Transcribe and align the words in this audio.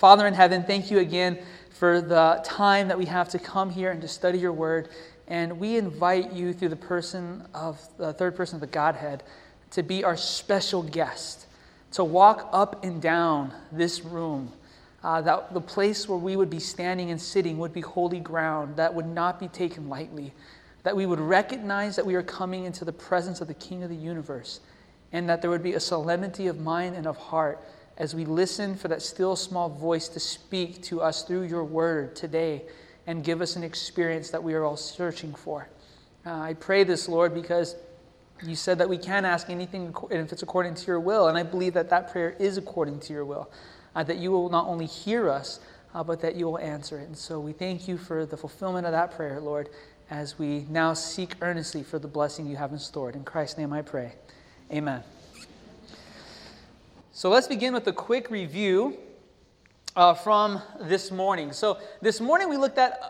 Father 0.00 0.26
in 0.26 0.32
heaven, 0.32 0.62
thank 0.62 0.90
you 0.90 0.98
again 1.00 1.38
for 1.68 2.00
the 2.00 2.40
time 2.42 2.88
that 2.88 2.96
we 2.96 3.04
have 3.04 3.28
to 3.28 3.38
come 3.38 3.68
here 3.68 3.90
and 3.90 4.00
to 4.00 4.08
study 4.08 4.38
your 4.38 4.50
word. 4.50 4.88
And 5.28 5.60
we 5.60 5.76
invite 5.76 6.32
you 6.32 6.54
through 6.54 6.70
the 6.70 6.76
person 6.76 7.46
of 7.52 7.78
the 7.98 8.14
third 8.14 8.34
person 8.34 8.54
of 8.54 8.62
the 8.62 8.66
Godhead 8.66 9.22
to 9.72 9.82
be 9.82 10.02
our 10.02 10.16
special 10.16 10.82
guest, 10.82 11.44
to 11.92 12.02
walk 12.02 12.48
up 12.50 12.82
and 12.82 13.02
down 13.02 13.52
this 13.70 14.00
room. 14.02 14.54
Uh, 15.04 15.20
that 15.20 15.52
the 15.52 15.60
place 15.60 16.08
where 16.08 16.16
we 16.16 16.34
would 16.34 16.48
be 16.48 16.60
standing 16.60 17.10
and 17.10 17.20
sitting 17.20 17.58
would 17.58 17.74
be 17.74 17.82
holy 17.82 18.20
ground 18.20 18.76
that 18.76 18.94
would 18.94 19.06
not 19.06 19.38
be 19.38 19.48
taken 19.48 19.90
lightly. 19.90 20.32
That 20.82 20.96
we 20.96 21.04
would 21.04 21.20
recognize 21.20 21.94
that 21.96 22.06
we 22.06 22.14
are 22.14 22.22
coming 22.22 22.64
into 22.64 22.86
the 22.86 22.92
presence 22.92 23.42
of 23.42 23.48
the 23.48 23.54
King 23.54 23.82
of 23.82 23.90
the 23.90 23.96
universe, 23.96 24.60
and 25.12 25.28
that 25.28 25.42
there 25.42 25.50
would 25.50 25.62
be 25.62 25.74
a 25.74 25.80
solemnity 25.80 26.46
of 26.46 26.58
mind 26.58 26.96
and 26.96 27.06
of 27.06 27.18
heart 27.18 27.62
as 28.00 28.14
we 28.14 28.24
listen 28.24 28.74
for 28.74 28.88
that 28.88 29.02
still 29.02 29.36
small 29.36 29.68
voice 29.68 30.08
to 30.08 30.18
speak 30.18 30.82
to 30.82 31.02
us 31.02 31.22
through 31.22 31.42
your 31.42 31.62
word 31.62 32.16
today 32.16 32.62
and 33.06 33.22
give 33.22 33.42
us 33.42 33.56
an 33.56 33.62
experience 33.62 34.30
that 34.30 34.42
we 34.42 34.54
are 34.54 34.64
all 34.64 34.76
searching 34.76 35.34
for. 35.34 35.68
Uh, 36.24 36.32
I 36.32 36.54
pray 36.54 36.82
this, 36.82 37.10
Lord, 37.10 37.34
because 37.34 37.76
you 38.42 38.56
said 38.56 38.78
that 38.78 38.88
we 38.88 38.96
can 38.96 39.26
ask 39.26 39.50
anything 39.50 39.94
if 40.10 40.32
it's 40.32 40.42
according 40.42 40.76
to 40.76 40.86
your 40.86 40.98
will, 40.98 41.28
and 41.28 41.36
I 41.36 41.42
believe 41.42 41.74
that 41.74 41.90
that 41.90 42.10
prayer 42.10 42.30
is 42.40 42.56
according 42.56 43.00
to 43.00 43.12
your 43.12 43.26
will, 43.26 43.50
uh, 43.94 44.02
that 44.04 44.16
you 44.16 44.30
will 44.30 44.48
not 44.48 44.66
only 44.66 44.86
hear 44.86 45.28
us, 45.28 45.60
uh, 45.94 46.02
but 46.02 46.22
that 46.22 46.36
you 46.36 46.46
will 46.46 46.58
answer 46.58 46.98
it. 46.98 47.06
And 47.06 47.16
so 47.16 47.38
we 47.38 47.52
thank 47.52 47.86
you 47.86 47.98
for 47.98 48.24
the 48.24 48.36
fulfillment 48.36 48.86
of 48.86 48.92
that 48.92 49.14
prayer, 49.14 49.40
Lord, 49.40 49.68
as 50.08 50.38
we 50.38 50.64
now 50.70 50.94
seek 50.94 51.34
earnestly 51.42 51.82
for 51.82 51.98
the 51.98 52.08
blessing 52.08 52.46
you 52.46 52.56
have 52.56 52.72
in 52.72 52.78
store. 52.78 53.10
In 53.10 53.24
Christ's 53.24 53.58
name 53.58 53.74
I 53.74 53.82
pray. 53.82 54.14
Amen. 54.72 55.02
So 57.12 57.28
let's 57.28 57.48
begin 57.48 57.74
with 57.74 57.88
a 57.88 57.92
quick 57.92 58.30
review 58.30 58.96
uh, 59.96 60.14
from 60.14 60.62
this 60.80 61.10
morning. 61.10 61.52
So 61.52 61.78
this 62.00 62.20
morning 62.20 62.48
we 62.48 62.56
looked 62.56 62.78
at 62.78 63.00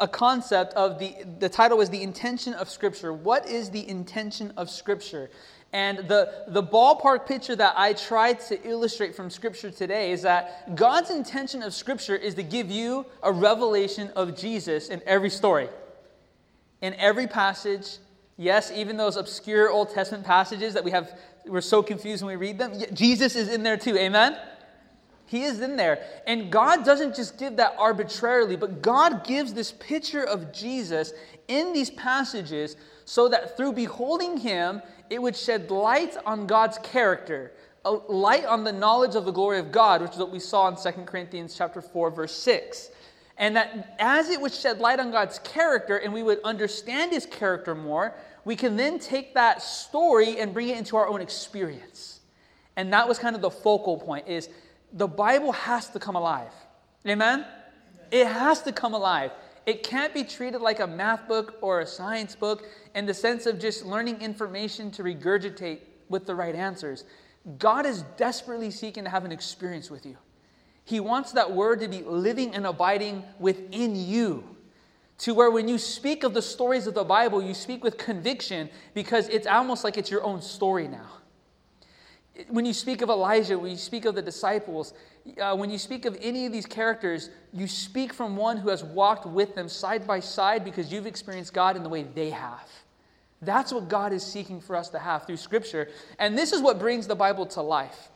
a 0.00 0.08
concept 0.08 0.72
of 0.72 0.98
the, 0.98 1.14
the 1.38 1.50
title 1.50 1.76
was 1.76 1.90
The 1.90 2.02
Intention 2.02 2.54
of 2.54 2.70
Scripture. 2.70 3.12
What 3.12 3.46
is 3.46 3.68
the 3.68 3.86
intention 3.86 4.54
of 4.56 4.70
Scripture? 4.70 5.28
And 5.74 5.98
the, 6.08 6.46
the 6.48 6.62
ballpark 6.62 7.26
picture 7.26 7.54
that 7.56 7.74
I 7.76 7.92
tried 7.92 8.40
to 8.40 8.58
illustrate 8.66 9.14
from 9.14 9.28
Scripture 9.28 9.70
today 9.70 10.12
is 10.12 10.22
that 10.22 10.74
God's 10.74 11.10
intention 11.10 11.62
of 11.62 11.74
Scripture 11.74 12.16
is 12.16 12.34
to 12.36 12.42
give 12.42 12.70
you 12.70 13.04
a 13.22 13.30
revelation 13.30 14.10
of 14.16 14.34
Jesus 14.34 14.88
in 14.88 15.02
every 15.04 15.30
story, 15.30 15.68
in 16.80 16.94
every 16.94 17.26
passage. 17.26 17.98
Yes, 18.38 18.70
even 18.70 18.96
those 18.96 19.16
obscure 19.16 19.70
Old 19.70 19.90
Testament 19.90 20.24
passages 20.24 20.72
that 20.72 20.84
we 20.84 20.90
have 20.90 21.18
we're 21.46 21.60
so 21.60 21.82
confused 21.82 22.22
when 22.22 22.38
we 22.38 22.46
read 22.46 22.58
them. 22.58 22.72
Jesus 22.92 23.36
is 23.36 23.48
in 23.48 23.62
there 23.62 23.76
too. 23.76 23.96
Amen? 23.96 24.36
He 25.26 25.42
is 25.42 25.60
in 25.60 25.76
there. 25.76 26.04
And 26.26 26.50
God 26.50 26.84
doesn't 26.84 27.16
just 27.16 27.38
give 27.38 27.56
that 27.56 27.74
arbitrarily, 27.78 28.56
but 28.56 28.80
God 28.80 29.24
gives 29.24 29.52
this 29.52 29.72
picture 29.72 30.22
of 30.22 30.52
Jesus 30.52 31.12
in 31.48 31.72
these 31.72 31.90
passages 31.90 32.76
so 33.04 33.28
that 33.28 33.56
through 33.56 33.72
beholding 33.72 34.36
him, 34.36 34.80
it 35.10 35.20
would 35.20 35.36
shed 35.36 35.70
light 35.70 36.16
on 36.24 36.46
God's 36.46 36.78
character, 36.78 37.52
a 37.84 37.90
light 37.90 38.44
on 38.44 38.64
the 38.64 38.72
knowledge 38.72 39.14
of 39.14 39.24
the 39.24 39.32
glory 39.32 39.58
of 39.58 39.72
God, 39.72 40.02
which 40.02 40.12
is 40.12 40.18
what 40.18 40.30
we 40.30 40.40
saw 40.40 40.68
in 40.68 40.76
2 40.76 41.02
Corinthians 41.02 41.56
chapter 41.56 41.80
4 41.80 42.10
verse 42.10 42.34
6. 42.34 42.90
And 43.38 43.54
that 43.56 43.96
as 43.98 44.30
it 44.30 44.40
would 44.40 44.52
shed 44.52 44.78
light 44.78 44.98
on 44.98 45.10
God's 45.10 45.38
character 45.40 45.98
and 45.98 46.12
we 46.12 46.22
would 46.22 46.40
understand 46.42 47.12
his 47.12 47.26
character 47.26 47.74
more, 47.74 48.14
we 48.46 48.54
can 48.54 48.76
then 48.76 49.00
take 49.00 49.34
that 49.34 49.60
story 49.60 50.38
and 50.38 50.54
bring 50.54 50.68
it 50.68 50.78
into 50.78 50.96
our 50.96 51.08
own 51.08 51.20
experience. 51.20 52.20
And 52.76 52.92
that 52.92 53.08
was 53.08 53.18
kind 53.18 53.34
of 53.34 53.42
the 53.42 53.50
focal 53.50 53.98
point 53.98 54.28
is 54.28 54.48
the 54.92 55.08
Bible 55.08 55.50
has 55.50 55.88
to 55.90 55.98
come 55.98 56.14
alive. 56.14 56.52
Amen? 57.08 57.44
It 58.12 58.28
has 58.28 58.62
to 58.62 58.70
come 58.70 58.94
alive. 58.94 59.32
It 59.66 59.82
can't 59.82 60.14
be 60.14 60.22
treated 60.22 60.60
like 60.60 60.78
a 60.78 60.86
math 60.86 61.26
book 61.26 61.56
or 61.60 61.80
a 61.80 61.86
science 61.86 62.36
book 62.36 62.64
in 62.94 63.04
the 63.04 63.12
sense 63.12 63.46
of 63.46 63.58
just 63.58 63.84
learning 63.84 64.20
information 64.20 64.92
to 64.92 65.02
regurgitate 65.02 65.80
with 66.08 66.24
the 66.24 66.34
right 66.36 66.54
answers. 66.54 67.02
God 67.58 67.84
is 67.84 68.02
desperately 68.16 68.70
seeking 68.70 69.02
to 69.02 69.10
have 69.10 69.24
an 69.24 69.32
experience 69.32 69.90
with 69.90 70.06
you. 70.06 70.16
He 70.84 71.00
wants 71.00 71.32
that 71.32 71.50
word 71.50 71.80
to 71.80 71.88
be 71.88 72.04
living 72.04 72.54
and 72.54 72.64
abiding 72.64 73.24
within 73.40 73.96
you 73.96 74.55
to 75.18 75.34
where 75.34 75.50
when 75.50 75.68
you 75.68 75.78
speak 75.78 76.24
of 76.24 76.34
the 76.34 76.42
stories 76.42 76.86
of 76.86 76.94
the 76.94 77.04
Bible, 77.04 77.42
you 77.42 77.54
speak 77.54 77.82
with 77.82 77.96
conviction 77.96 78.68
because 78.94 79.28
it's 79.28 79.46
almost 79.46 79.84
like 79.84 79.96
it's 79.96 80.10
your 80.10 80.22
own 80.22 80.42
story 80.42 80.88
now. 80.88 81.10
When 82.48 82.66
you 82.66 82.74
speak 82.74 83.00
of 83.00 83.08
Elijah, 83.08 83.58
when 83.58 83.70
you 83.70 83.78
speak 83.78 84.04
of 84.04 84.14
the 84.14 84.20
disciples, 84.20 84.92
uh, 85.40 85.56
when 85.56 85.70
you 85.70 85.78
speak 85.78 86.04
of 86.04 86.18
any 86.20 86.44
of 86.44 86.52
these 86.52 86.66
characters, 86.66 87.30
you 87.52 87.66
speak 87.66 88.12
from 88.12 88.36
one 88.36 88.58
who 88.58 88.68
has 88.68 88.84
walked 88.84 89.24
with 89.24 89.54
them 89.54 89.70
side 89.70 90.06
by 90.06 90.20
side 90.20 90.62
because 90.62 90.92
you've 90.92 91.06
experienced 91.06 91.54
God 91.54 91.76
in 91.76 91.82
the 91.82 91.88
way 91.88 92.02
they 92.02 92.28
have. 92.28 92.68
That's 93.40 93.72
what 93.72 93.88
God 93.88 94.12
is 94.12 94.22
seeking 94.22 94.60
for 94.60 94.76
us 94.76 94.90
to 94.90 94.98
have 94.98 95.26
through 95.26 95.38
Scripture. 95.38 95.88
And 96.18 96.36
this 96.36 96.52
is 96.52 96.60
what 96.60 96.78
brings 96.78 97.06
the 97.06 97.14
Bible 97.14 97.46
to 97.46 97.62
life. 97.62 98.10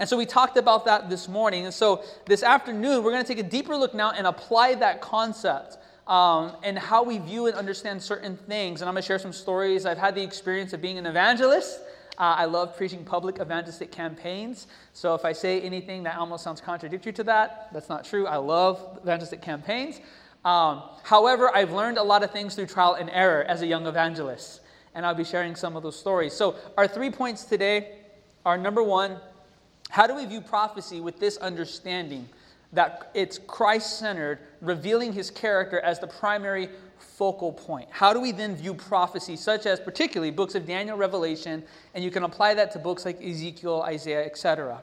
And 0.00 0.08
so 0.08 0.16
we 0.16 0.24
talked 0.24 0.56
about 0.56 0.86
that 0.86 1.10
this 1.10 1.28
morning. 1.28 1.66
And 1.66 1.74
so 1.74 2.02
this 2.24 2.42
afternoon, 2.42 3.04
we're 3.04 3.10
going 3.12 3.22
to 3.22 3.28
take 3.28 3.38
a 3.38 3.48
deeper 3.48 3.76
look 3.76 3.92
now 3.92 4.12
and 4.12 4.26
apply 4.26 4.76
that 4.76 5.02
concept 5.02 5.76
um, 6.06 6.56
and 6.62 6.78
how 6.78 7.02
we 7.02 7.18
view 7.18 7.48
and 7.48 7.54
understand 7.54 8.02
certain 8.02 8.38
things. 8.38 8.80
And 8.80 8.88
I'm 8.88 8.94
going 8.94 9.02
to 9.02 9.06
share 9.06 9.18
some 9.18 9.34
stories. 9.34 9.84
I've 9.84 9.98
had 9.98 10.14
the 10.14 10.22
experience 10.22 10.72
of 10.72 10.80
being 10.80 10.96
an 10.96 11.04
evangelist. 11.04 11.80
Uh, 12.16 12.34
I 12.38 12.46
love 12.46 12.78
preaching 12.78 13.04
public 13.04 13.40
evangelistic 13.42 13.92
campaigns. 13.92 14.68
So 14.94 15.14
if 15.14 15.26
I 15.26 15.32
say 15.32 15.60
anything 15.60 16.02
that 16.04 16.16
almost 16.16 16.44
sounds 16.44 16.62
contradictory 16.62 17.12
to 17.12 17.24
that, 17.24 17.68
that's 17.70 17.90
not 17.90 18.06
true. 18.06 18.26
I 18.26 18.36
love 18.36 19.00
evangelistic 19.02 19.42
campaigns. 19.42 20.00
Um, 20.46 20.82
however, 21.02 21.54
I've 21.54 21.72
learned 21.72 21.98
a 21.98 22.02
lot 22.02 22.22
of 22.22 22.30
things 22.30 22.54
through 22.54 22.66
trial 22.68 22.94
and 22.94 23.10
error 23.10 23.44
as 23.44 23.60
a 23.60 23.66
young 23.66 23.86
evangelist. 23.86 24.62
And 24.94 25.04
I'll 25.04 25.14
be 25.14 25.24
sharing 25.24 25.54
some 25.56 25.76
of 25.76 25.82
those 25.82 25.98
stories. 25.98 26.32
So, 26.32 26.56
our 26.78 26.88
three 26.88 27.10
points 27.10 27.44
today 27.44 27.96
are 28.46 28.56
number 28.56 28.82
one, 28.82 29.18
how 29.90 30.06
do 30.06 30.14
we 30.14 30.24
view 30.24 30.40
prophecy 30.40 31.00
with 31.00 31.18
this 31.18 31.36
understanding 31.38 32.28
that 32.72 33.10
it's 33.12 33.38
Christ 33.38 33.98
centered, 33.98 34.38
revealing 34.60 35.12
his 35.12 35.30
character 35.30 35.80
as 35.80 35.98
the 35.98 36.06
primary 36.06 36.70
focal 36.98 37.52
point? 37.52 37.88
How 37.90 38.12
do 38.12 38.20
we 38.20 38.30
then 38.30 38.54
view 38.54 38.72
prophecy, 38.72 39.36
such 39.36 39.66
as 39.66 39.80
particularly 39.80 40.30
books 40.30 40.54
of 40.54 40.64
Daniel, 40.64 40.96
Revelation, 40.96 41.64
and 41.94 42.04
you 42.04 42.10
can 42.12 42.22
apply 42.22 42.54
that 42.54 42.70
to 42.72 42.78
books 42.78 43.04
like 43.04 43.20
Ezekiel, 43.20 43.82
Isaiah, 43.82 44.24
etc.? 44.24 44.82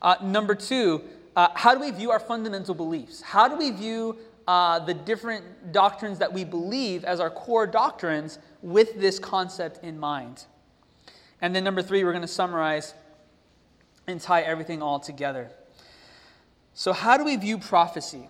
Uh, 0.00 0.16
number 0.22 0.54
two, 0.54 1.02
uh, 1.36 1.48
how 1.54 1.74
do 1.74 1.80
we 1.80 1.90
view 1.90 2.10
our 2.10 2.20
fundamental 2.20 2.74
beliefs? 2.74 3.20
How 3.20 3.46
do 3.46 3.56
we 3.56 3.70
view 3.70 4.16
uh, 4.46 4.78
the 4.78 4.94
different 4.94 5.72
doctrines 5.72 6.18
that 6.18 6.32
we 6.32 6.44
believe 6.44 7.04
as 7.04 7.20
our 7.20 7.30
core 7.30 7.66
doctrines 7.66 8.38
with 8.62 8.98
this 8.98 9.18
concept 9.18 9.84
in 9.84 9.98
mind? 10.00 10.46
And 11.42 11.54
then 11.54 11.62
number 11.62 11.82
three, 11.82 12.04
we're 12.04 12.12
going 12.12 12.22
to 12.22 12.28
summarize 12.28 12.94
and 14.08 14.20
tie 14.20 14.40
everything 14.40 14.82
all 14.82 14.98
together. 14.98 15.50
So, 16.74 16.92
how 16.92 17.16
do 17.16 17.24
we 17.24 17.36
view 17.36 17.58
prophecy? 17.58 18.28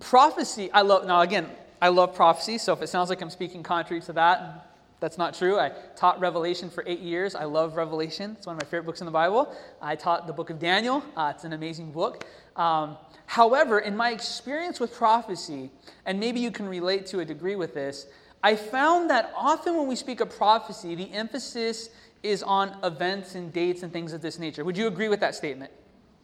Prophecy, 0.00 0.70
I 0.72 0.82
love, 0.82 1.06
now 1.06 1.20
again, 1.20 1.48
I 1.80 1.88
love 1.88 2.14
prophecy, 2.14 2.58
so 2.58 2.72
if 2.72 2.82
it 2.82 2.88
sounds 2.88 3.08
like 3.08 3.20
I'm 3.20 3.30
speaking 3.30 3.62
contrary 3.62 4.00
to 4.02 4.12
that, 4.14 4.68
that's 5.00 5.18
not 5.18 5.34
true. 5.34 5.58
I 5.58 5.72
taught 5.96 6.20
Revelation 6.20 6.70
for 6.70 6.84
eight 6.86 7.00
years. 7.00 7.34
I 7.34 7.44
love 7.44 7.76
Revelation. 7.76 8.36
It's 8.38 8.46
one 8.46 8.54
of 8.54 8.62
my 8.62 8.66
favorite 8.66 8.84
books 8.84 9.00
in 9.00 9.04
the 9.04 9.12
Bible. 9.12 9.52
I 9.80 9.96
taught 9.96 10.28
the 10.28 10.32
book 10.32 10.50
of 10.50 10.60
Daniel. 10.60 11.02
Uh, 11.16 11.32
it's 11.34 11.42
an 11.42 11.52
amazing 11.52 11.90
book. 11.90 12.24
Um, 12.54 12.96
however, 13.26 13.80
in 13.80 13.96
my 13.96 14.10
experience 14.10 14.78
with 14.78 14.94
prophecy, 14.94 15.70
and 16.06 16.20
maybe 16.20 16.38
you 16.38 16.52
can 16.52 16.68
relate 16.68 17.06
to 17.06 17.18
a 17.18 17.24
degree 17.24 17.56
with 17.56 17.74
this, 17.74 18.06
I 18.44 18.54
found 18.54 19.10
that 19.10 19.32
often 19.36 19.76
when 19.76 19.88
we 19.88 19.96
speak 19.96 20.20
of 20.20 20.30
prophecy, 20.30 20.94
the 20.94 21.12
emphasis 21.12 21.88
is 22.22 22.42
on 22.42 22.76
events 22.84 23.34
and 23.34 23.52
dates 23.52 23.82
and 23.82 23.92
things 23.92 24.12
of 24.12 24.22
this 24.22 24.38
nature. 24.38 24.64
Would 24.64 24.76
you 24.76 24.86
agree 24.86 25.08
with 25.08 25.20
that 25.20 25.34
statement? 25.34 25.72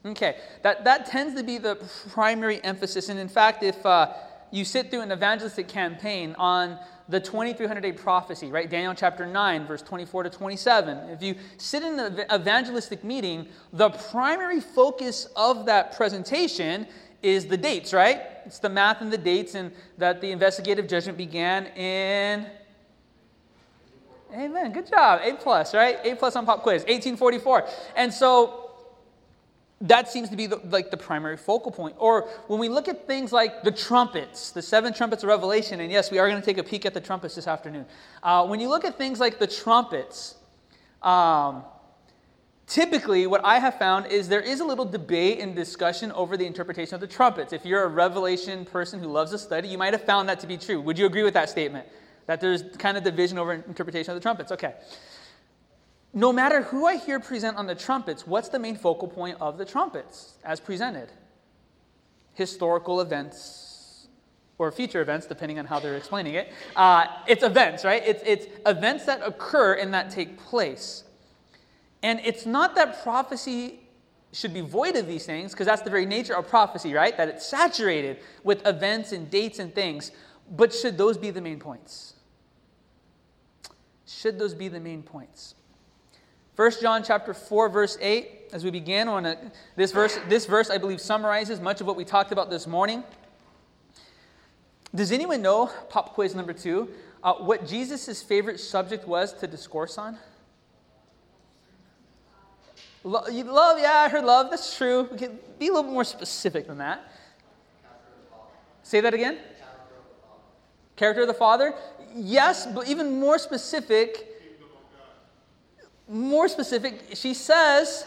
Okay, 0.04 0.36
that, 0.62 0.84
that 0.84 1.06
tends 1.06 1.34
to 1.34 1.42
be 1.42 1.58
the 1.58 1.76
primary 2.10 2.62
emphasis. 2.64 3.08
And 3.08 3.18
in 3.18 3.28
fact, 3.28 3.62
if 3.62 3.84
uh, 3.84 4.12
you 4.50 4.64
sit 4.64 4.90
through 4.90 5.02
an 5.02 5.12
evangelistic 5.12 5.68
campaign 5.68 6.34
on 6.38 6.78
the 7.08 7.18
2300 7.18 7.80
day 7.80 7.92
prophecy, 7.92 8.50
right? 8.50 8.68
Daniel 8.68 8.94
chapter 8.94 9.26
9, 9.26 9.66
verse 9.66 9.82
24 9.82 10.24
to 10.24 10.30
27. 10.30 11.10
If 11.10 11.22
you 11.22 11.34
sit 11.56 11.82
in 11.82 11.98
an 11.98 12.24
evangelistic 12.32 13.02
meeting, 13.02 13.48
the 13.72 13.90
primary 13.90 14.60
focus 14.60 15.28
of 15.34 15.66
that 15.66 15.96
presentation 15.96 16.86
is 17.22 17.46
the 17.46 17.56
dates, 17.56 17.92
right? 17.92 18.22
It's 18.46 18.58
the 18.58 18.68
math 18.68 19.00
and 19.00 19.12
the 19.12 19.18
dates, 19.18 19.54
and 19.54 19.72
that 19.96 20.20
the 20.20 20.30
investigative 20.30 20.86
judgment 20.86 21.18
began 21.18 21.66
in 21.68 22.46
Amen. 24.34 24.72
Good 24.72 24.86
job. 24.86 25.20
A 25.22 25.34
plus, 25.34 25.74
right? 25.74 25.98
A 26.04 26.14
plus 26.14 26.36
on 26.36 26.44
pop 26.44 26.62
quiz. 26.62 26.82
1844. 26.82 27.66
And 27.96 28.12
so 28.12 28.68
that 29.80 30.08
seems 30.08 30.28
to 30.28 30.36
be 30.36 30.46
the, 30.46 30.56
like 30.70 30.90
the 30.90 30.96
primary 30.96 31.36
focal 31.36 31.70
point. 31.70 31.94
Or 31.98 32.22
when 32.46 32.58
we 32.58 32.68
look 32.68 32.88
at 32.88 33.06
things 33.06 33.32
like 33.32 33.62
the 33.62 33.70
trumpets, 33.70 34.50
the 34.50 34.62
seven 34.62 34.92
trumpets 34.92 35.22
of 35.22 35.28
Revelation, 35.28 35.80
and 35.80 35.90
yes, 35.90 36.10
we 36.10 36.18
are 36.18 36.28
going 36.28 36.40
to 36.40 36.44
take 36.44 36.58
a 36.58 36.64
peek 36.64 36.84
at 36.84 36.94
the 36.94 37.00
trumpets 37.00 37.34
this 37.36 37.46
afternoon. 37.46 37.86
Uh, 38.22 38.46
when 38.46 38.60
you 38.60 38.68
look 38.68 38.84
at 38.84 38.98
things 38.98 39.20
like 39.20 39.38
the 39.38 39.46
trumpets, 39.46 40.34
um, 41.02 41.62
typically 42.66 43.26
what 43.28 43.44
I 43.44 43.60
have 43.60 43.78
found 43.78 44.06
is 44.06 44.28
there 44.28 44.40
is 44.40 44.60
a 44.60 44.64
little 44.64 44.84
debate 44.84 45.38
and 45.38 45.54
discussion 45.54 46.10
over 46.12 46.36
the 46.36 46.44
interpretation 46.44 46.94
of 46.94 47.00
the 47.00 47.06
trumpets. 47.06 47.52
If 47.52 47.64
you're 47.64 47.84
a 47.84 47.88
revelation 47.88 48.64
person 48.64 49.00
who 49.00 49.06
loves 49.06 49.30
to 49.30 49.38
study, 49.38 49.68
you 49.68 49.78
might 49.78 49.94
have 49.94 50.04
found 50.04 50.28
that 50.28 50.40
to 50.40 50.48
be 50.48 50.58
true. 50.58 50.80
Would 50.80 50.98
you 50.98 51.06
agree 51.06 51.22
with 51.22 51.34
that 51.34 51.48
statement? 51.48 51.86
That 52.28 52.42
there's 52.42 52.62
kind 52.76 52.98
of 52.98 53.04
division 53.04 53.38
over 53.38 53.54
interpretation 53.54 54.10
of 54.10 54.16
the 54.16 54.20
trumpets? 54.20 54.52
Okay. 54.52 54.74
No 56.12 56.30
matter 56.30 56.60
who 56.62 56.86
I 56.86 56.96
hear 56.96 57.18
present 57.18 57.56
on 57.56 57.66
the 57.66 57.74
trumpets, 57.74 58.26
what's 58.26 58.50
the 58.50 58.58
main 58.58 58.76
focal 58.76 59.08
point 59.08 59.38
of 59.40 59.56
the 59.56 59.64
trumpets 59.64 60.34
as 60.44 60.60
presented? 60.60 61.10
Historical 62.34 63.00
events 63.00 64.08
or 64.58 64.70
future 64.70 65.00
events, 65.00 65.24
depending 65.24 65.58
on 65.58 65.64
how 65.64 65.80
they're 65.80 65.96
explaining 65.96 66.34
it. 66.34 66.52
Uh, 66.76 67.06
it's 67.26 67.42
events, 67.42 67.82
right? 67.82 68.02
It's, 68.04 68.22
it's 68.26 68.46
events 68.66 69.06
that 69.06 69.22
occur 69.24 69.74
and 69.74 69.94
that 69.94 70.10
take 70.10 70.36
place. 70.36 71.04
And 72.02 72.20
it's 72.24 72.44
not 72.44 72.74
that 72.74 73.02
prophecy 73.02 73.80
should 74.32 74.52
be 74.52 74.60
void 74.60 74.96
of 74.96 75.06
these 75.06 75.24
things, 75.24 75.52
because 75.52 75.66
that's 75.66 75.82
the 75.82 75.90
very 75.90 76.04
nature 76.04 76.36
of 76.36 76.46
prophecy, 76.46 76.92
right? 76.92 77.16
That 77.16 77.28
it's 77.28 77.46
saturated 77.46 78.18
with 78.44 78.66
events 78.66 79.12
and 79.12 79.30
dates 79.30 79.58
and 79.60 79.74
things. 79.74 80.10
But 80.50 80.74
should 80.74 80.98
those 80.98 81.16
be 81.16 81.30
the 81.30 81.40
main 81.40 81.58
points? 81.58 82.14
Should 84.08 84.38
those 84.38 84.54
be 84.54 84.68
the 84.68 84.80
main 84.80 85.02
points? 85.02 85.54
1 86.56 86.72
John 86.80 87.04
chapter 87.04 87.34
4, 87.34 87.68
verse 87.68 87.98
8, 88.00 88.50
as 88.52 88.64
we 88.64 88.70
begin 88.70 89.06
on 89.06 89.26
a, 89.26 89.36
this 89.76 89.92
verse, 89.92 90.18
this 90.28 90.46
verse, 90.46 90.70
I 90.70 90.78
believe, 90.78 91.00
summarizes 91.00 91.60
much 91.60 91.80
of 91.80 91.86
what 91.86 91.94
we 91.94 92.04
talked 92.04 92.32
about 92.32 92.48
this 92.48 92.66
morning. 92.66 93.04
Does 94.94 95.12
anyone 95.12 95.42
know, 95.42 95.70
pop 95.90 96.14
quiz 96.14 96.34
number 96.34 96.54
two, 96.54 96.88
uh, 97.22 97.34
what 97.34 97.66
Jesus' 97.66 98.22
favorite 98.22 98.58
subject 98.58 99.06
was 99.06 99.34
to 99.34 99.46
discourse 99.46 99.98
on? 99.98 100.16
love, 103.04 103.78
yeah, 103.78 104.04
I 104.06 104.08
heard 104.08 104.24
love. 104.24 104.50
That's 104.50 104.76
true. 104.76 105.08
We 105.12 105.18
can 105.18 105.38
be 105.58 105.68
a 105.68 105.72
little 105.72 105.90
more 105.90 106.04
specific 106.04 106.66
than 106.66 106.78
that. 106.78 107.12
Say 108.82 109.00
that 109.00 109.14
again. 109.14 109.38
Character 110.96 111.22
of 111.22 111.28
the 111.28 111.34
Father? 111.34 111.74
Yes, 112.20 112.66
but 112.66 112.88
even 112.88 113.20
more 113.20 113.38
specific. 113.38 114.26
More 116.08 116.48
specific, 116.48 117.10
she 117.14 117.34
says 117.34 118.06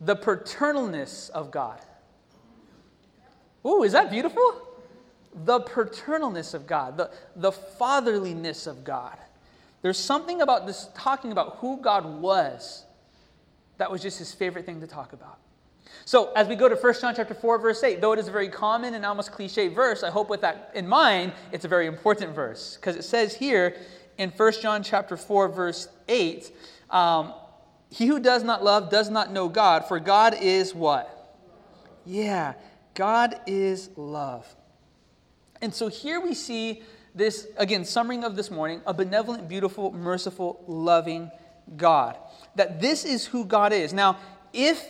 the 0.00 0.16
paternalness 0.16 1.30
of 1.30 1.50
God. 1.50 1.80
Ooh, 3.64 3.84
is 3.84 3.92
that 3.92 4.10
beautiful? 4.10 4.60
The 5.44 5.60
paternalness 5.60 6.52
of 6.52 6.66
God, 6.66 6.96
the, 6.96 7.10
the 7.36 7.52
fatherliness 7.52 8.66
of 8.66 8.84
God. 8.84 9.16
There's 9.82 9.98
something 9.98 10.42
about 10.42 10.66
this 10.66 10.88
talking 10.94 11.30
about 11.30 11.58
who 11.60 11.80
God 11.80 12.04
was 12.20 12.84
that 13.78 13.90
was 13.90 14.02
just 14.02 14.18
his 14.18 14.32
favorite 14.32 14.66
thing 14.66 14.80
to 14.80 14.86
talk 14.86 15.12
about. 15.12 15.38
So, 16.04 16.32
as 16.32 16.46
we 16.48 16.54
go 16.54 16.68
to 16.68 16.76
1 16.76 16.94
John 17.00 17.14
chapter 17.14 17.34
4, 17.34 17.58
verse 17.58 17.82
8, 17.82 18.00
though 18.00 18.12
it 18.12 18.18
is 18.18 18.28
a 18.28 18.30
very 18.30 18.48
common 18.48 18.94
and 18.94 19.04
almost 19.04 19.32
cliche 19.32 19.68
verse, 19.68 20.02
I 20.02 20.10
hope 20.10 20.28
with 20.28 20.40
that 20.42 20.70
in 20.74 20.86
mind, 20.86 21.32
it's 21.52 21.64
a 21.64 21.68
very 21.68 21.86
important 21.86 22.34
verse. 22.34 22.76
Because 22.76 22.96
it 22.96 23.02
says 23.02 23.34
here 23.34 23.76
in 24.18 24.30
1 24.30 24.52
John 24.62 24.82
chapter 24.82 25.16
4, 25.16 25.48
verse 25.48 25.88
8, 26.08 26.50
um, 26.90 27.34
he 27.90 28.06
who 28.06 28.20
does 28.20 28.42
not 28.42 28.62
love 28.62 28.90
does 28.90 29.10
not 29.10 29.32
know 29.32 29.48
God, 29.48 29.86
for 29.86 29.98
God 29.98 30.36
is 30.40 30.74
what? 30.74 31.34
Yeah, 32.04 32.54
God 32.94 33.40
is 33.46 33.90
love. 33.96 34.46
And 35.60 35.74
so 35.74 35.88
here 35.88 36.20
we 36.20 36.34
see 36.34 36.82
this, 37.14 37.48
again, 37.56 37.84
summary 37.84 38.22
of 38.22 38.36
this 38.36 38.50
morning, 38.50 38.80
a 38.86 38.92
benevolent, 38.92 39.48
beautiful, 39.48 39.92
merciful, 39.92 40.62
loving 40.66 41.30
God 41.76 42.16
that 42.56 42.80
this 42.80 43.04
is 43.04 43.26
who 43.26 43.44
God 43.44 43.72
is. 43.72 43.92
Now, 43.92 44.18
if, 44.52 44.84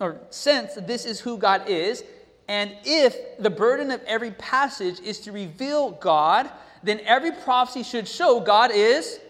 or 0.00 0.20
since 0.30 0.74
this 0.74 1.04
is 1.04 1.20
who 1.20 1.36
God 1.36 1.68
is, 1.68 2.02
and 2.48 2.76
if 2.84 3.38
the 3.38 3.50
burden 3.50 3.92
of 3.92 4.02
every 4.04 4.32
passage 4.32 4.98
is 5.00 5.20
to 5.20 5.32
reveal 5.32 5.92
God, 5.92 6.50
then 6.82 7.00
every 7.04 7.30
prophecy 7.30 7.84
should 7.84 8.08
show 8.08 8.40
God 8.40 8.72
is. 8.72 9.20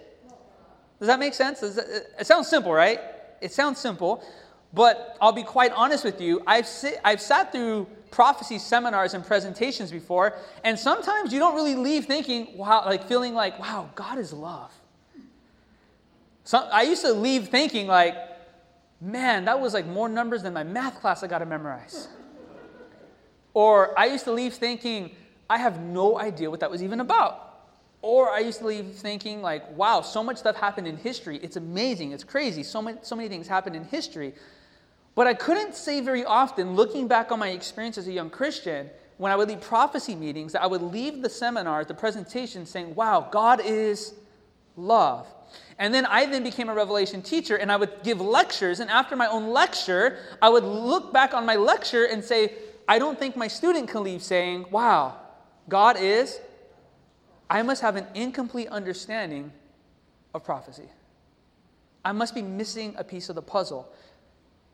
Does 0.99 1.09
that 1.09 1.19
make 1.19 1.35
sense? 1.35 1.63
it 1.63 2.27
sounds 2.27 2.49
simple, 2.49 2.73
right? 2.73 3.01
It 3.41 3.53
sounds 3.53 3.79
simple, 3.79 4.25
but 4.73 5.17
I'll 5.21 5.33
be 5.33 5.43
quite 5.43 5.73
honest 5.73 6.05
with 6.05 6.21
you. 6.21 6.43
I've, 6.47 6.67
I've 7.05 7.21
sat 7.21 7.53
through 7.53 7.89
prophecy 8.11 8.59
seminars 8.59 9.15
and 9.15 9.25
presentations 9.25 9.91
before, 9.91 10.35
and 10.65 10.79
sometimes 10.79 11.33
you 11.33 11.39
don't 11.39 11.55
really 11.55 11.75
leave 11.75 12.07
thinking, 12.07 12.57
wow, 12.57 12.85
like 12.87 13.07
feeling 13.07 13.35
like, 13.35 13.59
wow, 13.59 13.91
God 13.95 14.19
is 14.19 14.33
love. 14.33 14.73
So 16.45 16.59
I 16.59 16.83
used 16.83 17.03
to 17.03 17.13
leave 17.13 17.49
thinking 17.49 17.87
like, 17.87 18.15
man, 19.01 19.45
that 19.47 19.61
was 19.61 19.75
like 19.75 19.87
more 19.87 20.09
numbers 20.09 20.43
than 20.43 20.53
my 20.53 20.65
math 20.65 21.01
class 21.01 21.23
I 21.23 21.27
got 21.27 21.39
to 21.39 21.47
memorize. 21.47 22.09
Or 23.55 23.99
I 23.99 24.07
used 24.07 24.25
to 24.25 24.33
leave 24.33 24.55
thinking, 24.55 25.11
I 25.49 25.59
have 25.59 25.81
no 25.81 26.19
idea 26.19 26.51
what 26.51 26.61
that 26.61 26.71
was 26.71 26.83
even 26.83 27.01
about. 27.01 27.47
Or 28.03 28.31
I 28.31 28.39
used 28.39 28.61
to 28.61 28.67
leave 28.67 28.93
thinking 28.95 29.43
like, 29.43 29.77
wow, 29.77 30.01
so 30.01 30.23
much 30.23 30.39
stuff 30.39 30.57
happened 30.57 30.87
in 30.87 30.97
history. 30.97 31.39
It's 31.43 31.57
amazing. 31.57 32.13
It's 32.13 32.25
crazy. 32.25 32.63
So 32.63 32.81
many, 32.81 32.99
so 33.03 33.17
many 33.17 33.29
things 33.29 33.47
happened 33.47 33.77
in 33.77 33.85
history. 33.85 34.35
But 35.15 35.27
I 35.27 35.35
couldn't 35.35 35.75
say 35.75 36.01
very 36.01 36.25
often, 36.25 36.77
looking 36.77 37.09
back 37.09 37.33
on 37.33 37.39
my 37.39 37.49
experience 37.49 37.99
as 37.99 38.07
a 38.07 38.13
young 38.13 38.31
Christian, 38.31 38.89
when 39.19 39.33
I 39.33 39.37
would 39.37 39.49
leave 39.49 39.61
prophecy 39.61 40.15
meetings, 40.15 40.53
that 40.53 40.63
I 40.63 40.67
would 40.67 40.81
leave 40.81 41.21
the 41.21 41.29
seminars, 41.29 41.87
the 41.89 41.95
presentation, 41.95 42.65
saying, 42.65 42.95
wow, 42.95 43.29
God 43.31 43.61
is 43.63 44.15
love. 44.77 45.27
And 45.79 45.95
then 45.95 46.05
I 46.07 46.27
then 46.27 46.43
became 46.43 46.69
a 46.69 46.75
revelation 46.75 47.23
teacher 47.23 47.57
and 47.57 47.73
I 47.73 47.77
would 47.77 48.03
give 48.03 48.21
lectures. 48.21 48.81
And 48.81 48.91
after 48.91 49.17
my 49.17 49.27
own 49.27 49.49
lecture, 49.49 50.19
I 50.43 50.49
would 50.49 50.65
look 50.65 51.13
back 51.13 51.33
on 51.33 51.47
my 51.47 51.57
lecture 51.57 52.05
and 52.05 52.23
say, 52.23 52.53
I 52.87 52.99
don't 52.99 53.19
think 53.19 53.37
my 53.37 53.49
student 53.49 53.89
can 53.89 54.03
leave 54.03 54.23
saying, 54.23 54.67
wow, 54.71 55.17
God 55.69 55.97
is. 55.99 56.41
I 57.49 57.63
must 57.63 57.83
have 57.83 57.97
an 57.97 58.07
incomplete 58.15 58.69
understanding 58.69 59.53
of 60.35 60.45
prophecy. 60.45 60.89
I 62.05 62.13
must 62.13 62.35
be 62.35 62.43
missing 62.43 62.95
a 62.97 63.05
piece 63.05 63.29
of 63.29 63.35
the 63.35 63.43
puzzle. 63.43 63.91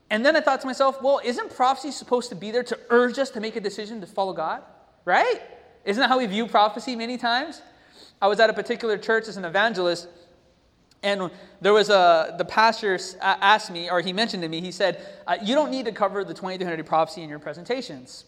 And 0.09 0.25
then 0.25 0.35
I 0.35 0.41
thought 0.41 0.61
to 0.61 0.67
myself, 0.67 1.01
well, 1.01 1.19
isn't 1.23 1.55
prophecy 1.55 1.91
supposed 1.91 2.29
to 2.29 2.35
be 2.35 2.51
there 2.51 2.63
to 2.63 2.79
urge 2.89 3.19
us 3.19 3.29
to 3.31 3.41
make 3.41 3.55
a 3.55 3.61
decision 3.61 3.99
to 4.01 4.07
follow 4.07 4.33
God? 4.33 4.63
Right? 5.05 5.41
Isn't 5.85 6.01
that 6.01 6.09
how 6.09 6.17
we 6.17 6.25
view 6.25 6.47
prophecy 6.47 6.95
many 6.95 7.17
times? 7.17 7.61
I 8.21 8.27
was 8.27 8.39
at 8.39 8.49
a 8.49 8.53
particular 8.53 8.97
church 8.97 9.27
as 9.27 9.37
an 9.37 9.45
evangelist, 9.45 10.07
and 11.07 11.31
there 11.61 11.71
was 11.71 11.89
a, 11.89 12.35
the 12.37 12.43
pastor 12.43 12.99
asked 13.21 13.71
me, 13.71 13.89
or 13.89 14.01
he 14.01 14.11
mentioned 14.11 14.43
to 14.43 14.49
me, 14.49 14.59
he 14.59 14.71
said, 14.71 15.05
uh, 15.25 15.37
You 15.41 15.55
don't 15.55 15.71
need 15.71 15.85
to 15.85 15.93
cover 15.93 16.25
the 16.25 16.33
2300 16.33 16.85
prophecy 16.85 17.23
in 17.23 17.29
your 17.29 17.39
presentations. 17.39 18.25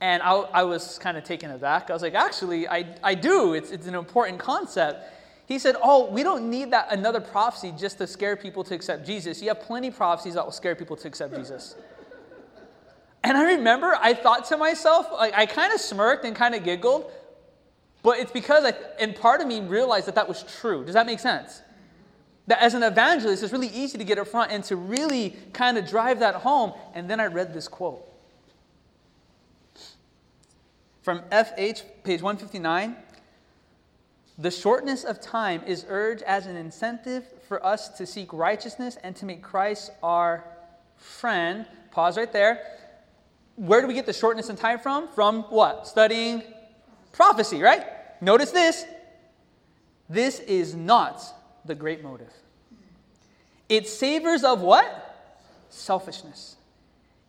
And 0.00 0.20
I, 0.20 0.32
I 0.32 0.62
was 0.64 0.98
kind 0.98 1.16
of 1.16 1.22
taken 1.22 1.52
aback. 1.52 1.90
I 1.90 1.92
was 1.92 2.02
like, 2.02 2.14
Actually, 2.14 2.66
I, 2.66 2.96
I 3.00 3.14
do. 3.14 3.54
It's, 3.54 3.70
it's 3.70 3.86
an 3.86 3.94
important 3.94 4.40
concept. 4.40 5.08
He 5.46 5.56
said, 5.56 5.76
Oh, 5.84 6.10
we 6.10 6.24
don't 6.24 6.50
need 6.50 6.72
that 6.72 6.88
another 6.90 7.20
prophecy 7.20 7.72
just 7.78 7.98
to 7.98 8.08
scare 8.08 8.34
people 8.34 8.64
to 8.64 8.74
accept 8.74 9.06
Jesus. 9.06 9.40
You 9.40 9.48
have 9.48 9.60
plenty 9.60 9.86
of 9.86 9.96
prophecies 9.96 10.34
that 10.34 10.44
will 10.44 10.52
scare 10.52 10.74
people 10.74 10.96
to 10.96 11.06
accept 11.08 11.36
Jesus. 11.36 11.76
And 13.26 13.38
I 13.38 13.54
remember 13.54 13.96
I 13.98 14.12
thought 14.12 14.44
to 14.48 14.58
myself, 14.58 15.06
like, 15.10 15.32
I 15.32 15.46
kind 15.46 15.72
of 15.72 15.80
smirked 15.80 16.26
and 16.26 16.36
kind 16.36 16.54
of 16.54 16.62
giggled, 16.62 17.10
but 18.02 18.18
it's 18.18 18.30
because, 18.30 18.66
I, 18.66 18.74
and 19.00 19.16
part 19.16 19.40
of 19.40 19.46
me 19.46 19.62
realized 19.62 20.08
that 20.08 20.14
that 20.16 20.28
was 20.28 20.42
true. 20.42 20.84
Does 20.84 20.92
that 20.92 21.06
make 21.06 21.20
sense? 21.20 21.62
That 22.46 22.60
as 22.60 22.74
an 22.74 22.82
evangelist, 22.82 23.42
it's 23.42 23.52
really 23.52 23.68
easy 23.68 23.96
to 23.96 24.04
get 24.04 24.18
up 24.18 24.28
front 24.28 24.52
and 24.52 24.62
to 24.64 24.76
really 24.76 25.36
kind 25.52 25.78
of 25.78 25.88
drive 25.88 26.20
that 26.20 26.36
home. 26.36 26.74
And 26.94 27.08
then 27.08 27.20
I 27.20 27.26
read 27.26 27.54
this 27.54 27.68
quote 27.68 28.06
from 31.02 31.20
FH, 31.30 31.82
page 32.02 32.22
159. 32.22 32.96
The 34.38 34.50
shortness 34.50 35.04
of 35.04 35.20
time 35.20 35.62
is 35.66 35.84
urged 35.88 36.22
as 36.22 36.46
an 36.46 36.56
incentive 36.56 37.24
for 37.46 37.64
us 37.64 37.88
to 37.98 38.06
seek 38.06 38.32
righteousness 38.32 38.96
and 39.02 39.14
to 39.16 39.26
make 39.26 39.42
Christ 39.42 39.92
our 40.02 40.44
friend. 40.96 41.66
Pause 41.92 42.16
right 42.16 42.32
there. 42.32 42.66
Where 43.56 43.80
do 43.80 43.86
we 43.86 43.94
get 43.94 44.06
the 44.06 44.12
shortness 44.12 44.48
in 44.48 44.56
time 44.56 44.80
from? 44.80 45.08
From 45.08 45.42
what? 45.44 45.86
Studying 45.86 46.42
prophecy, 47.12 47.62
right? 47.62 47.86
Notice 48.20 48.50
this. 48.50 48.84
This 50.08 50.40
is 50.40 50.74
not 50.74 51.22
the 51.64 51.74
great 51.74 52.02
motive. 52.02 52.32
It 53.68 53.88
savors 53.88 54.44
of 54.44 54.60
what? 54.60 55.34
Selfishness. 55.70 56.56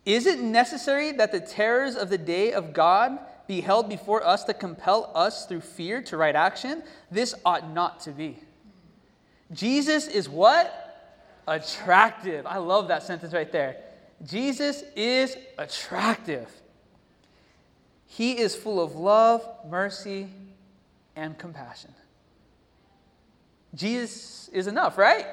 Is 0.04 0.26
it 0.26 0.40
necessary 0.40 1.12
that 1.12 1.32
the 1.32 1.40
terrors 1.40 1.96
of 1.96 2.10
the 2.10 2.18
day 2.18 2.52
of 2.52 2.72
God 2.72 3.18
be 3.46 3.60
held 3.60 3.88
before 3.88 4.24
us 4.24 4.44
to 4.44 4.54
compel 4.54 5.10
us 5.14 5.46
through 5.46 5.62
fear 5.62 6.00
to 6.02 6.16
right 6.16 6.36
action? 6.36 6.82
This 7.10 7.34
ought 7.44 7.72
not 7.72 8.00
to 8.00 8.12
be. 8.12 8.38
Jesus 9.52 10.06
is 10.06 10.28
what? 10.28 10.82
Attractive. 11.48 12.46
I 12.46 12.58
love 12.58 12.88
that 12.88 13.02
sentence 13.02 13.32
right 13.32 13.50
there. 13.50 13.76
Jesus 14.24 14.82
is 14.94 15.36
attractive. 15.58 16.50
He 18.06 18.38
is 18.38 18.54
full 18.54 18.80
of 18.80 18.94
love, 18.94 19.46
mercy, 19.68 20.28
and 21.14 21.36
compassion. 21.36 21.92
Jesus 23.76 24.48
is 24.52 24.66
enough, 24.66 24.98
right? 24.98 25.26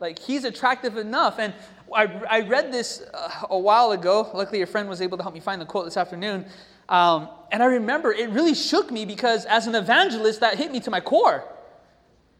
Like, 0.00 0.18
he's 0.18 0.44
attractive 0.44 0.96
enough. 0.96 1.38
And 1.38 1.52
I, 1.94 2.04
I 2.30 2.40
read 2.40 2.72
this 2.72 3.02
uh, 3.12 3.46
a 3.50 3.58
while 3.58 3.92
ago. 3.92 4.30
Luckily, 4.32 4.62
a 4.62 4.66
friend 4.66 4.88
was 4.88 5.02
able 5.02 5.16
to 5.16 5.22
help 5.22 5.34
me 5.34 5.40
find 5.40 5.60
the 5.60 5.66
quote 5.66 5.84
this 5.84 5.96
afternoon. 5.96 6.46
Um, 6.88 7.28
and 7.50 7.62
I 7.62 7.66
remember 7.66 8.12
it 8.12 8.30
really 8.30 8.54
shook 8.54 8.90
me 8.90 9.04
because, 9.04 9.44
as 9.46 9.66
an 9.66 9.74
evangelist, 9.74 10.40
that 10.40 10.56
hit 10.56 10.70
me 10.70 10.80
to 10.80 10.90
my 10.90 11.00
core. 11.00 11.44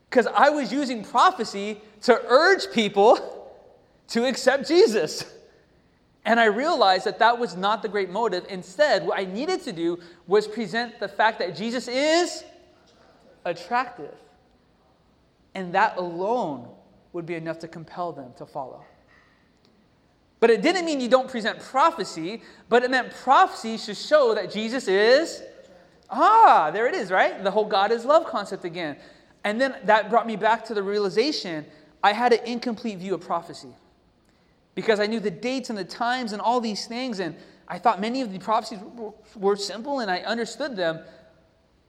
Because 0.09 0.27
I 0.27 0.50
was 0.50 0.73
using 0.73 1.05
prophecy 1.05 1.81
to 2.03 2.19
urge 2.29 2.71
people 2.73 3.53
to 4.09 4.25
accept 4.25 4.69
Jesus. 4.69 5.25
And 6.25 6.38
I 6.38 6.47
realized 6.47 7.07
that 7.07 7.19
that 7.19 7.38
was 7.38 7.57
not 7.57 7.83
the 7.83 7.88
great 7.88 8.11
motive. 8.11 8.45
Instead, 8.49 9.07
what 9.07 9.19
I 9.19 9.25
needed 9.25 9.62
to 9.62 9.73
do 9.73 9.99
was 10.27 10.47
present 10.47 11.00
the 11.00 11.09
fact 11.09 11.38
that 11.41 11.57
Jesus 11.57 11.88
is 11.88 12.45
attractive. 13.45 14.15
And 15.59 15.75
that 15.75 15.97
alone 15.97 16.69
would 17.12 17.27
be 17.27 17.35
enough 17.35 17.59
to 17.59 17.67
compel 17.67 18.12
them 18.12 18.33
to 18.37 18.47
follow. 18.47 18.85
But 20.38 20.50
it 20.50 20.62
didn't 20.62 20.85
mean 20.85 21.00
you 21.00 21.09
don't 21.09 21.29
present 21.29 21.59
prophecy, 21.59 22.43
but 22.69 22.85
it 22.85 22.93
meant 22.93 23.12
prophecy 23.12 23.77
should 23.77 23.97
show 23.97 24.37
that 24.37 24.53
Jesus 24.53 24.87
is. 24.87 25.43
Ah, 26.09 26.71
there 26.73 26.87
it 26.87 26.95
is, 26.95 27.11
right? 27.11 27.43
The 27.43 27.50
whole 27.50 27.65
God 27.65 27.91
is 27.91 28.05
love 28.05 28.25
concept 28.25 28.65
again. 28.65 28.99
And 29.43 29.61
then 29.61 29.75
that 29.83 30.11
brought 30.11 30.29
me 30.29 30.37
back 30.37 30.65
to 30.67 30.75
the 30.75 30.83
realization 30.83 31.67
I 32.05 32.12
had 32.12 32.33
an 32.33 32.45
incomplete 32.45 32.99
view 32.99 33.15
of 33.15 33.23
prophecy 33.23 33.75
because 34.77 35.00
I 35.00 35.07
knew 35.07 35.19
the 35.19 35.33
dates 35.33 35.71
and 35.71 35.77
the 35.77 35.85
times 35.85 36.31
and 36.31 36.41
all 36.41 36.61
these 36.61 36.87
things, 36.87 37.19
and 37.19 37.35
I 37.67 37.81
thought 37.81 38.00
many 38.00 38.21
of 38.21 38.33
the 38.33 38.38
prophecies 38.38 38.79
were 39.35 39.57
simple 39.57 39.99
and 39.99 40.09
I 40.09 40.19
understood 40.19 40.77
them. 40.77 41.00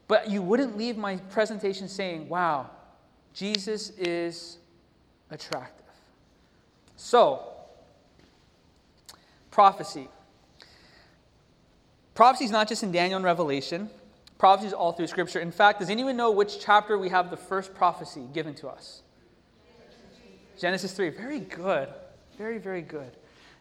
But 0.07 0.27
you 0.27 0.41
wouldn't 0.41 0.75
leave 0.75 0.97
my 0.97 1.17
presentation 1.17 1.87
saying, 1.87 2.29
wow, 2.29 2.71
Jesus 3.39 3.91
is 3.91 4.57
attractive. 5.31 5.85
So, 6.97 7.53
prophecy. 9.49 10.09
Prophecy 12.15 12.43
is 12.43 12.51
not 12.51 12.67
just 12.67 12.83
in 12.83 12.91
Daniel 12.91 13.15
and 13.15 13.23
Revelation, 13.23 13.89
prophecy 14.37 14.67
is 14.67 14.73
all 14.73 14.91
through 14.91 15.07
Scripture. 15.07 15.39
In 15.39 15.53
fact, 15.53 15.79
does 15.79 15.89
anyone 15.89 16.17
know 16.17 16.31
which 16.31 16.59
chapter 16.59 16.97
we 16.97 17.07
have 17.07 17.29
the 17.29 17.37
first 17.37 17.73
prophecy 17.73 18.23
given 18.33 18.53
to 18.55 18.67
us? 18.67 19.03
Genesis 20.59 20.91
3. 20.91 21.07
Very 21.11 21.39
good. 21.39 21.87
Very, 22.37 22.57
very 22.57 22.81
good. 22.81 23.11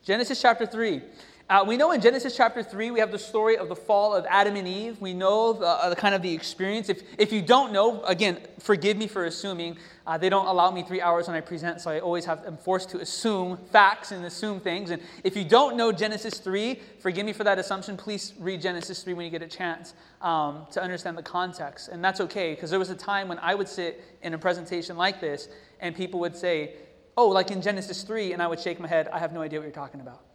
Genesis 0.03 0.43
chapter 0.43 0.67
3. 0.67 1.03
Uh, 1.51 1.65
we 1.67 1.79
know 1.79 1.93
in 1.93 2.01
Genesis 2.03 2.37
chapter 2.37 2.63
3, 2.63 2.91
we 2.91 3.01
have 3.01 3.11
the 3.11 3.19
story 3.19 3.57
of 3.57 3.71
the 3.71 3.75
fall 3.75 4.15
of 4.15 4.27
Adam 4.29 4.55
and 4.57 4.69
Eve. 4.69 5.01
We 5.01 5.15
know 5.15 5.55
the, 5.55 5.67
uh, 5.67 5.89
the 5.89 5.97
kind 5.97 6.15
of 6.15 6.21
the 6.21 6.31
experience. 6.31 6.91
If, 6.91 7.03
if 7.17 7.33
you 7.33 7.41
don't 7.41 7.73
know, 7.73 8.03
again, 8.03 8.39
forgive 8.59 8.99
me 8.99 9.07
for 9.07 9.25
assuming. 9.25 9.79
Uh, 10.07 10.19
they 10.19 10.29
don't 10.29 10.45
allow 10.45 10.71
me 10.71 10.83
three 10.83 11.01
hours 11.01 11.27
when 11.27 11.35
I 11.35 11.41
present, 11.41 11.81
so 11.81 11.91
I 11.91 12.01
always 12.01 12.27
have, 12.27 12.45
am 12.45 12.59
forced 12.59 12.91
to 12.91 12.99
assume 13.01 13.57
facts 13.73 14.13
and 14.13 14.27
assume 14.27 14.61
things. 14.61 14.91
And 14.91 15.01
if 15.25 15.39
you 15.39 15.45
don't 15.45 15.79
know 15.79 15.91
Genesis 15.91 16.37
3, 16.37 16.79
forgive 17.01 17.25
me 17.25 17.33
for 17.33 17.45
that 17.45 17.59
assumption. 17.59 17.97
Please 17.97 18.35
read 18.39 18.61
Genesis 18.61 19.03
3 19.03 19.15
when 19.15 19.25
you 19.25 19.31
get 19.31 19.41
a 19.41 19.49
chance 19.49 19.95
um, 20.21 20.67
to 20.73 20.83
understand 20.83 21.17
the 21.17 21.23
context. 21.23 21.89
And 21.89 22.05
that's 22.05 22.21
okay, 22.21 22.55
because 22.55 22.69
there 22.69 22.79
was 22.79 22.91
a 22.91 22.95
time 22.95 23.27
when 23.27 23.39
I 23.39 23.55
would 23.55 23.69
sit 23.69 24.05
in 24.21 24.35
a 24.35 24.39
presentation 24.39 24.99
like 24.99 25.19
this, 25.19 25.49
and 25.81 25.97
people 25.97 26.21
would 26.21 26.37
say, 26.37 26.75
Oh, 27.17 27.29
like 27.29 27.51
in 27.51 27.63
Genesis 27.63 28.03
3, 28.03 28.35
and 28.35 28.43
I 28.43 28.47
would 28.47 28.61
shake 28.61 28.79
my 28.79 28.87
head, 28.87 29.09
I 29.09 29.19
have 29.19 29.33
no 29.33 29.41
idea 29.41 29.61
what 29.61 29.65
you're 29.65 29.73
talking 29.73 30.03
about. 30.03 30.28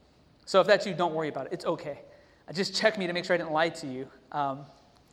So 0.45 0.61
if 0.61 0.67
that's 0.67 0.85
you, 0.85 0.93
don't 0.93 1.13
worry 1.13 1.29
about 1.29 1.47
it. 1.47 1.53
It's 1.53 1.65
okay. 1.65 1.99
Just 2.53 2.75
check 2.75 2.97
me 2.97 3.07
to 3.07 3.13
make 3.13 3.25
sure 3.25 3.33
I 3.33 3.37
didn't 3.37 3.53
lie 3.53 3.69
to 3.69 3.87
you 3.87 4.07
um, 4.31 4.65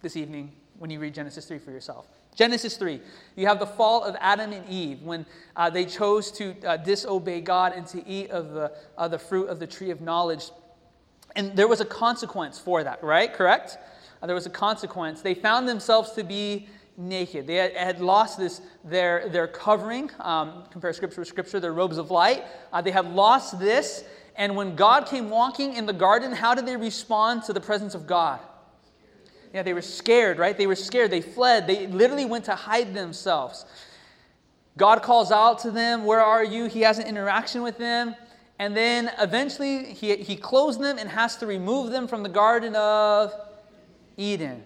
this 0.02 0.16
evening 0.16 0.52
when 0.78 0.90
you 0.90 0.99
read 0.99 1.14
Genesis 1.14 1.46
3 1.46 1.58
for 1.58 1.70
yourself. 1.70 2.08
Genesis 2.34 2.76
3, 2.76 3.00
you 3.37 3.46
have 3.46 3.58
the 3.58 3.66
fall 3.66 4.02
of 4.02 4.16
Adam 4.20 4.52
and 4.52 4.68
Eve 4.68 5.02
when 5.02 5.26
uh, 5.56 5.68
they 5.68 5.84
chose 5.84 6.30
to 6.32 6.54
uh, 6.64 6.76
disobey 6.76 7.40
God 7.40 7.72
and 7.75 7.87
to 7.88 8.06
eat 8.06 8.30
of 8.30 8.52
the, 8.52 8.72
uh, 8.96 9.08
the 9.08 9.18
fruit 9.18 9.49
of 9.49 9.58
the 9.58 9.66
tree 9.66 9.90
of 9.90 10.00
knowledge. 10.00 10.50
And 11.37 11.54
there 11.56 11.68
was 11.68 11.80
a 11.80 11.84
consequence 11.84 12.58
for 12.58 12.82
that, 12.82 13.02
right? 13.02 13.32
Correct? 13.32 13.78
Uh, 14.22 14.26
there 14.26 14.34
was 14.34 14.46
a 14.46 14.50
consequence. 14.50 15.22
They 15.22 15.34
found 15.34 15.68
themselves 15.68 16.12
to 16.12 16.25
be 16.25 16.68
naked. 16.96 17.46
They 17.46 17.56
had, 17.56 17.76
had 17.76 18.00
lost 18.00 18.38
this, 18.38 18.60
their, 18.84 19.28
their 19.28 19.46
covering, 19.46 20.10
um, 20.20 20.64
compare 20.70 20.92
scripture 20.92 21.20
with 21.20 21.28
scripture, 21.28 21.60
their 21.60 21.72
robes 21.72 21.99
of 21.99 22.10
light. 22.10 22.44
Uh, 22.72 22.80
they 22.80 22.90
had 22.90 23.12
lost 23.12 23.58
this, 23.58 24.04
and 24.40 24.56
when 24.56 24.75
God 24.75 25.04
came 25.04 25.28
walking 25.28 25.75
in 25.75 25.85
the 25.85 25.92
garden, 25.92 26.32
how 26.32 26.54
did 26.54 26.64
they 26.64 26.75
respond 26.75 27.42
to 27.42 27.52
the 27.52 27.61
presence 27.61 27.94
of 27.94 28.06
God? 28.06 28.40
Yeah, 29.52 29.62
they 29.62 29.75
were 29.75 29.82
scared, 29.82 30.38
right? 30.38 30.56
They 30.56 30.66
were 30.66 30.76
scared. 30.76 31.11
They 31.11 31.20
fled. 31.20 31.66
They 31.66 31.87
literally 31.88 32.25
went 32.25 32.47
to 32.47 32.54
hide 32.54 32.94
themselves. 32.94 33.66
God 34.78 35.02
calls 35.02 35.30
out 35.30 35.59
to 35.59 35.70
them, 35.70 36.06
Where 36.06 36.23
are 36.23 36.42
you? 36.42 36.64
He 36.70 36.80
has 36.80 36.99
an 36.99 37.06
interaction 37.06 37.61
with 37.61 37.76
them. 37.76 38.16
And 38.59 38.75
then 38.75 39.11
eventually 39.18 39.92
he, 39.92 40.16
he 40.16 40.37
closed 40.37 40.80
them 40.80 40.97
and 40.97 41.11
has 41.11 41.37
to 41.37 41.47
remove 41.47 41.90
them 41.90 42.09
from 42.09 42.23
the 42.23 42.30
Garden 42.30 42.75
of 42.76 43.35
Eden. 44.16 44.64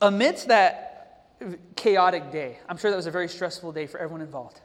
Amidst 0.00 0.46
that 0.46 1.26
chaotic 1.74 2.30
day, 2.30 2.60
I'm 2.68 2.76
sure 2.76 2.92
that 2.92 2.96
was 2.96 3.06
a 3.06 3.10
very 3.10 3.28
stressful 3.28 3.72
day 3.72 3.88
for 3.88 3.98
everyone 3.98 4.20
involved. 4.20 4.60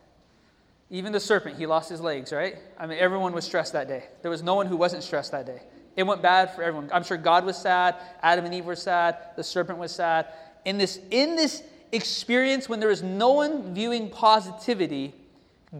Even 0.93 1.11
the 1.11 1.19
serpent, 1.19 1.57
he 1.57 1.65
lost 1.65 1.89
his 1.89 2.01
legs, 2.01 2.31
right? 2.31 2.55
I 2.77 2.85
mean, 2.85 2.99
everyone 2.99 3.33
was 3.33 3.45
stressed 3.45 3.73
that 3.73 3.87
day. 3.87 4.03
There 4.21 4.29
was 4.29 4.43
no 4.43 4.53
one 4.53 4.67
who 4.67 4.77
wasn't 4.77 5.01
stressed 5.01 5.31
that 5.31 5.47
day. 5.47 5.63
It 5.95 6.03
went 6.03 6.21
bad 6.21 6.53
for 6.53 6.61
everyone. 6.61 6.87
I'm 6.93 7.03
sure 7.03 7.17
God 7.17 7.45
was 7.45 7.57
sad, 7.57 7.95
Adam 8.21 8.45
and 8.45 8.53
Eve 8.53 8.65
were 8.65 8.75
sad, 8.75 9.17
the 9.35 9.43
serpent 9.43 9.79
was 9.79 9.91
sad. 9.91 10.27
In 10.65 10.77
this, 10.77 10.99
in 11.09 11.35
this 11.35 11.63
experience, 11.91 12.69
when 12.69 12.79
there 12.79 12.89
was 12.89 13.01
no 13.01 13.31
one 13.31 13.73
viewing 13.73 14.07
positivity, 14.07 15.15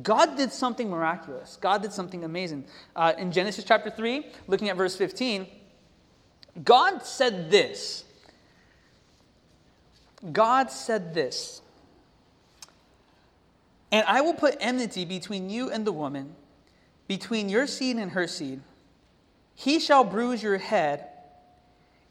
God 0.02 0.36
did 0.36 0.52
something 0.52 0.90
miraculous. 0.90 1.60
God 1.62 1.84
did 1.84 1.94
something 1.94 2.24
amazing. 2.24 2.66
Uh, 2.96 3.14
in 3.16 3.32
Genesis 3.32 3.64
chapter 3.64 3.92
3, 3.92 4.26
looking 4.48 4.70
at 4.70 4.78
verse 4.78 4.96
15, 4.96 5.46
God 6.64 7.06
said 7.06 7.52
this. 7.52 8.04
God 10.32 10.72
said 10.72 11.14
this 11.14 11.62
and 13.94 14.04
I 14.08 14.22
will 14.22 14.34
put 14.34 14.58
enmity 14.60 15.06
between 15.06 15.52
you 15.52 15.70
and 15.70 15.86
the 15.86 15.92
woman, 15.92 16.36
between 17.08 17.48
your 17.48 17.68
seed 17.68 17.98
and 17.98 18.12
her 18.12 18.28
seed. 18.28 18.60
He 19.54 19.80
shall 19.80 20.04
bruise 20.04 20.42
your 20.42 20.58
head, 20.58 21.08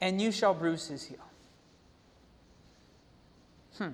and 0.01 0.23
you 0.23 0.31
shall 0.31 0.55
bruise 0.55 0.87
his 0.87 1.03
heel. 1.03 1.19
Hmm. 3.79 3.89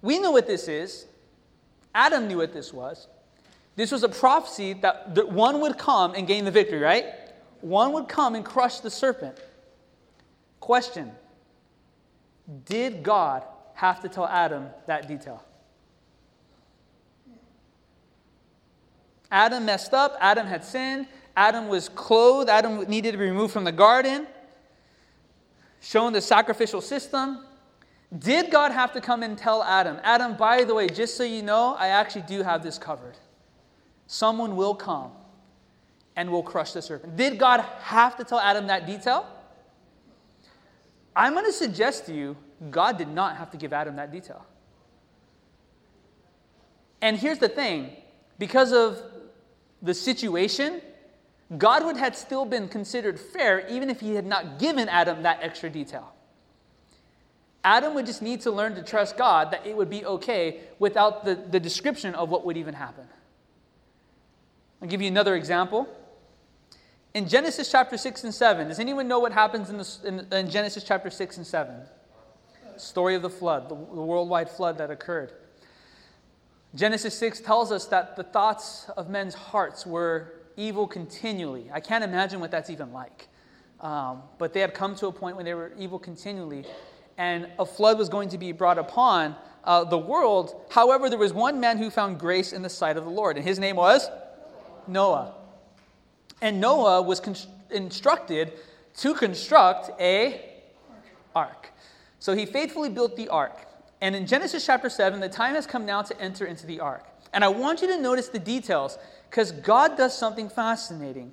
We 0.00 0.18
know 0.18 0.30
what 0.30 0.46
this 0.46 0.68
is. 0.68 1.04
Adam 1.94 2.28
knew 2.28 2.38
what 2.38 2.54
this 2.54 2.72
was. 2.72 3.06
This 3.76 3.92
was 3.92 4.02
a 4.04 4.08
prophecy 4.08 4.72
that, 4.72 5.14
that 5.14 5.30
one 5.30 5.60
would 5.60 5.76
come 5.76 6.14
and 6.14 6.26
gain 6.26 6.46
the 6.46 6.50
victory, 6.50 6.78
right? 6.78 7.04
One 7.60 7.92
would 7.92 8.08
come 8.08 8.34
and 8.34 8.44
crush 8.44 8.80
the 8.80 8.90
serpent. 8.90 9.36
Question 10.60 11.12
Did 12.64 13.02
God 13.02 13.42
have 13.82 13.98
to 14.00 14.08
tell 14.08 14.28
Adam 14.28 14.68
that 14.86 15.08
detail. 15.08 15.42
Adam 19.28 19.64
messed 19.64 19.92
up. 19.92 20.16
Adam 20.20 20.46
had 20.46 20.64
sinned. 20.64 21.08
Adam 21.36 21.66
was 21.66 21.88
clothed. 21.88 22.48
Adam 22.48 22.84
needed 22.84 23.10
to 23.10 23.18
be 23.18 23.24
removed 23.24 23.52
from 23.52 23.64
the 23.64 23.72
garden, 23.72 24.28
shown 25.80 26.12
the 26.12 26.20
sacrificial 26.20 26.80
system. 26.80 27.44
Did 28.16 28.52
God 28.52 28.70
have 28.70 28.92
to 28.92 29.00
come 29.00 29.24
and 29.24 29.36
tell 29.36 29.64
Adam, 29.64 29.98
Adam, 30.04 30.36
by 30.36 30.62
the 30.62 30.74
way, 30.74 30.88
just 30.88 31.16
so 31.16 31.24
you 31.24 31.42
know, 31.42 31.74
I 31.76 31.88
actually 31.88 32.22
do 32.22 32.44
have 32.44 32.62
this 32.62 32.78
covered. 32.78 33.16
Someone 34.06 34.54
will 34.54 34.76
come 34.76 35.10
and 36.14 36.30
will 36.30 36.44
crush 36.44 36.70
the 36.70 36.82
serpent. 36.82 37.16
Did 37.16 37.36
God 37.36 37.64
have 37.80 38.16
to 38.18 38.22
tell 38.22 38.38
Adam 38.38 38.68
that 38.68 38.86
detail? 38.86 39.26
I'm 41.16 41.32
going 41.32 41.46
to 41.46 41.52
suggest 41.52 42.06
to 42.06 42.14
you 42.14 42.36
God 42.70 42.98
did 42.98 43.08
not 43.08 43.36
have 43.36 43.50
to 43.52 43.56
give 43.56 43.72
Adam 43.72 43.96
that 43.96 44.12
detail. 44.12 44.44
And 47.00 47.16
here's 47.16 47.38
the 47.38 47.48
thing 47.48 47.90
because 48.38 48.72
of 48.72 49.02
the 49.82 49.94
situation, 49.94 50.80
God 51.58 51.84
would 51.84 51.96
have 51.96 52.16
still 52.16 52.44
been 52.44 52.68
considered 52.68 53.18
fair 53.18 53.66
even 53.68 53.90
if 53.90 54.00
he 54.00 54.14
had 54.14 54.24
not 54.24 54.58
given 54.58 54.88
Adam 54.88 55.22
that 55.24 55.40
extra 55.42 55.68
detail. 55.68 56.12
Adam 57.64 57.94
would 57.94 58.06
just 58.06 58.22
need 58.22 58.40
to 58.42 58.50
learn 58.50 58.74
to 58.74 58.82
trust 58.82 59.16
God 59.16 59.52
that 59.52 59.66
it 59.66 59.76
would 59.76 59.90
be 59.90 60.04
okay 60.04 60.60
without 60.78 61.24
the, 61.24 61.34
the 61.34 61.60
description 61.60 62.14
of 62.14 62.28
what 62.28 62.44
would 62.44 62.56
even 62.56 62.74
happen. 62.74 63.04
I'll 64.80 64.88
give 64.88 65.00
you 65.00 65.08
another 65.08 65.36
example. 65.36 65.88
In 67.14 67.28
Genesis 67.28 67.70
chapter 67.70 67.96
6 67.96 68.24
and 68.24 68.34
7, 68.34 68.68
does 68.68 68.80
anyone 68.80 69.06
know 69.06 69.20
what 69.20 69.32
happens 69.32 69.70
in, 69.70 69.78
the, 69.78 69.98
in, 70.04 70.32
in 70.32 70.50
Genesis 70.50 70.82
chapter 70.82 71.10
6 71.10 71.36
and 71.36 71.46
7? 71.46 71.74
Story 72.82 73.14
of 73.14 73.22
the 73.22 73.30
flood, 73.30 73.68
the, 73.68 73.74
the 73.74 74.02
worldwide 74.02 74.50
flood 74.50 74.78
that 74.78 74.90
occurred. 74.90 75.32
Genesis 76.74 77.18
6 77.18 77.40
tells 77.40 77.70
us 77.70 77.86
that 77.86 78.16
the 78.16 78.22
thoughts 78.22 78.88
of 78.96 79.10
men's 79.10 79.34
hearts 79.34 79.86
were 79.86 80.34
evil 80.56 80.86
continually. 80.86 81.70
I 81.72 81.80
can't 81.80 82.02
imagine 82.02 82.40
what 82.40 82.50
that's 82.50 82.70
even 82.70 82.92
like. 82.92 83.28
Um, 83.80 84.22
but 84.38 84.52
they 84.52 84.60
had 84.60 84.74
come 84.74 84.94
to 84.96 85.06
a 85.08 85.12
point 85.12 85.36
when 85.36 85.44
they 85.44 85.54
were 85.54 85.72
evil 85.78 85.98
continually. 85.98 86.64
And 87.18 87.48
a 87.58 87.66
flood 87.66 87.98
was 87.98 88.08
going 88.08 88.30
to 88.30 88.38
be 88.38 88.52
brought 88.52 88.78
upon 88.78 89.36
uh, 89.64 89.84
the 89.84 89.98
world. 89.98 90.54
However, 90.70 91.10
there 91.10 91.18
was 91.18 91.32
one 91.32 91.60
man 91.60 91.78
who 91.78 91.90
found 91.90 92.18
grace 92.18 92.52
in 92.52 92.62
the 92.62 92.70
sight 92.70 92.96
of 92.96 93.04
the 93.04 93.10
Lord, 93.10 93.36
and 93.36 93.46
his 93.46 93.58
name 93.58 93.76
was 93.76 94.08
Noah. 94.86 95.34
And 96.40 96.60
Noah 96.60 97.02
was 97.02 97.20
instructed 97.70 98.52
to 98.96 99.14
construct 99.14 99.90
a 100.00 100.40
ark. 101.34 101.70
So 102.22 102.36
he 102.36 102.46
faithfully 102.46 102.88
built 102.88 103.16
the 103.16 103.28
ark. 103.30 103.66
And 104.00 104.14
in 104.14 104.28
Genesis 104.28 104.64
chapter 104.64 104.88
7, 104.88 105.18
the 105.18 105.28
time 105.28 105.56
has 105.56 105.66
come 105.66 105.84
now 105.84 106.02
to 106.02 106.20
enter 106.20 106.46
into 106.46 106.66
the 106.66 106.78
ark. 106.78 107.04
And 107.32 107.42
I 107.42 107.48
want 107.48 107.82
you 107.82 107.88
to 107.88 108.00
notice 108.00 108.28
the 108.28 108.38
details 108.38 108.96
because 109.28 109.50
God 109.50 109.96
does 109.96 110.16
something 110.16 110.48
fascinating. 110.48 111.32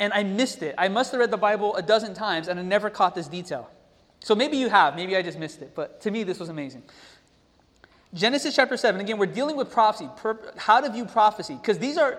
And 0.00 0.12
I 0.12 0.24
missed 0.24 0.64
it. 0.64 0.74
I 0.76 0.88
must 0.88 1.12
have 1.12 1.20
read 1.20 1.30
the 1.30 1.36
Bible 1.36 1.76
a 1.76 1.82
dozen 1.82 2.14
times 2.14 2.48
and 2.48 2.58
I 2.58 2.64
never 2.64 2.90
caught 2.90 3.14
this 3.14 3.28
detail. 3.28 3.70
So 4.18 4.34
maybe 4.34 4.56
you 4.56 4.70
have, 4.70 4.96
maybe 4.96 5.14
I 5.16 5.22
just 5.22 5.38
missed 5.38 5.62
it, 5.62 5.70
but 5.72 6.00
to 6.00 6.10
me 6.10 6.24
this 6.24 6.40
was 6.40 6.48
amazing. 6.48 6.82
Genesis 8.12 8.56
chapter 8.56 8.76
7, 8.76 9.00
again, 9.00 9.18
we're 9.18 9.26
dealing 9.26 9.54
with 9.54 9.70
prophecy, 9.70 10.08
how 10.56 10.80
to 10.80 10.90
view 10.90 11.04
prophecy, 11.04 11.54
because 11.54 11.78
these 11.78 11.96
are, 11.96 12.18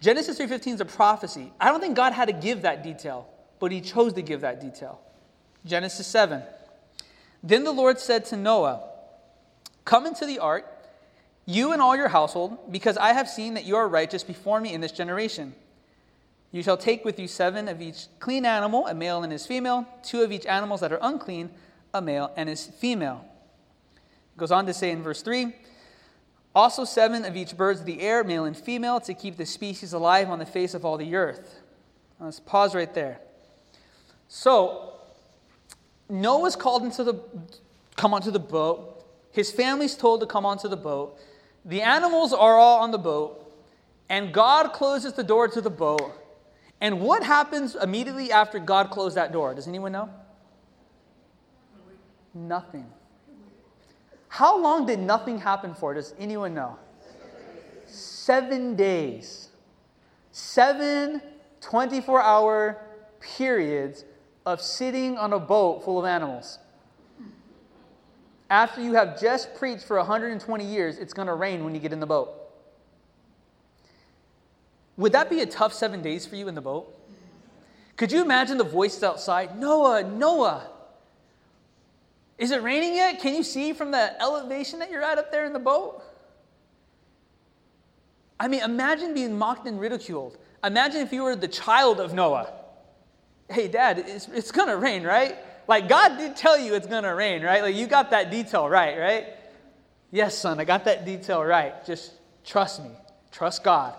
Genesis 0.00 0.38
3.15 0.38 0.74
is 0.74 0.80
a 0.80 0.84
prophecy. 0.84 1.52
I 1.58 1.70
don't 1.70 1.80
think 1.80 1.96
God 1.96 2.12
had 2.12 2.26
to 2.26 2.32
give 2.32 2.62
that 2.62 2.84
detail, 2.84 3.26
but 3.58 3.72
he 3.72 3.80
chose 3.80 4.12
to 4.12 4.22
give 4.22 4.42
that 4.42 4.60
detail. 4.60 5.00
Genesis 5.64 6.06
7. 6.06 6.42
Then 7.42 7.64
the 7.64 7.72
Lord 7.72 7.98
said 7.98 8.24
to 8.26 8.36
Noah, 8.36 8.88
Come 9.84 10.06
into 10.06 10.26
the 10.26 10.38
ark, 10.38 10.64
you 11.44 11.72
and 11.72 11.82
all 11.82 11.96
your 11.96 12.08
household, 12.08 12.56
because 12.70 12.96
I 12.96 13.12
have 13.12 13.28
seen 13.28 13.54
that 13.54 13.64
you 13.64 13.76
are 13.76 13.88
righteous 13.88 14.22
before 14.22 14.60
me 14.60 14.72
in 14.72 14.80
this 14.80 14.92
generation. 14.92 15.54
You 16.52 16.62
shall 16.62 16.76
take 16.76 17.04
with 17.04 17.18
you 17.18 17.26
seven 17.26 17.66
of 17.66 17.80
each 17.80 18.06
clean 18.20 18.44
animal, 18.44 18.86
a 18.86 18.94
male 18.94 19.22
and 19.22 19.32
his 19.32 19.46
female, 19.46 19.86
two 20.02 20.22
of 20.22 20.30
each 20.30 20.46
animals 20.46 20.80
that 20.80 20.92
are 20.92 20.98
unclean, 21.02 21.50
a 21.94 22.02
male 22.02 22.30
and 22.36 22.48
his 22.48 22.66
female. 22.66 23.24
It 23.96 24.38
goes 24.38 24.52
on 24.52 24.66
to 24.66 24.74
say 24.74 24.90
in 24.90 25.02
verse 25.02 25.22
3 25.22 25.52
also 26.54 26.84
seven 26.84 27.24
of 27.24 27.36
each 27.36 27.56
birds 27.56 27.80
of 27.80 27.86
the 27.86 28.00
air, 28.00 28.22
male 28.24 28.44
and 28.44 28.56
female, 28.56 29.00
to 29.00 29.14
keep 29.14 29.36
the 29.36 29.46
species 29.46 29.92
alive 29.92 30.28
on 30.28 30.38
the 30.38 30.46
face 30.46 30.74
of 30.74 30.84
all 30.84 30.98
the 30.98 31.14
earth. 31.14 31.60
Let's 32.20 32.40
pause 32.40 32.74
right 32.74 32.92
there. 32.92 33.20
So, 34.28 34.91
Noah's 36.12 36.56
called 36.56 36.82
into 36.82 37.02
the 37.02 37.14
come 37.96 38.12
onto 38.12 38.30
the 38.30 38.38
boat. 38.38 39.02
His 39.32 39.50
family's 39.50 39.94
told 39.94 40.20
to 40.20 40.26
come 40.26 40.44
onto 40.44 40.68
the 40.68 40.76
boat. 40.76 41.18
The 41.64 41.80
animals 41.80 42.34
are 42.34 42.58
all 42.58 42.80
on 42.82 42.90
the 42.90 42.98
boat, 42.98 43.50
and 44.10 44.32
God 44.32 44.74
closes 44.74 45.14
the 45.14 45.24
door 45.24 45.48
to 45.48 45.60
the 45.62 45.70
boat. 45.70 46.12
And 46.82 47.00
what 47.00 47.22
happens 47.22 47.76
immediately 47.76 48.30
after 48.30 48.58
God 48.58 48.90
closed 48.90 49.16
that 49.16 49.32
door? 49.32 49.54
Does 49.54 49.66
anyone 49.66 49.92
know? 49.92 50.10
Nothing. 52.34 52.86
How 54.28 54.60
long 54.60 54.84
did 54.84 54.98
nothing 54.98 55.38
happen 55.38 55.72
for? 55.72 55.94
Does 55.94 56.14
anyone 56.18 56.52
know? 56.52 56.78
Seven 57.86 58.76
days. 58.76 59.48
Seven 60.30 61.22
24 61.62 62.20
hour 62.20 62.82
periods 63.20 64.04
of 64.44 64.60
sitting 64.60 65.16
on 65.18 65.32
a 65.32 65.38
boat 65.38 65.84
full 65.84 65.98
of 65.98 66.04
animals. 66.04 66.58
After 68.50 68.82
you 68.82 68.94
have 68.94 69.20
just 69.20 69.54
preached 69.54 69.84
for 69.84 69.96
120 69.96 70.64
years, 70.64 70.98
it's 70.98 71.14
going 71.14 71.28
to 71.28 71.34
rain 71.34 71.64
when 71.64 71.74
you 71.74 71.80
get 71.80 71.92
in 71.92 72.00
the 72.00 72.06
boat. 72.06 72.30
Would 74.96 75.12
that 75.12 75.30
be 75.30 75.40
a 75.40 75.46
tough 75.46 75.72
seven 75.72 76.02
days 76.02 76.26
for 76.26 76.36
you 76.36 76.48
in 76.48 76.54
the 76.54 76.60
boat? 76.60 76.94
Could 77.96 78.12
you 78.12 78.20
imagine 78.20 78.58
the 78.58 78.64
voices 78.64 79.02
outside? 79.02 79.58
Noah, 79.58 80.04
Noah, 80.04 80.68
is 82.36 82.50
it 82.50 82.62
raining 82.62 82.94
yet? 82.94 83.20
Can 83.20 83.34
you 83.34 83.42
see 83.42 83.72
from 83.72 83.90
the 83.90 84.20
elevation 84.20 84.80
that 84.80 84.90
you're 84.90 85.02
at 85.02 85.18
up 85.18 85.30
there 85.30 85.44
in 85.46 85.52
the 85.52 85.58
boat? 85.58 86.02
I 88.38 88.48
mean, 88.48 88.62
imagine 88.62 89.14
being 89.14 89.38
mocked 89.38 89.66
and 89.66 89.78
ridiculed. 89.78 90.36
Imagine 90.64 91.00
if 91.02 91.12
you 91.12 91.22
were 91.22 91.36
the 91.36 91.48
child 91.48 92.00
of 92.00 92.12
Noah. 92.12 92.52
Hey, 93.52 93.68
dad, 93.68 93.98
it's, 93.98 94.28
it's 94.28 94.50
going 94.50 94.68
to 94.68 94.76
rain, 94.76 95.02
right? 95.02 95.36
Like, 95.68 95.88
God 95.88 96.16
did 96.18 96.36
tell 96.36 96.58
you 96.58 96.74
it's 96.74 96.86
going 96.86 97.04
to 97.04 97.14
rain, 97.14 97.42
right? 97.42 97.62
Like, 97.62 97.76
you 97.76 97.86
got 97.86 98.10
that 98.10 98.30
detail 98.30 98.68
right, 98.68 98.98
right? 98.98 99.26
Yes, 100.10 100.36
son, 100.36 100.58
I 100.58 100.64
got 100.64 100.84
that 100.86 101.04
detail 101.04 101.42
right. 101.44 101.84
Just 101.84 102.12
trust 102.44 102.82
me, 102.82 102.90
trust 103.30 103.62
God. 103.62 103.94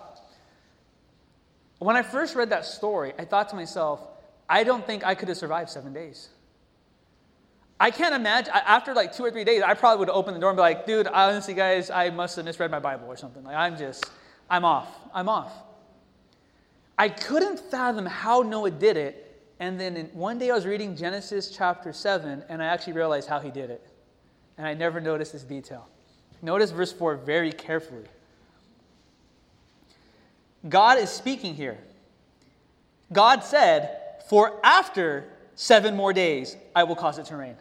When 1.78 1.96
I 1.96 2.02
first 2.02 2.34
read 2.34 2.50
that 2.50 2.64
story, 2.64 3.12
I 3.18 3.24
thought 3.24 3.48
to 3.50 3.56
myself, 3.56 4.00
I 4.48 4.64
don't 4.64 4.86
think 4.86 5.04
I 5.04 5.14
could 5.14 5.28
have 5.28 5.36
survived 5.36 5.70
seven 5.70 5.92
days. 5.92 6.28
I 7.80 7.90
can't 7.90 8.14
imagine, 8.14 8.52
after 8.54 8.94
like 8.94 9.14
two 9.14 9.24
or 9.24 9.30
three 9.30 9.44
days, 9.44 9.62
I 9.62 9.74
probably 9.74 9.98
would 10.00 10.08
have 10.08 10.16
opened 10.16 10.36
the 10.36 10.40
door 10.40 10.50
and 10.50 10.56
be 10.56 10.62
like, 10.62 10.86
dude, 10.86 11.06
honestly, 11.08 11.54
guys, 11.54 11.90
I 11.90 12.10
must 12.10 12.36
have 12.36 12.44
misread 12.44 12.70
my 12.70 12.78
Bible 12.78 13.06
or 13.08 13.16
something. 13.16 13.42
Like, 13.42 13.56
I'm 13.56 13.76
just, 13.76 14.04
I'm 14.48 14.64
off. 14.64 14.88
I'm 15.12 15.28
off. 15.28 15.52
I 16.96 17.08
couldn't 17.08 17.58
fathom 17.58 18.06
how 18.06 18.42
Noah 18.42 18.70
did 18.70 18.96
it. 18.96 19.23
And 19.60 19.78
then 19.80 19.96
in, 19.96 20.06
one 20.06 20.38
day 20.38 20.50
I 20.50 20.54
was 20.54 20.66
reading 20.66 20.96
Genesis 20.96 21.50
chapter 21.50 21.92
7, 21.92 22.44
and 22.48 22.62
I 22.62 22.66
actually 22.66 22.94
realized 22.94 23.28
how 23.28 23.40
he 23.40 23.50
did 23.50 23.70
it. 23.70 23.86
And 24.58 24.66
I 24.66 24.74
never 24.74 25.00
noticed 25.00 25.32
this 25.32 25.42
detail. 25.42 25.88
Notice 26.42 26.70
verse 26.70 26.92
4 26.92 27.16
very 27.16 27.52
carefully. 27.52 28.04
God 30.68 30.98
is 30.98 31.10
speaking 31.10 31.54
here. 31.54 31.78
God 33.12 33.44
said, 33.44 34.22
For 34.28 34.60
after 34.64 35.24
seven 35.54 35.94
more 35.94 36.12
days, 36.12 36.56
I 36.74 36.84
will 36.84 36.96
cause 36.96 37.18
it 37.18 37.26
to 37.26 37.36
rain. 37.36 37.56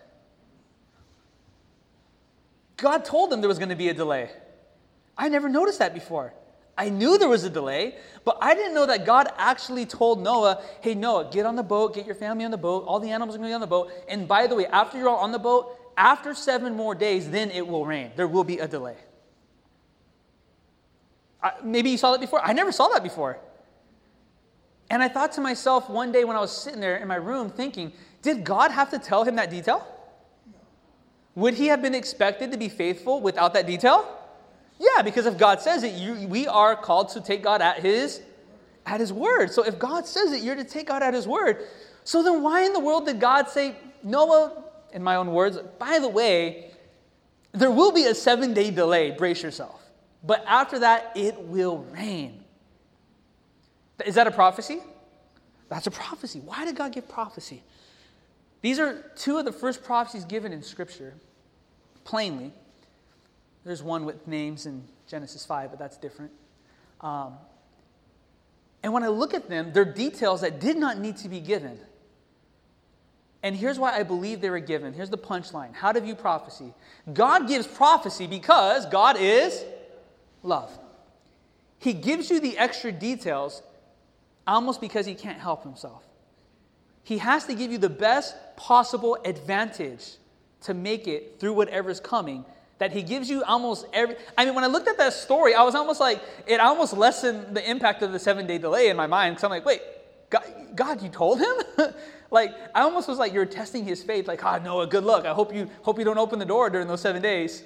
God 2.78 3.06
told 3.06 3.30
them 3.30 3.42
there 3.42 3.48
was 3.48 3.60
going 3.60 3.70
to 3.70 3.76
be 3.76 3.90
a 3.90 3.94
delay. 3.94 4.30
I 5.18 5.30
never 5.30 5.48
noticed 5.48 5.80
that 5.80 5.94
before. 5.94 6.34
I 6.78 6.90
knew 6.90 7.18
there 7.18 7.30
was 7.30 7.44
a 7.44 7.50
delay, 7.50 7.96
but 8.26 8.38
I 8.42 8.56
didn't 8.56 8.74
know 8.74 8.88
that 8.88 9.06
God 9.06 9.28
actually 9.38 9.86
told 9.86 10.24
Noah, 10.24 10.62
hey, 10.82 10.96
Noah, 10.96 11.30
get 11.32 11.46
on 11.46 11.56
the 11.56 11.64
boat, 11.64 11.94
get 11.94 12.06
your 12.06 12.16
family 12.16 12.46
on 12.46 12.52
the 12.52 12.58
boat, 12.58 12.86
all 12.88 13.00
the 13.00 13.12
animals 13.12 13.36
are 13.36 13.38
going 13.38 13.50
to 13.50 13.52
be 13.52 13.56
on 13.56 13.62
the 13.62 13.68
boat. 13.68 13.92
And 14.10 14.28
by 14.28 14.48
the 14.48 14.56
way, 14.56 14.66
after 14.66 14.98
you're 14.98 15.10
all 15.10 15.18
on 15.18 15.32
the 15.32 15.40
boat, 15.40 15.78
after 15.96 16.34
seven 16.34 16.76
more 16.76 16.96
days, 16.96 17.30
then 17.30 17.52
it 17.52 17.68
will 17.68 17.86
rain. 17.86 18.12
There 18.16 18.28
will 18.28 18.44
be 18.44 18.58
a 18.58 18.68
delay. 18.68 18.96
I, 21.44 21.52
maybe 21.64 21.92
you 21.92 21.98
saw 21.98 22.14
that 22.14 22.22
before. 22.22 22.44
I 22.44 22.54
never 22.54 22.72
saw 22.72 22.88
that 22.88 23.04
before. 23.04 23.38
And 24.90 25.04
I 25.04 25.10
thought 25.10 25.34
to 25.34 25.42
myself 25.42 25.90
one 25.90 26.12
day 26.12 26.24
when 26.24 26.36
I 26.36 26.40
was 26.40 26.56
sitting 26.56 26.80
there 26.80 26.98
in 26.98 27.08
my 27.08 27.16
room 27.16 27.50
thinking, 27.50 27.94
did 28.24 28.44
God 28.44 28.72
have 28.72 28.90
to 28.92 29.00
tell 29.00 29.24
him 29.24 29.36
that 29.36 29.52
detail? 29.52 29.88
Would 31.36 31.56
he 31.56 31.68
have 31.68 31.82
been 31.82 31.96
expected 31.96 32.52
to 32.52 32.58
be 32.58 32.70
faithful 32.70 33.22
without 33.22 33.54
that 33.54 33.68
detail? 33.68 34.23
Yeah, 34.80 35.02
because 35.02 35.26
if 35.26 35.38
God 35.38 35.62
says 35.62 35.84
it, 35.84 35.94
you, 35.94 36.28
we 36.28 36.48
are 36.48 36.76
called 36.76 37.10
to 37.10 37.22
take 37.22 37.44
God 37.44 37.62
at 37.62 37.80
his 37.80 38.22
at 38.86 39.00
his 39.00 39.14
word. 39.14 39.52
So 39.52 39.64
if 39.64 39.80
God 39.80 40.06
says 40.06 40.32
it, 40.32 40.42
you're 40.42 40.56
to 40.56 40.64
take 40.64 40.88
God 40.88 41.04
at 41.04 41.14
his 41.14 41.28
word. 41.28 41.66
So 42.04 42.22
then 42.22 42.42
why 42.42 42.64
in 42.64 42.74
the 42.74 42.80
world 42.80 43.06
did 43.06 43.20
God 43.20 43.50
say, 43.50 43.76
Noah, 44.04 44.64
in 44.92 45.04
my 45.04 45.16
own 45.16 45.32
words, 45.32 45.58
by 45.80 46.00
the 46.00 46.10
way, 46.10 46.72
there 47.54 47.72
will 47.72 47.92
be 47.92 48.06
a 48.06 48.14
7-day 48.14 48.72
delay, 48.72 49.12
brace 49.12 49.42
yourself. 49.42 49.82
But 50.24 50.44
after 50.48 50.80
that, 50.80 51.12
it 51.16 51.40
will 51.40 51.80
rain. 51.92 52.44
Is 54.06 54.16
that 54.16 54.28
a 54.28 54.32
prophecy? 54.32 54.80
That's 55.70 55.88
a 55.88 55.92
prophecy. 55.92 56.40
Why 56.40 56.66
did 56.66 56.76
God 56.76 56.92
give 56.92 57.08
prophecy? 57.08 57.64
These 58.62 58.80
are 58.80 59.02
two 59.16 59.38
of 59.38 59.46
the 59.46 59.52
first 59.52 59.84
prophecies 59.84 60.26
given 60.26 60.52
in 60.52 60.62
Scripture, 60.64 61.14
plainly. 62.04 62.54
There's 63.66 63.84
one 63.84 64.06
with 64.06 64.28
names 64.28 64.66
in 64.66 64.84
Genesis 65.08 65.46
5, 65.46 65.70
but 65.70 65.80
that's 65.80 65.98
different. 65.98 66.32
Um, 67.02 67.38
and 68.82 68.92
when 68.92 69.04
I 69.04 69.08
look 69.08 69.34
at 69.34 69.50
them, 69.50 69.72
they're 69.74 69.86
details 69.86 70.42
that 70.42 70.60
did 70.60 70.78
not 70.78 71.00
need 71.00 71.18
to 71.18 71.30
be 71.30 71.40
given. 71.40 71.80
And 73.42 73.56
here's 73.56 73.78
why 73.78 73.98
I 73.98 74.04
believe 74.04 74.40
they 74.40 74.50
were 74.50 74.60
given. 74.60 74.94
Here's 74.94 75.10
the 75.10 75.18
punchline 75.18 75.74
How 75.74 75.92
to 75.92 76.00
view 76.00 76.16
prophecy 76.16 76.74
God 77.14 77.48
gives 77.48 77.68
prophecy 77.68 78.28
because 78.28 78.86
God 78.86 79.18
is 79.20 79.64
love. 80.42 80.72
He 81.80 81.94
gives 81.94 82.30
you 82.30 82.40
the 82.40 82.58
extra 82.58 82.92
details 82.92 83.62
almost 84.48 84.80
because 84.80 85.06
he 85.06 85.16
can't 85.16 85.40
help 85.40 85.64
himself. 85.64 86.04
He 87.04 87.18
has 87.18 87.46
to 87.46 87.54
give 87.54 87.72
you 87.72 87.78
the 87.78 87.90
best 87.90 88.36
possible 88.56 89.18
advantage 89.26 90.14
to 90.62 90.74
make 90.74 91.08
it 91.08 91.40
through 91.40 91.54
whatever's 91.54 92.00
coming. 92.00 92.46
That 92.84 92.92
he 92.92 93.02
gives 93.02 93.30
you 93.30 93.46
almost 93.46 93.86
every. 93.94 94.18
I 94.38 94.44
mean, 94.44 94.56
when 94.56 94.66
I 94.66 94.68
looked 94.68 94.90
at 94.90 94.98
that 94.98 95.14
story, 95.14 95.56
I 95.56 95.64
was 95.64 95.74
almost 95.74 96.02
like, 96.02 96.22
it 96.46 96.60
almost 96.60 96.92
lessened 96.92 97.56
the 97.56 97.70
impact 97.72 98.02
of 98.02 98.12
the 98.12 98.20
seven 98.20 98.46
day 98.46 98.58
delay 98.58 98.90
in 98.90 98.98
my 98.98 99.08
mind. 99.08 99.36
Because 99.36 99.46
I'm 99.46 99.52
like, 99.52 99.64
wait, 99.64 99.80
God, 100.30 100.44
God 100.76 101.02
you 101.02 101.08
told 101.08 101.40
him? 101.40 101.56
like, 102.30 102.54
I 102.76 102.82
almost 102.82 103.08
was 103.08 103.18
like, 103.18 103.32
you're 103.32 103.46
testing 103.46 103.86
his 103.86 104.04
faith. 104.04 104.28
Like, 104.28 104.44
ah, 104.44 104.58
oh, 104.60 104.64
Noah, 104.66 104.88
good 104.88 105.06
luck. 105.06 105.26
I 105.26 105.32
hope 105.32 105.56
you, 105.56 105.70
hope 105.82 105.98
you 105.98 106.04
don't 106.04 106.18
open 106.18 106.40
the 106.40 106.46
door 106.46 106.70
during 106.70 106.90
those 106.90 107.00
seven 107.00 107.22
days. 107.22 107.64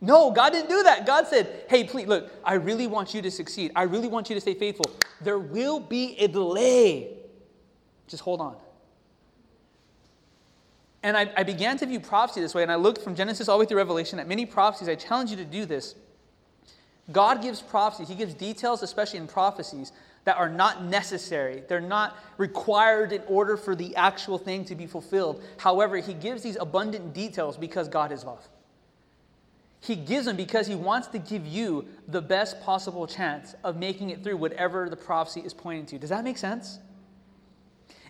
No, 0.00 0.32
God 0.32 0.50
didn't 0.50 0.68
do 0.68 0.82
that. 0.82 1.06
God 1.06 1.28
said, 1.28 1.66
hey, 1.68 1.84
please, 1.84 2.08
look, 2.08 2.28
I 2.42 2.54
really 2.54 2.88
want 2.88 3.14
you 3.14 3.22
to 3.22 3.30
succeed. 3.30 3.70
I 3.76 3.84
really 3.84 4.08
want 4.08 4.28
you 4.28 4.34
to 4.34 4.40
stay 4.40 4.54
faithful. 4.54 4.86
There 5.20 5.38
will 5.38 5.78
be 5.78 6.16
a 6.18 6.26
delay. 6.26 7.18
Just 8.08 8.24
hold 8.24 8.40
on. 8.40 8.56
And 11.02 11.16
I, 11.16 11.30
I 11.36 11.42
began 11.42 11.76
to 11.78 11.86
view 11.86 11.98
prophecy 11.98 12.40
this 12.40 12.54
way, 12.54 12.62
and 12.62 12.70
I 12.70 12.76
looked 12.76 13.02
from 13.02 13.16
Genesis 13.16 13.48
all 13.48 13.58
the 13.58 13.64
way 13.64 13.66
through 13.66 13.78
Revelation 13.78 14.18
at 14.18 14.28
many 14.28 14.46
prophecies. 14.46 14.88
I 14.88 14.94
challenge 14.94 15.30
you 15.30 15.36
to 15.36 15.44
do 15.44 15.64
this. 15.64 15.96
God 17.10 17.42
gives 17.42 17.60
prophecies, 17.60 18.08
He 18.08 18.14
gives 18.14 18.34
details, 18.34 18.82
especially 18.82 19.18
in 19.18 19.26
prophecies, 19.26 19.92
that 20.24 20.36
are 20.36 20.48
not 20.48 20.84
necessary. 20.84 21.64
They're 21.68 21.80
not 21.80 22.16
required 22.38 23.12
in 23.12 23.22
order 23.26 23.56
for 23.56 23.74
the 23.74 23.96
actual 23.96 24.38
thing 24.38 24.64
to 24.66 24.76
be 24.76 24.86
fulfilled. 24.86 25.42
However, 25.58 25.96
He 25.96 26.14
gives 26.14 26.42
these 26.42 26.56
abundant 26.56 27.12
details 27.12 27.56
because 27.56 27.88
God 27.88 28.12
is 28.12 28.24
love. 28.24 28.46
He 29.80 29.96
gives 29.96 30.26
them 30.26 30.36
because 30.36 30.68
He 30.68 30.76
wants 30.76 31.08
to 31.08 31.18
give 31.18 31.44
you 31.44 31.86
the 32.06 32.22
best 32.22 32.60
possible 32.62 33.08
chance 33.08 33.56
of 33.64 33.76
making 33.76 34.10
it 34.10 34.22
through 34.22 34.36
whatever 34.36 34.88
the 34.88 34.96
prophecy 34.96 35.40
is 35.40 35.52
pointing 35.52 35.86
to. 35.86 35.98
Does 35.98 36.10
that 36.10 36.22
make 36.22 36.38
sense? 36.38 36.78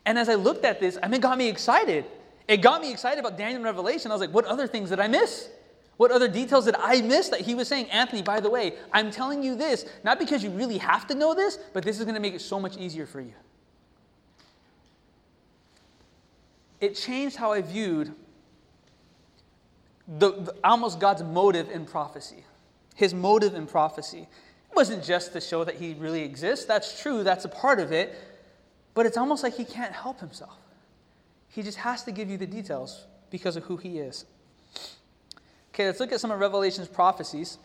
And 0.05 0.19
as 0.19 0.29
I 0.29 0.35
looked 0.35 0.67
at 0.67 0.81
this, 0.81 0.99
I 1.03 1.07
mean, 1.07 1.15
it 1.15 1.23
got 1.23 1.39
me 1.39 1.49
excited. 1.49 2.05
It 2.49 2.59
got 2.59 2.81
me 2.81 2.93
excited 2.93 3.19
about 3.19 3.39
Daniel 3.39 3.57
and 3.57 3.65
Revelation. 3.65 4.11
I 4.11 4.15
was 4.15 4.21
like, 4.21 4.35
what 4.35 4.45
other 4.45 4.67
things 4.67 4.91
did 4.91 5.01
I 5.01 5.09
miss? 5.09 5.49
What 5.97 6.11
other 6.11 6.29
details 6.29 6.65
did 6.65 6.75
I 6.79 7.01
miss 7.03 7.29
that 7.29 7.43
he 7.43 7.55
was 7.55 7.69
saying? 7.69 7.91
Anthony, 7.91 8.23
by 8.23 8.41
the 8.41 8.51
way, 8.51 8.75
I'm 8.93 9.11
telling 9.11 9.43
you 9.43 9.55
this, 9.55 9.87
not 10.03 10.19
because 10.19 10.43
you 10.43 10.51
really 10.51 10.79
have 10.79 11.07
to 11.09 11.15
know 11.15 11.35
this, 11.35 11.59
but 11.73 11.85
this 11.85 11.99
is 11.99 12.05
going 12.05 12.15
to 12.15 12.21
make 12.21 12.35
it 12.35 12.41
so 12.41 12.59
much 12.59 12.77
easier 12.77 13.07
for 13.07 13.21
you. 13.21 13.35
It 16.81 16.97
changed 16.97 17.37
how 17.37 17.53
I 17.53 17.61
viewed 17.61 18.13
the, 20.19 20.33
the, 20.33 20.55
almost 20.65 20.99
God's 20.99 21.23
motive 21.23 21.71
in 21.71 21.85
prophecy. 21.85 22.45
His 22.97 23.15
motive 23.15 23.55
in 23.55 23.67
prophecy. 23.67 24.23
It 24.23 24.77
wasn't 24.77 25.05
just 25.05 25.33
to 25.35 25.41
show 25.41 25.63
that 25.65 25.77
he 25.77 25.95
really 25.95 26.23
exists. 26.23 26.65
That's 26.65 27.01
true, 27.01 27.23
that's 27.23 27.45
a 27.45 27.49
part 27.49 27.79
of 27.79 27.93
it. 27.93 28.19
But 28.95 29.07
it's 29.07 29.17
almost 29.17 29.43
like 29.43 29.55
he 29.55 29.65
can't 29.65 29.93
help 29.93 30.19
himself. 30.19 30.57
He 31.53 31.63
just 31.63 31.79
has 31.79 32.03
to 32.05 32.13
give 32.13 32.31
you 32.31 32.39
the 32.39 32.47
details 32.47 33.05
because 33.31 33.57
of 33.57 33.65
who 33.65 33.77
he 33.77 33.99
is. 33.99 34.25
Okay, 35.73 35.87
let's 35.87 36.01
look 36.01 36.11
at 36.11 36.19
some 36.19 36.31
of 36.31 36.41
Revelation's 36.41 36.89
prophecies. 36.89 37.59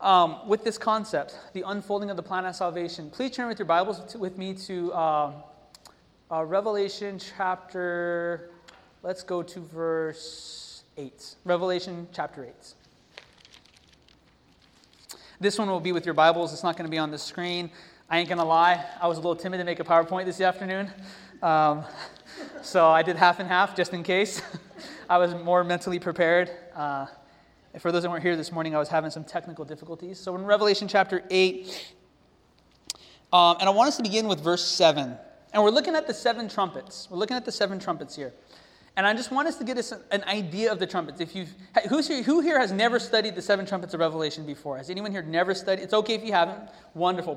Um, 0.00 0.48
with 0.48 0.64
this 0.64 0.78
concept, 0.78 1.36
the 1.52 1.62
unfolding 1.66 2.10
of 2.10 2.16
the 2.16 2.22
plan 2.22 2.46
of 2.46 2.54
salvation, 2.54 3.10
please 3.10 3.32
turn 3.32 3.48
with 3.48 3.58
your 3.58 3.66
Bibles 3.66 4.12
to, 4.12 4.18
with 4.18 4.38
me 4.38 4.54
to 4.54 4.94
um, 4.94 5.34
uh, 6.30 6.44
Revelation 6.44 7.18
chapter, 7.18 8.50
let's 9.02 9.24
go 9.24 9.42
to 9.42 9.60
verse 9.60 10.84
8. 10.96 11.34
Revelation 11.44 12.06
chapter 12.12 12.44
8. 12.44 12.54
This 15.40 15.58
one 15.58 15.68
will 15.68 15.80
be 15.80 15.90
with 15.90 16.04
your 16.04 16.14
Bibles. 16.14 16.52
It's 16.52 16.62
not 16.62 16.76
going 16.76 16.86
to 16.86 16.90
be 16.90 16.98
on 16.98 17.10
the 17.10 17.18
screen. 17.18 17.68
I 18.08 18.18
ain't 18.18 18.28
going 18.28 18.38
to 18.38 18.44
lie, 18.44 18.84
I 19.00 19.08
was 19.08 19.18
a 19.18 19.20
little 19.20 19.34
timid 19.34 19.58
to 19.58 19.64
make 19.64 19.80
a 19.80 19.84
PowerPoint 19.84 20.26
this 20.26 20.40
afternoon. 20.40 20.90
Um, 21.42 21.84
so 22.62 22.88
I 22.88 23.02
did 23.02 23.16
half 23.16 23.40
and 23.40 23.48
half 23.48 23.76
just 23.76 23.92
in 23.92 24.02
case. 24.02 24.40
I 25.10 25.18
was 25.18 25.34
more 25.34 25.64
mentally 25.64 25.98
prepared. 25.98 26.50
Uh, 26.74 27.06
for 27.78 27.90
those 27.90 28.02
that 28.02 28.10
weren't 28.10 28.22
here 28.22 28.36
this 28.36 28.52
morning, 28.52 28.74
I 28.74 28.78
was 28.78 28.88
having 28.88 29.10
some 29.10 29.24
technical 29.24 29.64
difficulties. 29.64 30.18
So 30.18 30.34
in 30.36 30.44
Revelation 30.44 30.88
chapter 30.88 31.22
8, 31.30 31.94
um, 33.32 33.56
and 33.60 33.68
I 33.68 33.72
want 33.72 33.88
us 33.88 33.96
to 33.96 34.02
begin 34.02 34.28
with 34.28 34.40
verse 34.40 34.64
7. 34.64 35.16
And 35.52 35.62
we're 35.62 35.70
looking 35.70 35.94
at 35.96 36.06
the 36.06 36.14
seven 36.14 36.48
trumpets. 36.48 37.08
We're 37.10 37.18
looking 37.18 37.36
at 37.36 37.44
the 37.44 37.52
seven 37.52 37.78
trumpets 37.78 38.16
here. 38.16 38.32
And 38.94 39.06
I 39.06 39.14
just 39.14 39.30
want 39.30 39.48
us 39.48 39.56
to 39.56 39.64
get 39.64 39.78
us 39.78 39.92
an 40.10 40.22
idea 40.24 40.70
of 40.70 40.78
the 40.78 40.86
trumpets. 40.86 41.20
If 41.20 41.34
you 41.34 41.46
who's 41.88 42.08
here, 42.08 42.22
who 42.22 42.40
here 42.40 42.58
has 42.58 42.72
never 42.72 42.98
studied 42.98 43.34
the 43.34 43.40
seven 43.40 43.64
trumpets 43.64 43.94
of 43.94 44.00
Revelation 44.00 44.44
before? 44.44 44.76
Has 44.76 44.90
anyone 44.90 45.10
here 45.10 45.22
never 45.22 45.54
studied? 45.54 45.82
It's 45.82 45.94
okay 45.94 46.14
if 46.14 46.24
you 46.24 46.32
haven't. 46.32 46.68
Wonderful. 46.94 47.36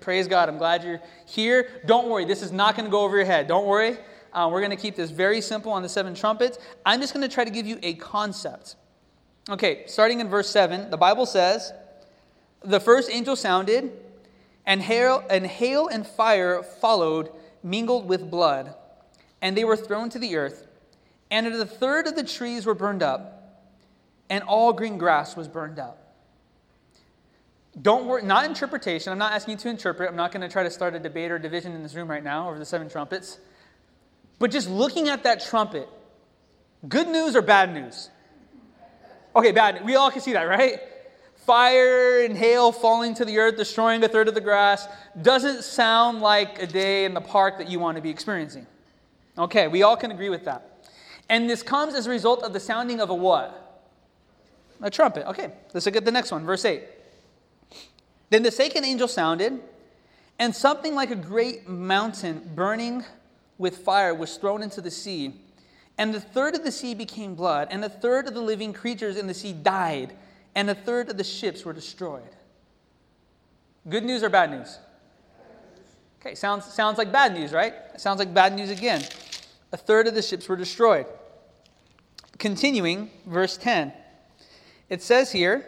praise 0.00 0.26
God. 0.26 0.48
I'm 0.48 0.56
glad 0.56 0.82
you're 0.82 1.02
here. 1.26 1.68
Don't 1.84 2.08
worry. 2.08 2.24
This 2.24 2.40
is 2.40 2.50
not 2.50 2.76
going 2.76 2.86
to 2.86 2.90
go 2.90 3.02
over 3.02 3.16
your 3.16 3.26
head. 3.26 3.46
Don't 3.46 3.66
worry. 3.66 3.98
Uh, 4.32 4.48
we're 4.50 4.60
going 4.60 4.70
to 4.70 4.76
keep 4.76 4.96
this 4.96 5.10
very 5.10 5.42
simple 5.42 5.70
on 5.70 5.82
the 5.82 5.88
seven 5.88 6.14
trumpets. 6.14 6.58
I'm 6.84 7.00
just 7.00 7.12
going 7.12 7.26
to 7.28 7.34
try 7.34 7.44
to 7.44 7.50
give 7.50 7.66
you 7.66 7.78
a 7.82 7.94
concept. 7.94 8.76
Okay, 9.48 9.84
starting 9.86 10.20
in 10.20 10.28
verse 10.28 10.50
7, 10.50 10.90
the 10.90 10.96
Bible 10.96 11.24
says, 11.24 11.72
The 12.62 12.80
first 12.80 13.10
angel 13.10 13.36
sounded, 13.36 13.92
and 14.66 14.82
hail 14.82 15.24
and, 15.30 15.46
hail 15.46 15.86
and 15.88 16.06
fire 16.06 16.62
followed, 16.62 17.30
mingled 17.62 18.08
with 18.08 18.30
blood, 18.30 18.74
and 19.40 19.56
they 19.56 19.64
were 19.64 19.76
thrown 19.76 20.10
to 20.10 20.18
the 20.18 20.36
earth. 20.36 20.65
And 21.30 21.46
a 21.46 21.66
third 21.66 22.06
of 22.06 22.14
the 22.14 22.22
trees 22.22 22.66
were 22.66 22.74
burned 22.74 23.02
up, 23.02 23.64
and 24.30 24.44
all 24.44 24.72
green 24.72 24.98
grass 24.98 25.36
was 25.36 25.48
burned 25.48 25.78
up. 25.78 26.02
Don't 27.80 28.06
worry, 28.06 28.22
not 28.22 28.44
interpretation. 28.44 29.12
I'm 29.12 29.18
not 29.18 29.32
asking 29.32 29.52
you 29.52 29.58
to 29.58 29.68
interpret. 29.68 30.08
I'm 30.08 30.16
not 30.16 30.32
going 30.32 30.40
to 30.40 30.48
try 30.48 30.62
to 30.62 30.70
start 30.70 30.94
a 30.94 30.98
debate 30.98 31.30
or 31.30 31.38
division 31.38 31.72
in 31.72 31.82
this 31.82 31.94
room 31.94 32.08
right 32.08 32.24
now 32.24 32.48
over 32.48 32.58
the 32.58 32.64
seven 32.64 32.88
trumpets. 32.88 33.38
But 34.38 34.50
just 34.50 34.68
looking 34.68 35.08
at 35.08 35.24
that 35.24 35.40
trumpet, 35.40 35.88
good 36.88 37.08
news 37.08 37.36
or 37.36 37.42
bad 37.42 37.74
news? 37.74 38.10
Okay, 39.34 39.52
bad. 39.52 39.84
We 39.84 39.96
all 39.96 40.10
can 40.10 40.22
see 40.22 40.32
that, 40.32 40.44
right? 40.44 40.80
Fire 41.34 42.24
and 42.24 42.36
hail 42.36 42.72
falling 42.72 43.14
to 43.14 43.24
the 43.24 43.38
earth, 43.38 43.56
destroying 43.56 44.02
a 44.02 44.08
third 44.08 44.28
of 44.28 44.34
the 44.34 44.40
grass, 44.40 44.88
doesn't 45.20 45.62
sound 45.62 46.20
like 46.20 46.62
a 46.62 46.66
day 46.66 47.04
in 47.04 47.14
the 47.14 47.20
park 47.20 47.58
that 47.58 47.68
you 47.68 47.78
want 47.78 47.96
to 47.96 48.02
be 48.02 48.10
experiencing. 48.10 48.66
Okay, 49.36 49.68
we 49.68 49.82
all 49.82 49.96
can 49.96 50.10
agree 50.10 50.30
with 50.30 50.44
that. 50.46 50.75
And 51.28 51.50
this 51.50 51.62
comes 51.62 51.94
as 51.94 52.06
a 52.06 52.10
result 52.10 52.42
of 52.42 52.52
the 52.52 52.60
sounding 52.60 53.00
of 53.00 53.10
a 53.10 53.14
what? 53.14 53.84
A 54.82 54.90
trumpet. 54.90 55.26
Okay, 55.28 55.50
let's 55.74 55.86
look 55.86 55.96
at 55.96 56.04
the 56.04 56.12
next 56.12 56.30
one, 56.30 56.44
verse 56.44 56.64
8. 56.64 56.82
Then 58.30 58.42
the 58.42 58.50
second 58.50 58.84
angel 58.84 59.08
sounded, 59.08 59.60
and 60.38 60.54
something 60.54 60.94
like 60.94 61.10
a 61.10 61.16
great 61.16 61.68
mountain 61.68 62.50
burning 62.54 63.04
with 63.58 63.78
fire 63.78 64.14
was 64.14 64.36
thrown 64.36 64.62
into 64.62 64.80
the 64.80 64.90
sea. 64.90 65.34
And 65.98 66.12
the 66.12 66.20
third 66.20 66.54
of 66.54 66.62
the 66.62 66.72
sea 66.72 66.94
became 66.94 67.34
blood, 67.34 67.68
and 67.70 67.84
a 67.84 67.88
third 67.88 68.28
of 68.28 68.34
the 68.34 68.40
living 68.40 68.72
creatures 68.72 69.16
in 69.16 69.26
the 69.26 69.34
sea 69.34 69.52
died, 69.52 70.14
and 70.54 70.68
a 70.68 70.74
third 70.74 71.08
of 71.08 71.16
the 71.16 71.24
ships 71.24 71.64
were 71.64 71.72
destroyed. 71.72 72.22
Good 73.88 74.04
news 74.04 74.22
or 74.22 74.28
bad 74.28 74.50
news? 74.50 74.78
Okay, 76.20 76.34
sounds, 76.34 76.66
sounds 76.66 76.98
like 76.98 77.10
bad 77.10 77.32
news, 77.32 77.52
right? 77.52 77.74
Sounds 77.96 78.18
like 78.18 78.34
bad 78.34 78.54
news 78.54 78.70
again 78.70 79.02
a 79.76 79.78
third 79.78 80.06
of 80.06 80.14
the 80.14 80.22
ships 80.22 80.48
were 80.48 80.56
destroyed. 80.56 81.04
Continuing, 82.38 83.10
verse 83.26 83.58
10, 83.58 83.92
it 84.88 85.02
says 85.02 85.32
here 85.32 85.66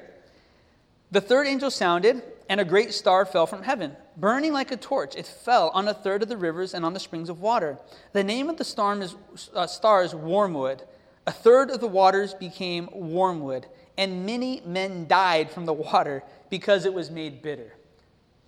The 1.10 1.20
third 1.20 1.46
angel 1.46 1.70
sounded, 1.70 2.22
and 2.48 2.58
a 2.58 2.64
great 2.64 2.94
star 2.94 3.26
fell 3.26 3.46
from 3.46 3.64
heaven, 3.64 3.94
burning 4.16 4.54
like 4.54 4.72
a 4.72 4.78
torch. 4.78 5.14
It 5.14 5.26
fell 5.26 5.68
on 5.74 5.86
a 5.88 5.92
third 5.92 6.22
of 6.22 6.30
the 6.30 6.38
rivers 6.38 6.72
and 6.72 6.86
on 6.86 6.94
the 6.94 7.00
springs 7.00 7.28
of 7.28 7.42
water. 7.42 7.76
The 8.14 8.24
name 8.24 8.48
of 8.48 8.56
the 8.56 8.64
star 8.64 8.98
is, 8.98 9.14
uh, 9.54 9.66
star 9.66 10.02
is 10.02 10.14
wormwood. 10.14 10.84
A 11.26 11.30
third 11.30 11.68
of 11.68 11.80
the 11.80 11.86
waters 11.86 12.32
became 12.32 12.88
wormwood, 12.94 13.66
and 13.98 14.24
many 14.24 14.62
men 14.64 15.06
died 15.06 15.50
from 15.50 15.66
the 15.66 15.74
water 15.74 16.22
because 16.48 16.86
it 16.86 16.94
was 16.94 17.10
made 17.10 17.42
bitter. 17.42 17.74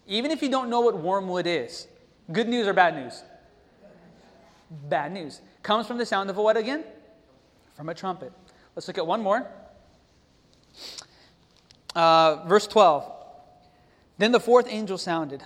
Even 0.06 0.30
if 0.30 0.40
you 0.40 0.48
don't 0.48 0.70
know 0.70 0.80
what 0.80 0.98
wormwood 0.98 1.46
is, 1.46 1.86
good 2.32 2.48
news 2.48 2.66
or 2.66 2.72
bad 2.72 2.96
news? 2.96 3.22
Bad 4.70 5.12
news. 5.12 5.40
Comes 5.62 5.86
from 5.86 5.98
the 5.98 6.06
sound 6.06 6.30
of 6.30 6.38
a 6.38 6.42
what 6.42 6.56
again? 6.56 6.84
From 7.74 7.88
a 7.88 7.94
trumpet. 7.94 8.32
Let's 8.74 8.88
look 8.88 8.98
at 8.98 9.06
one 9.06 9.22
more. 9.22 9.46
Uh, 11.94 12.44
verse 12.46 12.66
12. 12.66 13.10
Then 14.18 14.32
the 14.32 14.40
fourth 14.40 14.66
angel 14.68 14.98
sounded, 14.98 15.42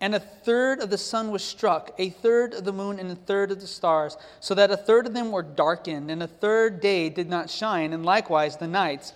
and 0.00 0.14
a 0.14 0.20
third 0.20 0.80
of 0.80 0.90
the 0.90 0.98
sun 0.98 1.30
was 1.30 1.44
struck, 1.44 1.94
a 1.98 2.10
third 2.10 2.54
of 2.54 2.64
the 2.64 2.72
moon, 2.72 2.98
and 2.98 3.10
a 3.10 3.14
third 3.14 3.50
of 3.50 3.60
the 3.60 3.66
stars, 3.66 4.16
so 4.40 4.54
that 4.56 4.70
a 4.70 4.76
third 4.76 5.06
of 5.06 5.14
them 5.14 5.30
were 5.30 5.42
darkened, 5.42 6.10
and 6.10 6.22
a 6.22 6.26
third 6.26 6.80
day 6.80 7.08
did 7.08 7.30
not 7.30 7.48
shine, 7.48 7.92
and 7.92 8.04
likewise 8.04 8.56
the 8.56 8.66
night. 8.66 9.12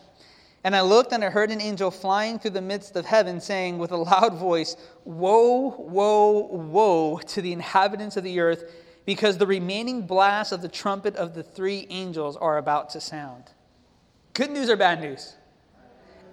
And 0.63 0.75
I 0.75 0.81
looked, 0.81 1.13
and 1.13 1.25
I 1.25 1.29
heard 1.29 1.51
an 1.51 1.61
angel 1.61 1.91
flying 1.91 2.39
through 2.39 2.53
the 2.53 2.63
midst 2.63 2.97
of 2.97 3.05
heaven, 3.05 3.41
saying 3.41 3.79
with 3.79 3.91
a 3.91 3.97
loud 3.97 4.39
voice, 4.39 4.77
Woe, 5.05 5.75
woe, 5.77 6.47
woe 6.53 7.19
to 7.19 7.43
the 7.43 7.53
inhabitants 7.53 8.17
of 8.17 8.25
the 8.25 8.41
earth 8.41 8.65
because 9.07 9.39
the 9.39 9.47
remaining 9.47 10.07
blasts 10.07 10.53
of 10.53 10.63
the 10.63 10.69
trumpet 10.69 11.17
of 11.17 11.35
the 11.35 11.43
three 11.43 11.87
angels 11.91 12.37
are 12.37 12.59
about 12.59 12.91
to 12.91 13.01
sound. 13.01 13.45
Good 14.33 14.51
news 14.51 14.71
or 14.71 14.77
bad 14.77 15.01
news? 15.01 15.35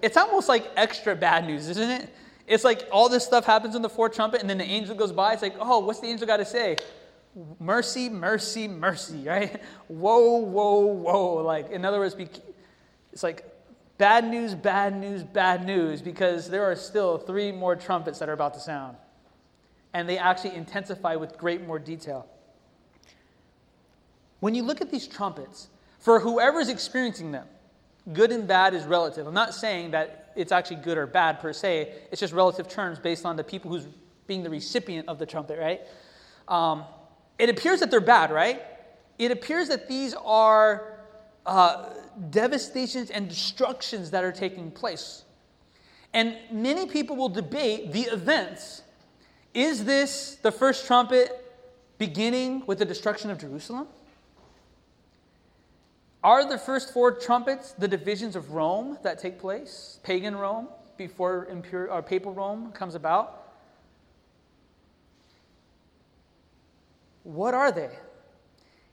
It's 0.00 0.16
almost 0.16 0.48
like 0.48 0.70
extra 0.76 1.14
bad 1.14 1.46
news, 1.46 1.68
isn't 1.68 1.90
it? 1.90 2.10
It's 2.46 2.64
like 2.64 2.88
all 2.90 3.08
this 3.08 3.24
stuff 3.24 3.44
happens 3.44 3.76
in 3.76 3.82
the 3.82 3.88
fourth 3.88 4.14
trumpet, 4.14 4.40
and 4.40 4.50
then 4.50 4.58
the 4.58 4.64
angel 4.64 4.96
goes 4.96 5.12
by. 5.12 5.32
It's 5.32 5.42
like, 5.42 5.54
oh, 5.60 5.78
what's 5.78 6.00
the 6.00 6.08
angel 6.08 6.26
got 6.26 6.38
to 6.38 6.44
say? 6.44 6.76
Mercy, 7.60 8.08
mercy, 8.08 8.66
mercy, 8.68 9.24
right? 9.26 9.62
Whoa, 9.88 10.36
whoa, 10.38 10.80
whoa. 10.80 11.34
Like, 11.36 11.70
in 11.70 11.84
other 11.84 11.98
words, 11.98 12.16
it's 13.12 13.22
like 13.22 13.44
bad 13.96 14.28
news, 14.28 14.54
bad 14.54 14.96
news, 14.96 15.22
bad 15.22 15.64
news, 15.64 16.02
because 16.02 16.50
there 16.50 16.64
are 16.64 16.76
still 16.76 17.18
three 17.18 17.52
more 17.52 17.76
trumpets 17.76 18.18
that 18.18 18.28
are 18.28 18.34
about 18.34 18.54
to 18.54 18.60
sound. 18.60 18.96
And 19.94 20.08
they 20.08 20.18
actually 20.18 20.56
intensify 20.56 21.16
with 21.16 21.38
great 21.38 21.66
more 21.66 21.78
detail. 21.78 22.26
When 24.42 24.56
you 24.56 24.64
look 24.64 24.80
at 24.80 24.90
these 24.90 25.06
trumpets, 25.06 25.68
for 26.00 26.18
whoever's 26.18 26.68
experiencing 26.68 27.30
them, 27.30 27.46
good 28.12 28.32
and 28.32 28.48
bad 28.48 28.74
is 28.74 28.82
relative. 28.82 29.24
I'm 29.28 29.34
not 29.34 29.54
saying 29.54 29.92
that 29.92 30.32
it's 30.34 30.50
actually 30.50 30.78
good 30.78 30.98
or 30.98 31.06
bad 31.06 31.38
per 31.38 31.52
se, 31.52 31.94
it's 32.10 32.18
just 32.18 32.32
relative 32.32 32.66
terms 32.66 32.98
based 32.98 33.24
on 33.24 33.36
the 33.36 33.44
people 33.44 33.70
who's 33.70 33.86
being 34.26 34.42
the 34.42 34.50
recipient 34.50 35.08
of 35.08 35.20
the 35.20 35.26
trumpet, 35.26 35.60
right? 35.60 35.82
Um, 36.48 36.82
it 37.38 37.50
appears 37.50 37.78
that 37.78 37.92
they're 37.92 38.00
bad, 38.00 38.32
right? 38.32 38.60
it 39.16 39.30
appears 39.30 39.68
that 39.68 39.86
these 39.86 40.12
are 40.24 40.98
uh, 41.46 41.90
devastations 42.30 43.10
and 43.10 43.28
destructions 43.28 44.10
that 44.10 44.24
are 44.24 44.32
taking 44.32 44.72
place. 44.72 45.22
And 46.12 46.36
many 46.50 46.86
people 46.86 47.14
will 47.14 47.28
debate 47.28 47.92
the 47.92 48.02
events. 48.02 48.82
Is 49.54 49.84
this 49.84 50.36
the 50.42 50.50
first 50.50 50.84
trumpet 50.84 51.30
beginning 51.98 52.64
with 52.66 52.80
the 52.80 52.84
destruction 52.84 53.30
of 53.30 53.38
Jerusalem? 53.38 53.86
Are 56.24 56.48
the 56.48 56.58
first 56.58 56.92
four 56.92 57.10
trumpets 57.12 57.72
the 57.72 57.88
divisions 57.88 58.36
of 58.36 58.52
Rome 58.52 58.98
that 59.02 59.18
take 59.18 59.40
place? 59.40 59.98
Pagan 60.04 60.36
Rome 60.36 60.68
before 60.96 61.46
impure, 61.46 61.90
or 61.90 62.02
papal 62.02 62.32
Rome 62.32 62.70
comes 62.72 62.94
about? 62.94 63.54
What 67.24 67.54
are 67.54 67.72
they? 67.72 67.90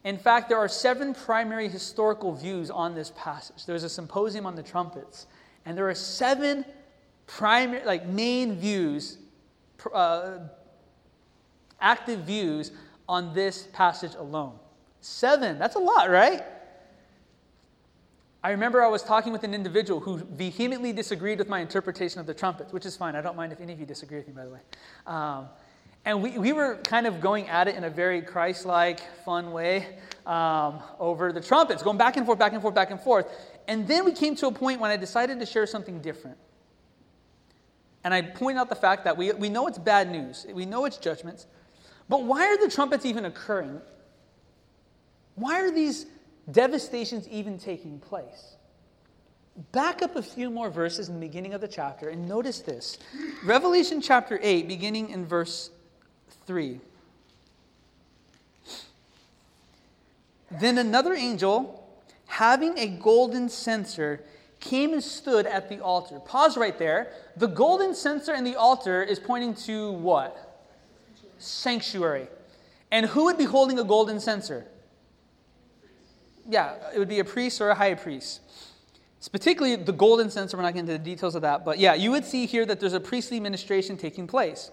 In 0.03 0.17
fact, 0.17 0.49
there 0.49 0.57
are 0.57 0.67
seven 0.67 1.13
primary 1.13 1.67
historical 1.67 2.33
views 2.33 2.71
on 2.71 2.95
this 2.95 3.11
passage. 3.15 3.65
There's 3.65 3.83
a 3.83 3.89
symposium 3.89 4.45
on 4.45 4.55
the 4.55 4.63
trumpets, 4.63 5.27
and 5.65 5.77
there 5.77 5.89
are 5.89 5.95
seven 5.95 6.65
primary, 7.27 7.83
like 7.85 8.07
main 8.07 8.55
views, 8.55 9.17
uh, 9.93 10.39
active 11.81 12.21
views 12.21 12.71
on 13.07 13.33
this 13.33 13.67
passage 13.73 14.15
alone. 14.15 14.57
Seven, 15.01 15.59
that's 15.59 15.75
a 15.75 15.79
lot, 15.79 16.09
right? 16.09 16.43
I 18.41 18.51
remember 18.51 18.81
I 18.81 18.87
was 18.87 19.03
talking 19.03 19.33
with 19.33 19.43
an 19.43 19.53
individual 19.53 19.99
who 19.99 20.17
vehemently 20.17 20.93
disagreed 20.93 21.39
with 21.39 21.49
my 21.49 21.59
interpretation 21.59 22.21
of 22.21 22.25
the 22.25 22.33
trumpets, 22.33 22.71
which 22.71 22.85
is 22.85 22.95
fine. 22.95 23.15
I 23.15 23.21
don't 23.21 23.35
mind 23.35 23.51
if 23.51 23.59
any 23.59 23.73
of 23.73 23.79
you 23.79 23.85
disagree 23.85 24.17
with 24.17 24.27
me, 24.27 24.33
by 24.33 24.45
the 24.45 24.51
way. 24.51 24.59
Um, 25.05 25.49
and 26.05 26.23
we, 26.23 26.37
we 26.37 26.53
were 26.53 26.77
kind 26.77 27.05
of 27.05 27.19
going 27.19 27.49
at 27.49 27.67
it 27.67 27.75
in 27.75 27.83
a 27.83 27.89
very 27.89 28.21
Christ 28.21 28.65
like, 28.65 29.01
fun 29.25 29.51
way 29.51 29.85
um, 30.25 30.81
over 30.99 31.33
the 31.33 31.41
trumpets, 31.41 31.83
going 31.83 31.97
back 31.97 32.15
and 32.15 32.25
forth, 32.25 32.39
back 32.39 32.53
and 32.53 32.61
forth, 32.61 32.73
back 32.73 32.91
and 32.91 33.01
forth. 33.01 33.27
And 33.67 33.85
then 33.85 34.05
we 34.05 34.13
came 34.13 34.35
to 34.37 34.47
a 34.47 34.51
point 34.51 34.79
when 34.79 34.89
I 34.89 34.95
decided 34.95 35.39
to 35.41 35.45
share 35.45 35.67
something 35.67 35.99
different. 36.01 36.37
And 38.05 38.13
I 38.13 38.21
point 38.21 38.57
out 38.57 38.69
the 38.69 38.75
fact 38.75 39.03
that 39.03 39.17
we, 39.17 39.33
we 39.33 39.49
know 39.49 39.67
it's 39.67 39.77
bad 39.77 40.09
news, 40.09 40.45
we 40.53 40.65
know 40.65 40.85
it's 40.85 40.97
judgments, 40.97 41.45
but 42.07 42.23
why 42.23 42.47
are 42.47 42.57
the 42.57 42.71
trumpets 42.71 43.05
even 43.05 43.25
occurring? 43.25 43.81
Why 45.35 45.59
are 45.59 45.71
these 45.71 46.05
devastations 46.51 47.27
even 47.27 47.57
taking 47.57 47.99
place? 47.99 48.55
Back 49.71 50.01
up 50.01 50.15
a 50.15 50.21
few 50.21 50.49
more 50.49 50.69
verses 50.69 51.09
in 51.09 51.15
the 51.15 51.25
beginning 51.25 51.53
of 51.53 51.61
the 51.61 51.67
chapter 51.67 52.09
and 52.09 52.27
notice 52.27 52.59
this. 52.59 52.97
Revelation 53.43 53.99
chapter 54.01 54.39
8, 54.41 54.67
beginning 54.67 55.09
in 55.09 55.25
verse 55.25 55.71
3. 56.45 56.79
Then 60.51 60.77
another 60.77 61.13
angel, 61.13 61.87
having 62.25 62.77
a 62.77 62.87
golden 62.87 63.49
censer, 63.49 64.23
came 64.59 64.93
and 64.93 65.03
stood 65.03 65.45
at 65.45 65.69
the 65.69 65.79
altar. 65.79 66.19
Pause 66.19 66.57
right 66.57 66.77
there. 66.77 67.11
The 67.37 67.47
golden 67.47 67.93
censer 67.93 68.33
and 68.33 68.45
the 68.45 68.55
altar 68.55 69.03
is 69.03 69.19
pointing 69.19 69.53
to 69.65 69.91
what? 69.91 70.65
Sanctuary. 71.37 72.27
And 72.91 73.05
who 73.05 73.25
would 73.25 73.37
be 73.37 73.45
holding 73.45 73.79
a 73.79 73.83
golden 73.83 74.19
censer? 74.19 74.65
Yeah, 76.49 76.75
it 76.93 76.99
would 76.99 77.07
be 77.07 77.19
a 77.19 77.23
priest 77.23 77.61
or 77.61 77.69
a 77.69 77.75
high 77.75 77.93
priest. 77.93 78.41
It's 79.17 79.27
particularly 79.27 79.75
the 79.75 79.91
golden 79.91 80.29
censer. 80.29 80.57
We're 80.57 80.63
not 80.63 80.73
getting 80.73 80.89
into 80.89 80.97
the 80.97 81.03
details 81.03 81.35
of 81.35 81.43
that. 81.43 81.63
But 81.63 81.77
yeah, 81.77 81.93
you 81.93 82.09
would 82.11 82.25
see 82.25 82.45
here 82.45 82.65
that 82.65 82.79
there's 82.79 82.93
a 82.93 82.99
priestly 82.99 83.39
ministration 83.39 83.97
taking 83.97 84.27
place. 84.27 84.71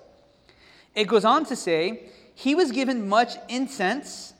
It 0.95 1.07
goes 1.07 1.25
on 1.25 1.45
to 1.47 1.57
say, 1.57 2.09
He 2.35 2.55
was 2.55 2.73
given 2.73 3.09
much 3.09 3.35
incense 3.49 4.33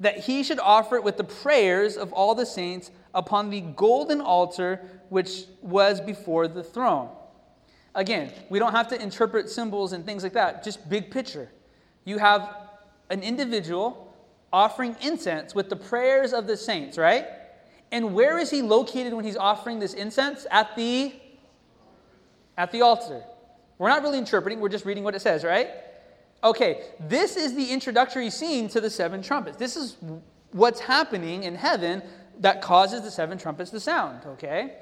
that 0.00 0.18
he 0.18 0.42
should 0.42 0.58
offer 0.58 0.96
it 0.96 1.04
with 1.04 1.16
the 1.16 1.24
prayers 1.24 1.96
of 1.96 2.12
all 2.12 2.34
the 2.34 2.44
saints 2.44 2.90
upon 3.14 3.48
the 3.48 3.60
golden 3.60 4.20
altar 4.20 4.80
which 5.08 5.44
was 5.62 6.00
before 6.00 6.48
the 6.48 6.62
throne. 6.62 7.08
Again, 7.94 8.32
we 8.50 8.58
don't 8.58 8.72
have 8.72 8.88
to 8.88 9.00
interpret 9.00 9.48
symbols 9.48 9.92
and 9.92 10.04
things 10.04 10.24
like 10.24 10.32
that, 10.32 10.64
just 10.64 10.88
big 10.88 11.12
picture. 11.12 11.48
You 12.04 12.18
have 12.18 12.56
an 13.08 13.22
individual 13.22 14.03
offering 14.54 14.96
incense 15.00 15.54
with 15.54 15.68
the 15.68 15.76
prayers 15.76 16.32
of 16.32 16.46
the 16.46 16.56
saints, 16.56 16.96
right? 16.96 17.26
And 17.90 18.14
where 18.14 18.38
is 18.38 18.50
he 18.50 18.62
located 18.62 19.12
when 19.12 19.24
he's 19.24 19.36
offering 19.36 19.80
this 19.80 19.94
incense? 19.94 20.46
At 20.50 20.76
the 20.76 21.12
at 22.56 22.70
the 22.70 22.82
altar. 22.82 23.22
We're 23.78 23.88
not 23.88 24.02
really 24.02 24.18
interpreting, 24.18 24.60
we're 24.60 24.68
just 24.68 24.84
reading 24.84 25.02
what 25.02 25.16
it 25.16 25.22
says, 25.22 25.42
right? 25.42 25.70
Okay, 26.44 26.84
this 27.00 27.36
is 27.36 27.54
the 27.56 27.72
introductory 27.72 28.30
scene 28.30 28.68
to 28.68 28.80
the 28.80 28.90
seven 28.90 29.22
trumpets. 29.22 29.56
This 29.56 29.76
is 29.76 29.96
what's 30.52 30.78
happening 30.78 31.42
in 31.42 31.56
heaven 31.56 32.00
that 32.38 32.62
causes 32.62 33.02
the 33.02 33.10
seven 33.10 33.38
trumpets 33.38 33.70
to 33.72 33.80
sound, 33.80 34.24
okay? 34.24 34.76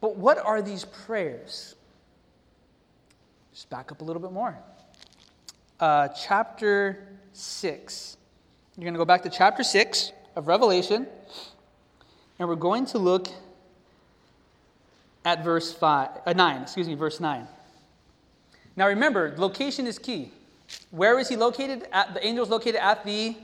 But 0.00 0.16
what 0.16 0.38
are 0.38 0.60
these 0.60 0.84
prayers? 0.84 1.76
Just 3.52 3.70
back 3.70 3.92
up 3.92 4.00
a 4.00 4.04
little 4.04 4.22
bit 4.22 4.32
more. 4.32 4.58
Uh, 5.78 6.08
chapter 6.08 7.07
6. 7.38 8.16
You're 8.76 8.82
going 8.82 8.94
to 8.94 8.98
go 8.98 9.04
back 9.04 9.22
to 9.22 9.30
chapter 9.30 9.62
6 9.62 10.12
of 10.34 10.48
Revelation, 10.48 11.06
and 12.38 12.48
we're 12.48 12.56
going 12.56 12.84
to 12.86 12.98
look 12.98 13.28
at 15.24 15.44
verse 15.44 15.72
5, 15.72 16.10
uh, 16.26 16.32
9, 16.32 16.62
excuse 16.62 16.88
me, 16.88 16.94
verse 16.94 17.20
9. 17.20 17.46
Now 18.76 18.88
remember, 18.88 19.34
location 19.36 19.86
is 19.86 19.98
key. 19.98 20.32
Where 20.90 21.18
is 21.18 21.28
he 21.28 21.36
located? 21.36 21.86
At, 21.92 22.12
the 22.14 22.26
angel 22.26 22.44
is 22.44 22.50
located 22.50 22.76
at 22.76 23.04
the, 23.04 23.36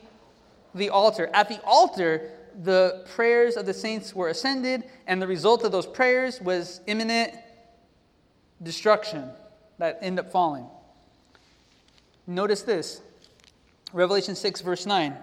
the 0.75 0.91
altar. 0.91 1.31
At 1.33 1.49
the 1.49 1.63
altar, 1.65 2.31
the 2.63 3.07
prayers 3.15 3.57
of 3.57 3.65
the 3.65 3.75
saints 3.75 4.13
were 4.13 4.29
ascended, 4.29 4.85
and 5.07 5.23
the 5.23 5.27
result 5.27 5.65
of 5.65 5.71
those 5.71 5.87
prayers 5.87 6.41
was 6.41 6.81
imminent 6.87 7.33
destruction 8.61 9.31
that 9.79 9.99
ended 10.03 10.27
up 10.27 10.33
falling. 10.33 10.67
Notice 12.27 12.63
this 12.63 13.01
Revelation 13.95 14.35
6, 14.35 14.61
verse 14.61 14.85
9. 14.85 15.17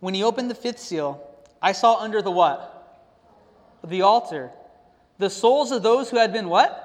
When 0.00 0.12
he 0.12 0.22
opened 0.22 0.50
the 0.50 0.54
fifth 0.54 0.80
seal, 0.80 1.26
I 1.62 1.72
saw 1.72 1.98
under 1.98 2.20
the 2.20 2.30
what? 2.30 2.70
The 3.82 4.02
altar. 4.02 4.50
The 5.18 5.30
souls 5.30 5.70
of 5.70 5.82
those 5.82 6.10
who 6.10 6.18
had 6.18 6.32
been 6.32 6.48
what? 6.48 6.84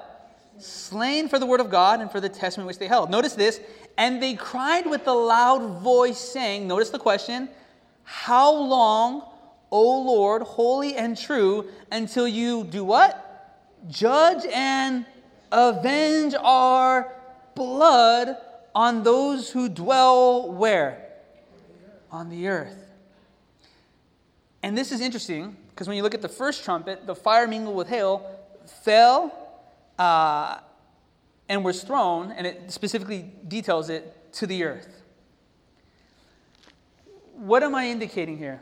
slain 0.60 1.30
for 1.30 1.40
the 1.40 1.46
word 1.46 1.60
of 1.60 1.70
God 1.70 2.02
and 2.02 2.12
for 2.12 2.20
the 2.20 2.30
testimony 2.30 2.68
which 2.68 2.80
they 2.80 2.88
held. 2.88 3.10
Notice 3.10 3.34
this. 3.34 3.60
And 3.98 4.22
they 4.22 4.36
cried 4.36 4.86
with 4.86 5.08
a 5.08 5.14
loud 5.14 5.82
voice, 5.82 6.20
saying, 6.20 6.68
Notice 6.68 6.90
the 6.90 7.00
question, 7.00 7.50
How 8.04 8.54
long, 8.54 9.24
O 9.72 10.02
Lord, 10.02 10.42
holy 10.44 10.96
and 10.96 11.18
true, 11.18 11.68
until 11.92 12.28
you 12.28 12.64
do 12.64 12.84
what? 12.84 13.26
Judge 13.90 14.46
and 14.54 15.06
avenge 15.52 16.36
our 16.36 17.14
blood 17.56 18.38
on 18.74 19.04
those 19.04 19.50
who 19.50 19.70
dwell 19.70 20.52
where? 20.52 21.06
On 22.12 22.30
the 22.30 22.48
earth. 22.48 22.90
And 24.64 24.78
this 24.78 24.92
is 24.92 25.02
interesting 25.02 25.56
because 25.70 25.88
when 25.88 25.96
you 25.96 26.04
look 26.04 26.14
at 26.14 26.22
the 26.22 26.30
first 26.30 26.64
trumpet, 26.64 27.06
the 27.06 27.16
fire 27.16 27.48
mingled 27.48 27.76
with 27.76 27.88
hail 27.88 28.30
fell 28.84 29.34
uh, 29.98 30.60
and 31.48 31.64
was 31.64 31.84
thrown, 31.84 32.32
and 32.32 32.46
it 32.46 32.72
specifically 32.72 33.32
details 33.48 33.90
it, 33.90 34.34
to 34.34 34.46
the 34.46 34.64
earth. 34.64 35.02
What 37.34 37.64
am 37.64 37.74
I 37.74 37.88
indicating 37.88 38.38
here? 38.38 38.62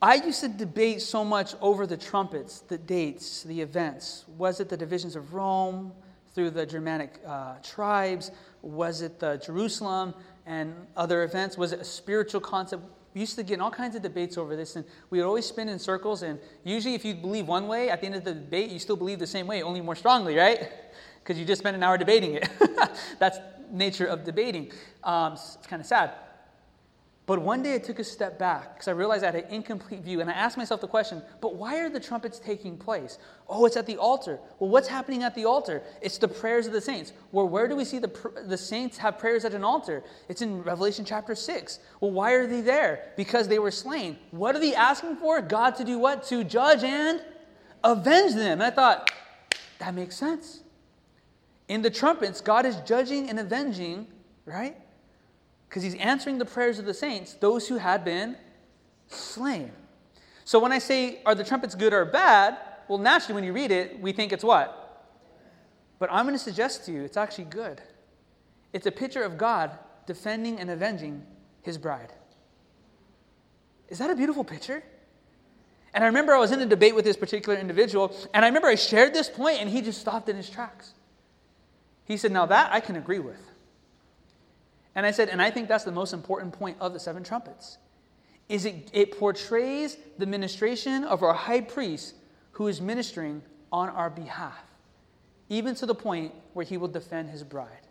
I 0.00 0.14
used 0.14 0.40
to 0.40 0.48
debate 0.48 1.02
so 1.02 1.24
much 1.24 1.54
over 1.60 1.86
the 1.86 1.96
trumpets, 1.96 2.60
the 2.60 2.78
dates, 2.78 3.42
the 3.42 3.60
events. 3.60 4.24
Was 4.38 4.60
it 4.60 4.70
the 4.70 4.76
divisions 4.76 5.14
of 5.14 5.34
Rome 5.34 5.92
through 6.40 6.48
the 6.48 6.64
Germanic 6.64 7.20
uh, 7.26 7.56
tribes? 7.62 8.30
Was 8.62 9.02
it 9.02 9.20
the 9.20 9.36
Jerusalem 9.36 10.14
and 10.46 10.74
other 10.96 11.22
events? 11.22 11.58
Was 11.58 11.72
it 11.72 11.80
a 11.80 11.84
spiritual 11.84 12.40
concept? 12.40 12.82
We 13.12 13.20
used 13.20 13.36
to 13.36 13.42
get 13.42 13.54
in 13.54 13.60
all 13.60 13.70
kinds 13.70 13.94
of 13.94 14.00
debates 14.00 14.38
over 14.38 14.56
this, 14.56 14.74
and 14.76 14.86
we 15.10 15.18
would 15.18 15.26
always 15.26 15.44
spin 15.44 15.68
in 15.68 15.78
circles. 15.78 16.22
And 16.22 16.38
usually, 16.64 16.94
if 16.94 17.04
you 17.04 17.12
believe 17.12 17.46
one 17.46 17.68
way, 17.68 17.90
at 17.90 18.00
the 18.00 18.06
end 18.06 18.14
of 18.14 18.24
the 18.24 18.32
debate, 18.32 18.70
you 18.70 18.78
still 18.78 18.96
believe 18.96 19.18
the 19.18 19.26
same 19.26 19.46
way, 19.46 19.62
only 19.62 19.82
more 19.82 19.96
strongly, 19.96 20.36
right? 20.36 20.72
Because 21.22 21.38
you 21.38 21.44
just 21.44 21.60
spent 21.60 21.76
an 21.76 21.82
hour 21.82 21.98
debating 21.98 22.36
it. 22.36 22.48
That's 23.18 23.38
nature 23.70 24.06
of 24.06 24.24
debating. 24.24 24.72
Um, 25.04 25.34
it's 25.34 25.58
kind 25.68 25.80
of 25.80 25.86
sad. 25.86 26.12
But 27.26 27.38
one 27.38 27.62
day 27.62 27.76
I 27.76 27.78
took 27.78 28.00
a 28.00 28.04
step 28.04 28.40
back 28.40 28.74
because 28.74 28.88
I 28.88 28.90
realized 28.90 29.22
I 29.22 29.26
had 29.26 29.36
an 29.36 29.50
incomplete 29.50 30.00
view. 30.00 30.20
And 30.20 30.28
I 30.28 30.32
asked 30.32 30.56
myself 30.56 30.80
the 30.80 30.88
question, 30.88 31.22
but 31.40 31.54
why 31.54 31.78
are 31.78 31.88
the 31.88 32.00
trumpets 32.00 32.40
taking 32.40 32.76
place? 32.76 33.18
Oh, 33.48 33.66
it's 33.66 33.76
at 33.76 33.86
the 33.86 33.98
altar. 33.98 34.40
Well, 34.58 34.70
what's 34.70 34.88
happening 34.88 35.22
at 35.22 35.36
the 35.36 35.44
altar? 35.44 35.82
It's 36.00 36.18
the 36.18 36.26
prayers 36.26 36.66
of 36.66 36.72
the 36.72 36.80
saints. 36.80 37.12
Well, 37.30 37.48
where 37.48 37.68
do 37.68 37.76
we 37.76 37.84
see 37.84 37.98
the, 37.98 38.10
the 38.46 38.58
saints 38.58 38.98
have 38.98 39.18
prayers 39.18 39.44
at 39.44 39.54
an 39.54 39.62
altar? 39.62 40.02
It's 40.28 40.42
in 40.42 40.62
Revelation 40.62 41.04
chapter 41.04 41.36
6. 41.36 41.78
Well, 42.00 42.10
why 42.10 42.32
are 42.32 42.48
they 42.48 42.62
there? 42.62 43.12
Because 43.16 43.46
they 43.46 43.60
were 43.60 43.70
slain. 43.70 44.18
What 44.32 44.56
are 44.56 44.60
they 44.60 44.74
asking 44.74 45.16
for? 45.16 45.40
God 45.40 45.76
to 45.76 45.84
do 45.84 45.98
what? 45.98 46.24
To 46.24 46.42
judge 46.42 46.82
and 46.82 47.22
avenge 47.84 48.34
them. 48.34 48.60
And 48.60 48.64
I 48.64 48.70
thought, 48.70 49.10
that 49.78 49.94
makes 49.94 50.16
sense. 50.16 50.62
In 51.68 51.82
the 51.82 51.90
trumpets, 51.90 52.40
God 52.40 52.66
is 52.66 52.76
judging 52.80 53.30
and 53.30 53.38
avenging, 53.38 54.08
right? 54.44 54.76
Because 55.70 55.84
he's 55.84 55.94
answering 55.94 56.38
the 56.38 56.44
prayers 56.44 56.80
of 56.80 56.84
the 56.84 56.92
saints, 56.92 57.34
those 57.34 57.68
who 57.68 57.76
had 57.76 58.04
been 58.04 58.36
slain. 59.06 59.70
So 60.44 60.58
when 60.58 60.72
I 60.72 60.80
say, 60.80 61.20
are 61.24 61.36
the 61.36 61.44
trumpets 61.44 61.76
good 61.76 61.92
or 61.92 62.04
bad? 62.04 62.58
Well, 62.88 62.98
naturally, 62.98 63.36
when 63.36 63.44
you 63.44 63.52
read 63.52 63.70
it, 63.70 64.00
we 64.00 64.10
think 64.10 64.32
it's 64.32 64.42
what? 64.42 65.06
But 66.00 66.10
I'm 66.10 66.24
going 66.24 66.34
to 66.34 66.42
suggest 66.42 66.86
to 66.86 66.92
you 66.92 67.02
it's 67.02 67.16
actually 67.16 67.44
good. 67.44 67.80
It's 68.72 68.86
a 68.86 68.90
picture 68.90 69.22
of 69.22 69.38
God 69.38 69.70
defending 70.06 70.58
and 70.58 70.70
avenging 70.70 71.24
his 71.62 71.78
bride. 71.78 72.12
Is 73.88 73.98
that 73.98 74.10
a 74.10 74.16
beautiful 74.16 74.42
picture? 74.42 74.82
And 75.94 76.02
I 76.02 76.08
remember 76.08 76.34
I 76.34 76.40
was 76.40 76.50
in 76.50 76.60
a 76.60 76.66
debate 76.66 76.96
with 76.96 77.04
this 77.04 77.16
particular 77.16 77.56
individual, 77.56 78.12
and 78.34 78.44
I 78.44 78.48
remember 78.48 78.66
I 78.66 78.74
shared 78.74 79.14
this 79.14 79.28
point, 79.28 79.60
and 79.60 79.70
he 79.70 79.82
just 79.82 80.00
stopped 80.00 80.28
in 80.28 80.34
his 80.34 80.50
tracks. 80.50 80.94
He 82.06 82.16
said, 82.16 82.32
Now 82.32 82.46
that 82.46 82.72
I 82.72 82.80
can 82.80 82.96
agree 82.96 83.20
with. 83.20 83.49
And 84.94 85.06
I 85.06 85.10
said, 85.10 85.28
And 85.28 85.40
I 85.40 85.50
think 85.50 85.68
that's 85.68 85.84
the 85.84 85.92
most 85.92 86.12
important 86.12 86.52
point 86.52 86.76
of 86.80 86.92
the 86.92 87.00
seven 87.00 87.22
trumpets. 87.22 87.78
Is 88.48 88.64
it, 88.64 88.90
it 88.92 89.18
portrays 89.18 89.96
the 90.18 90.26
ministration 90.26 91.04
of 91.04 91.22
our 91.22 91.34
high 91.34 91.60
priest 91.60 92.14
who 92.52 92.66
is 92.66 92.80
ministering 92.80 93.42
on 93.72 93.88
our 93.88 94.10
behalf, 94.10 94.64
even 95.48 95.74
to 95.76 95.86
the 95.86 95.94
point 95.94 96.34
where 96.52 96.64
he 96.64 96.76
will 96.76 96.88
defend 96.88 97.30
his 97.30 97.44
bride. 97.44 97.86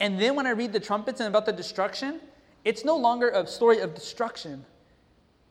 And 0.00 0.18
then 0.18 0.34
when 0.34 0.46
I 0.46 0.50
read 0.50 0.72
the 0.72 0.80
trumpets 0.80 1.20
and 1.20 1.28
about 1.28 1.46
the 1.46 1.52
destruction, 1.52 2.20
it's 2.64 2.84
no 2.84 2.96
longer 2.96 3.28
a 3.30 3.46
story 3.46 3.78
of 3.80 3.94
destruction, 3.94 4.64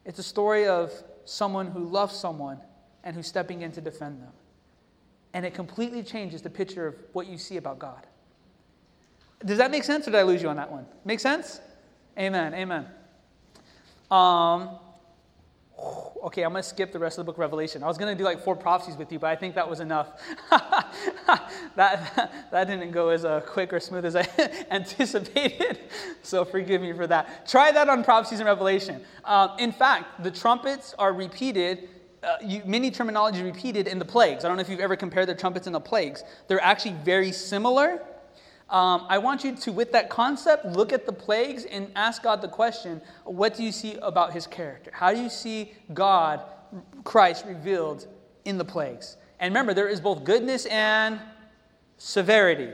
it's 0.03 0.19
a 0.19 0.23
story 0.23 0.67
of 0.67 0.91
someone 1.25 1.67
who 1.67 1.85
loves 1.85 2.15
someone 2.15 2.59
and 3.03 3.15
who's 3.15 3.27
stepping 3.27 3.61
in 3.61 3.71
to 3.73 3.81
defend 3.81 4.21
them. 4.21 4.33
And 5.33 5.45
it 5.45 5.53
completely 5.53 6.03
changes 6.03 6.41
the 6.41 6.49
picture 6.49 6.87
of 6.87 6.95
what 7.13 7.27
you 7.27 7.37
see 7.37 7.57
about 7.57 7.79
God. 7.79 8.07
Does 9.45 9.57
that 9.57 9.71
make 9.71 9.83
sense, 9.83 10.07
or 10.07 10.11
did 10.11 10.19
I 10.19 10.23
lose 10.23 10.41
you 10.41 10.49
on 10.49 10.55
that 10.57 10.71
one? 10.71 10.85
Make 11.05 11.19
sense? 11.19 11.61
Amen. 12.17 12.53
Amen. 12.53 12.87
Um, 14.11 14.77
okay, 16.23 16.43
I'm 16.43 16.51
going 16.51 16.61
to 16.61 16.67
skip 16.67 16.91
the 16.91 16.99
rest 16.99 17.17
of 17.17 17.25
the 17.25 17.29
book 17.29 17.35
of 17.35 17.39
Revelation. 17.39 17.83
I 17.83 17.87
was 17.87 17.97
going 17.97 18.15
to 18.15 18.17
do 18.17 18.23
like 18.23 18.43
four 18.43 18.55
prophecies 18.55 18.97
with 18.97 19.11
you, 19.11 19.19
but 19.19 19.27
I 19.27 19.35
think 19.35 19.55
that 19.55 19.69
was 19.69 19.79
enough. 19.79 20.09
that, 21.75 22.31
that 22.51 22.67
didn't 22.67 22.91
go 22.91 23.09
as 23.09 23.25
uh, 23.25 23.41
quick 23.41 23.73
or 23.73 23.79
smooth 23.79 24.05
as 24.05 24.15
I 24.15 24.27
anticipated, 24.71 25.79
so 26.21 26.45
forgive 26.45 26.81
me 26.81 26.93
for 26.93 27.07
that. 27.07 27.47
Try 27.47 27.71
that 27.71 27.89
on 27.89 28.03
prophecies 28.03 28.39
and 28.39 28.47
Revelation. 28.47 29.01
Um, 29.25 29.51
in 29.57 29.71
fact, 29.71 30.23
the 30.23 30.31
trumpets 30.31 30.93
are 30.99 31.13
repeated. 31.13 31.89
Uh, 32.21 32.35
you, 32.43 32.61
many 32.65 32.91
terminology 32.91 33.41
repeated 33.41 33.87
in 33.87 33.97
the 33.97 34.05
plagues. 34.05 34.45
I 34.45 34.47
don't 34.47 34.57
know 34.57 34.61
if 34.61 34.69
you've 34.69 34.79
ever 34.79 34.95
compared 34.95 35.27
the 35.27 35.35
trumpets 35.35 35.65
and 35.65 35.75
the 35.75 35.79
plagues. 35.79 36.23
They're 36.47 36.63
actually 36.63 36.95
very 37.03 37.31
similar, 37.31 38.03
um, 38.71 39.05
I 39.09 39.17
want 39.17 39.43
you 39.43 39.53
to, 39.53 39.71
with 39.73 39.91
that 39.91 40.09
concept, 40.09 40.65
look 40.65 40.93
at 40.93 41.05
the 41.05 41.11
plagues 41.11 41.65
and 41.65 41.91
ask 41.95 42.23
God 42.23 42.41
the 42.41 42.47
question 42.47 43.01
what 43.25 43.53
do 43.55 43.63
you 43.63 43.71
see 43.71 43.95
about 43.95 44.31
his 44.31 44.47
character? 44.47 44.91
How 44.93 45.13
do 45.13 45.21
you 45.21 45.29
see 45.29 45.73
God, 45.93 46.41
Christ, 47.03 47.45
revealed 47.45 48.07
in 48.45 48.57
the 48.57 48.63
plagues? 48.63 49.17
And 49.39 49.51
remember, 49.53 49.73
there 49.73 49.89
is 49.89 49.99
both 49.99 50.23
goodness 50.23 50.65
and 50.67 51.19
severity. 51.97 52.69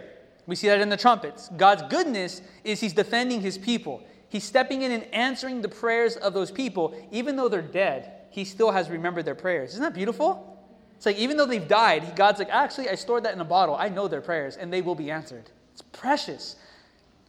We 0.46 0.56
see 0.56 0.68
that 0.68 0.82
in 0.82 0.90
the 0.90 0.98
trumpets. 0.98 1.50
God's 1.58 1.82
goodness 1.90 2.42
is 2.64 2.80
he's 2.80 2.94
defending 2.94 3.42
his 3.42 3.58
people. 3.58 4.04
He's 4.30 4.44
stepping 4.44 4.84
in 4.84 4.92
and 4.92 5.04
answering 5.14 5.62
the 5.62 5.70
prayers 5.70 6.16
of 6.16 6.34
those 6.34 6.52
people. 6.52 6.96
Even 7.12 7.36
though 7.36 7.50
they're 7.50 7.62
dead, 7.62 8.12
he 8.30 8.46
still 8.46 8.70
has 8.72 8.90
remembered 8.90 9.26
their 9.26 9.36
prayers. 9.36 9.72
Isn't 9.72 9.82
that 9.82 9.96
beautiful? 9.96 10.64
It's 10.96 11.06
like 11.08 11.18
even 11.18 11.38
though 11.38 11.46
they've 11.46 11.68
died, 11.68 12.16
God's 12.16 12.38
like, 12.38 12.50
actually, 12.50 12.90
I 12.90 12.96
stored 12.96 13.24
that 13.24 13.34
in 13.34 13.42
a 13.42 13.46
bottle. 13.46 13.76
I 13.76 13.90
know 13.90 14.08
their 14.08 14.22
prayers, 14.22 14.58
and 14.58 14.72
they 14.72 14.82
will 14.82 14.96
be 14.96 15.10
answered. 15.10 15.50
It's 15.78 15.84
precious. 15.92 16.56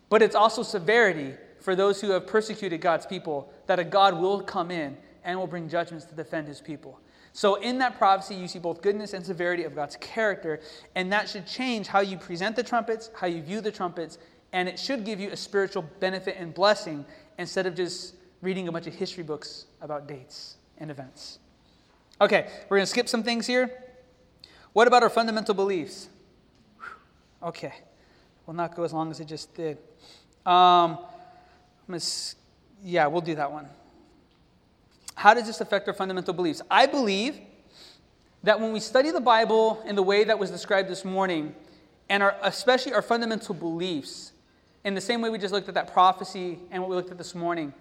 But 0.08 0.22
it's 0.22 0.34
also 0.34 0.62
severity 0.62 1.34
for 1.60 1.76
those 1.76 2.00
who 2.00 2.10
have 2.12 2.26
persecuted 2.26 2.80
God's 2.80 3.04
people, 3.04 3.52
that 3.66 3.78
a 3.78 3.84
God 3.84 4.18
will 4.18 4.40
come 4.40 4.70
in 4.70 4.96
and 5.22 5.38
will 5.38 5.46
bring 5.46 5.68
judgments 5.68 6.06
to 6.06 6.14
defend 6.14 6.48
his 6.48 6.62
people. 6.62 6.98
So, 7.34 7.56
in 7.56 7.76
that 7.78 7.98
prophecy, 7.98 8.34
you 8.34 8.48
see 8.48 8.58
both 8.58 8.80
goodness 8.80 9.12
and 9.12 9.24
severity 9.24 9.64
of 9.64 9.74
God's 9.74 9.96
character, 9.96 10.60
and 10.94 11.12
that 11.12 11.28
should 11.28 11.46
change 11.46 11.88
how 11.88 12.00
you 12.00 12.16
present 12.16 12.56
the 12.56 12.62
trumpets, 12.62 13.10
how 13.14 13.26
you 13.26 13.42
view 13.42 13.60
the 13.60 13.70
trumpets, 13.70 14.16
and 14.54 14.66
it 14.66 14.78
should 14.78 15.04
give 15.04 15.20
you 15.20 15.28
a 15.30 15.36
spiritual 15.36 15.82
benefit 16.00 16.36
and 16.38 16.54
blessing 16.54 17.04
instead 17.36 17.66
of 17.66 17.74
just 17.74 18.14
reading 18.40 18.66
a 18.68 18.72
bunch 18.72 18.86
of 18.86 18.94
history 18.94 19.24
books 19.24 19.66
about 19.82 20.08
dates 20.08 20.56
and 20.78 20.90
events. 20.90 21.38
Okay, 22.18 22.48
we're 22.70 22.78
going 22.78 22.86
to 22.86 22.90
skip 22.90 23.10
some 23.10 23.22
things 23.22 23.46
here. 23.46 23.84
What 24.72 24.88
about 24.88 25.02
our 25.02 25.10
fundamental 25.10 25.54
beliefs? 25.54 26.08
Okay 27.42 27.74
will 28.48 28.54
not 28.54 28.74
go 28.74 28.82
as 28.82 28.94
long 28.94 29.10
as 29.10 29.20
it 29.20 29.26
just 29.26 29.54
did. 29.54 29.76
Um, 30.46 30.98
yeah, 32.82 33.06
we'll 33.06 33.20
do 33.20 33.34
that 33.34 33.52
one. 33.52 33.68
How 35.14 35.34
does 35.34 35.46
this 35.46 35.60
affect 35.60 35.86
our 35.86 35.92
fundamental 35.92 36.32
beliefs? 36.32 36.62
I 36.70 36.86
believe 36.86 37.38
that 38.42 38.58
when 38.58 38.72
we 38.72 38.80
study 38.80 39.10
the 39.10 39.20
Bible 39.20 39.82
in 39.84 39.96
the 39.96 40.02
way 40.02 40.24
that 40.24 40.38
was 40.38 40.50
described 40.50 40.88
this 40.88 41.04
morning, 41.04 41.54
and 42.08 42.22
our, 42.22 42.36
especially 42.42 42.94
our 42.94 43.02
fundamental 43.02 43.54
beliefs, 43.54 44.32
in 44.82 44.94
the 44.94 45.00
same 45.02 45.20
way 45.20 45.28
we 45.28 45.36
just 45.36 45.52
looked 45.52 45.68
at 45.68 45.74
that 45.74 45.92
prophecy 45.92 46.58
and 46.70 46.80
what 46.80 46.88
we 46.88 46.96
looked 46.96 47.10
at 47.10 47.18
this 47.18 47.34
morning, 47.34 47.74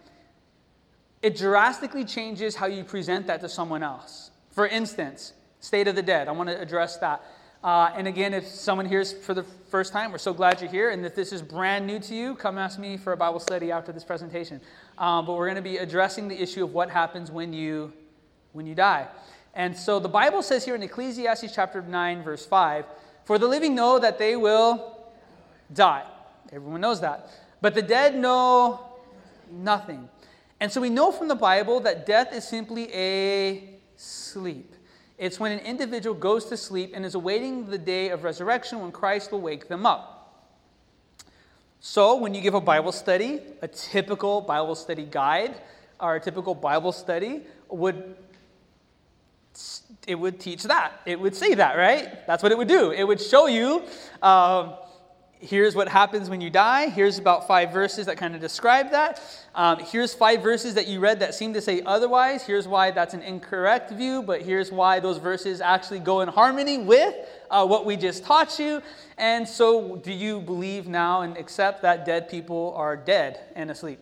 it 1.22 1.38
drastically 1.38 2.04
changes 2.04 2.58
how 2.58 2.66
you 2.66 2.84
present 2.84 3.28
that 3.28 3.40
to 3.40 3.48
someone 3.48 3.84
else. 3.84 4.32
For 4.52 4.68
instance, 4.68 5.32
state 5.62 5.88
of 5.88 5.96
the 5.96 6.04
dead. 6.04 6.28
I 6.28 6.32
want 6.32 6.50
to 6.50 6.60
address 6.60 6.98
that. 6.98 7.24
Uh, 7.64 7.92
and 7.96 8.08
again, 8.08 8.34
if 8.34 8.46
someone 8.46 8.86
here's 8.86 9.12
for 9.12 9.34
the 9.34 9.44
first 9.44 9.92
time, 9.92 10.12
we're 10.12 10.18
so 10.18 10.34
glad 10.34 10.62
you're 10.62 10.70
here. 10.70 10.92
And 10.92 11.06
if 11.06 11.16
this 11.16 11.34
is 11.34 11.42
brand 11.42 11.88
new 11.88 12.00
to 12.00 12.16
you, 12.16 12.36
come 12.36 12.58
ask 12.58 12.78
me 12.78 12.98
for 12.98 13.14
a 13.14 13.18
Bible 13.18 13.40
study 13.40 13.72
after 13.72 13.92
this 13.92 14.04
presentation. 14.04 14.62
Um, 14.98 15.26
but 15.26 15.34
we're 15.34 15.48
going 15.48 15.56
to 15.56 15.62
be 15.62 15.78
addressing 15.78 16.28
the 16.28 16.40
issue 16.40 16.64
of 16.64 16.74
what 16.74 16.90
happens 16.90 17.32
when 17.32 17.54
you 17.54 17.92
when 18.54 18.66
you 18.66 18.76
die. 18.76 19.08
And 19.54 19.76
so 19.76 20.00
the 20.00 20.10
Bible 20.10 20.42
says 20.42 20.64
here 20.64 20.76
in 20.76 20.84
Ecclesiastes 20.84 21.54
chapter 21.54 21.82
9, 21.82 22.24
verse 22.24 22.46
5, 22.46 22.86
For 23.26 23.38
the 23.38 23.48
living 23.48 23.74
know 23.76 24.00
that 24.00 24.20
they 24.20 24.36
will 24.36 24.98
die. 25.74 26.06
Everyone 26.52 26.82
knows 26.82 27.02
that. 27.02 27.30
But 27.62 27.74
the 27.74 27.82
dead 27.82 28.16
know 28.16 28.80
nothing. 29.52 30.10
And 30.60 30.72
so 30.72 30.82
we 30.82 30.90
know 30.90 31.12
from 31.12 31.28
the 31.28 31.36
Bible 31.36 31.80
that 31.82 32.06
death 32.06 32.34
is 32.34 32.48
simply 32.48 32.92
a 32.94 33.80
sleep. 33.96 34.74
It's 35.18 35.40
when 35.40 35.52
an 35.52 35.60
individual 35.60 36.16
goes 36.16 36.46
to 36.46 36.58
sleep 36.58 36.92
and 36.94 37.06
is 37.06 37.16
awaiting 37.16 37.66
the 37.66 37.78
day 37.78 38.10
of 38.10 38.24
resurrection 38.24 38.82
when 38.82 38.92
Christ 38.92 39.32
will 39.32 39.42
wake 39.42 39.68
them 39.68 39.86
up. 39.86 40.14
So, 41.80 42.18
when 42.18 42.34
you 42.34 42.42
give 42.42 42.54
a 42.54 42.62
Bible 42.62 42.92
study, 42.92 43.40
a 43.62 43.68
typical 43.68 44.42
Bible 44.42 44.76
study 44.76 45.06
guide 45.06 45.56
or 46.00 46.16
a 46.16 46.20
typical 46.20 46.54
Bible 46.54 46.92
study 46.92 47.42
would 47.70 48.16
it 50.06 50.16
would 50.16 50.40
teach 50.40 50.64
that. 50.64 51.02
It 51.06 51.20
would 51.20 51.36
say 51.36 51.56
that, 51.56 51.78
right? 51.78 52.26
That's 52.28 52.44
what 52.44 52.52
it 52.52 52.58
would 52.58 52.68
do. 52.68 52.92
It 52.92 53.04
would 53.04 53.20
show 53.20 53.48
you 53.48 53.84
um, 54.22 54.76
here's 55.40 55.76
what 55.76 55.88
happens 55.88 56.30
when 56.30 56.42
you 56.42 56.50
die. 56.50 56.90
Here's 56.90 57.18
about 57.18 57.48
five 57.48 57.72
verses 57.72 58.06
that 58.06 58.18
kind 58.18 58.36
of 58.36 58.42
describe 58.42 58.92
that. 58.92 59.22
Um, 59.58 59.80
here's 59.80 60.14
five 60.14 60.44
verses 60.44 60.76
that 60.76 60.88
you 60.88 61.00
read 61.00 61.20
that 61.20 61.34
seem 61.34 61.52
to 61.56 61.62
say 61.62 61.82
otherwise. 61.84 62.44
Here's 62.44 62.68
why 62.68 62.92
that's 62.92 63.16
an 63.16 63.24
incorrect 63.24 63.90
view, 63.90 64.22
but 64.22 64.44
here's 64.44 64.72
why 64.72 65.00
those 65.00 65.18
verses 65.18 65.62
actually 65.62 65.98
go 65.98 66.22
in 66.22 66.28
harmony 66.28 66.78
with 66.78 67.16
uh, 67.50 67.66
what 67.66 67.84
we 67.84 67.98
just 67.98 68.24
taught 68.24 68.60
you. 68.60 68.84
And 69.18 69.50
so, 69.50 69.96
do 69.96 70.14
you 70.14 70.42
believe 70.42 70.88
now 70.88 71.22
and 71.22 71.36
accept 71.38 71.82
that 71.82 72.06
dead 72.06 72.30
people 72.30 72.72
are 72.78 72.96
dead 72.96 73.40
and 73.56 73.72
asleep? 73.72 73.98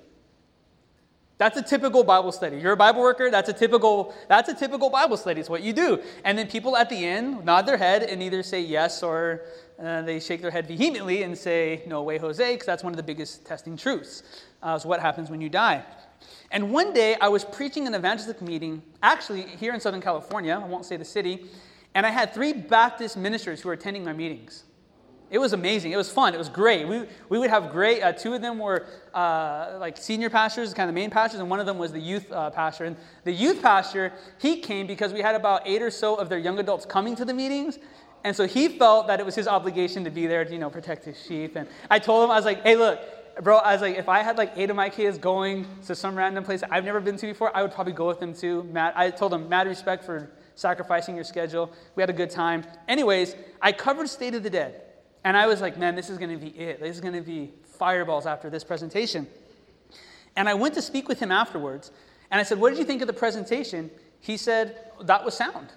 That's 1.38 1.58
a 1.58 1.62
typical 1.62 2.04
Bible 2.04 2.34
study. 2.34 2.58
You're 2.58 2.74
a 2.74 2.78
Bible 2.78 3.02
worker, 3.02 3.32
that's 3.32 3.48
a 3.48 3.54
typical 3.54 4.14
that's 4.28 4.50
a 4.50 4.54
typical 4.54 4.90
Bible 4.90 5.16
study. 5.16 5.40
It's 5.40 5.50
what 5.50 5.64
you 5.64 5.72
do. 5.72 6.02
And 6.26 6.38
then 6.38 6.48
people 6.48 6.76
at 6.76 6.90
the 6.90 7.06
end 7.06 7.46
nod 7.46 7.66
their 7.66 7.78
head 7.78 8.04
and 8.04 8.22
either 8.22 8.44
say 8.44 8.60
yes 8.60 9.02
or 9.02 9.44
uh, 9.82 10.02
they 10.04 10.20
shake 10.20 10.42
their 10.42 10.52
head 10.52 10.68
vehemently 10.68 11.24
and 11.24 11.38
say, 11.38 11.84
No 11.86 12.04
way, 12.04 12.18
Jose, 12.18 12.54
because 12.54 12.66
that's 12.66 12.84
one 12.84 12.94
of 12.94 12.98
the 12.98 13.04
biggest 13.04 13.46
testing 13.46 13.76
truths. 13.76 14.24
Uh, 14.66 14.76
is 14.76 14.84
what 14.86 15.00
happens 15.00 15.30
when 15.30 15.42
you 15.42 15.50
die. 15.50 15.84
And 16.50 16.72
one 16.72 16.92
day 16.92 17.16
I 17.22 17.30
was 17.30 17.46
preaching 17.46 17.86
an 17.86 17.94
evangelistic 17.94 18.42
meeting, 18.42 18.82
actually 19.04 19.44
here 19.44 19.74
in 19.76 19.80
Southern 19.80 20.02
California, 20.02 20.60
I 20.60 20.68
won't 20.68 20.86
say 20.86 20.98
the 20.98 21.06
city, 21.06 21.46
and 21.94 22.06
I 22.06 22.10
had 22.10 22.34
three 22.34 22.52
Baptist 22.52 23.16
ministers 23.16 23.62
who 23.62 23.70
were 23.70 23.74
attending 23.74 24.04
my 24.04 24.14
meetings. 24.14 24.64
It 25.30 25.40
was 25.40 25.54
amazing. 25.54 25.92
It 25.92 25.98
was 25.98 26.12
fun. 26.12 26.34
It 26.34 26.38
was 26.38 26.50
great. 26.50 26.88
We, 26.88 27.06
we 27.30 27.38
would 27.38 27.50
have 27.50 27.72
great, 27.72 28.02
uh, 28.02 28.14
two 28.14 28.34
of 28.34 28.42
them 28.42 28.58
were 28.58 28.88
uh, 29.14 29.78
like 29.80 29.98
senior 29.98 30.30
pastors, 30.30 30.74
kind 30.74 30.90
of 30.90 30.96
main 30.96 31.10
pastors, 31.10 31.40
and 31.40 31.50
one 31.50 31.60
of 31.60 31.66
them 31.66 31.78
was 31.78 31.92
the 31.92 32.00
youth 32.00 32.32
uh, 32.32 32.50
pastor. 32.50 32.86
And 32.86 32.96
the 33.24 33.32
youth 33.32 33.62
pastor, 33.62 34.14
he 34.40 34.62
came 34.62 34.88
because 34.88 35.14
we 35.14 35.22
had 35.22 35.36
about 35.36 35.62
eight 35.66 35.82
or 35.82 35.92
so 35.92 36.16
of 36.16 36.30
their 36.30 36.40
young 36.40 36.58
adults 36.60 36.86
coming 36.86 37.16
to 37.18 37.26
the 37.26 37.34
meetings. 37.34 37.78
And 38.24 38.36
so 38.36 38.48
he 38.48 38.68
felt 38.68 39.06
that 39.08 39.20
it 39.20 39.26
was 39.26 39.36
his 39.36 39.48
obligation 39.48 40.04
to 40.04 40.10
be 40.10 40.26
there 40.26 40.44
to, 40.44 40.52
you 40.52 40.58
know, 40.58 40.70
protect 40.72 41.06
his 41.06 41.24
sheep. 41.24 41.56
And 41.56 41.68
I 41.92 42.00
told 42.00 42.24
him, 42.24 42.32
I 42.32 42.36
was 42.36 42.46
like, 42.46 42.64
hey, 42.64 42.76
look, 42.76 43.00
bro, 43.42 43.58
I 43.58 43.74
was 43.74 43.82
like, 43.82 43.98
if 43.98 44.10
I 44.10 44.20
had 44.22 44.38
like 44.38 44.54
eight 44.56 44.70
of 44.70 44.76
my 44.76 44.90
kids 44.90 45.18
going 45.18 45.66
to 45.88 45.96
some 45.96 46.16
random 46.16 46.44
place 46.44 46.64
I've 46.70 46.86
never 46.86 47.00
been 47.00 47.18
to 47.18 47.28
before, 47.28 47.56
I 47.56 47.62
would 47.62 47.72
probably 47.72 47.94
go 47.94 48.08
with 48.08 48.20
them 48.20 48.34
too. 48.34 48.64
Matt, 48.64 48.98
I 48.98 49.10
told 49.12 49.32
them, 49.32 49.50
mad 49.50 49.68
respect 49.68 50.04
for 50.04 50.32
sacrificing 50.56 51.16
your 51.16 51.24
schedule. 51.24 51.72
We 51.96 52.02
had 52.02 52.10
a 52.10 52.14
good 52.14 52.30
time. 52.30 52.64
Anyways, 52.88 53.36
I 53.62 53.72
covered 53.72 54.10
State 54.10 54.36
of 54.36 54.44
the 54.44 54.50
Dead. 54.50 54.82
And 55.24 55.36
I 55.36 55.48
was 55.48 55.60
like, 55.60 55.76
man, 55.78 55.96
this 55.96 56.10
is 56.10 56.20
going 56.20 56.30
to 56.30 56.38
be 56.38 56.58
it. 56.58 56.80
This 56.80 56.96
is 56.96 57.02
going 57.02 57.16
to 57.16 57.22
be 57.22 57.52
fireballs 57.64 58.26
after 58.26 58.50
this 58.50 58.64
presentation. 58.64 59.28
And 60.36 60.48
I 60.48 60.54
went 60.54 60.74
to 60.76 60.82
speak 60.82 61.08
with 61.08 61.20
him 61.20 61.32
afterwards, 61.32 61.92
and 62.30 62.40
I 62.40 62.44
said, 62.44 62.60
What 62.60 62.70
did 62.70 62.80
you 62.80 62.86
think 62.86 63.02
of 63.02 63.08
the 63.08 63.14
presentation? 63.14 63.90
He 64.20 64.38
said, 64.38 64.92
That 65.02 65.24
was 65.24 65.36
sound. 65.36 65.70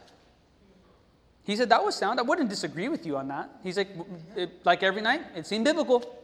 He 1.44 1.56
said, 1.56 1.68
That 1.68 1.84
was 1.84 1.94
sound. 1.94 2.18
I 2.18 2.22
wouldn't 2.22 2.50
disagree 2.50 2.88
with 2.88 3.06
you 3.06 3.16
on 3.16 3.28
that. 3.28 3.50
He's 3.62 3.76
like, 3.76 3.88
Like 4.64 4.82
every 4.82 5.02
night, 5.02 5.22
it 5.34 5.46
seemed 5.46 5.64
biblical. 5.64 6.14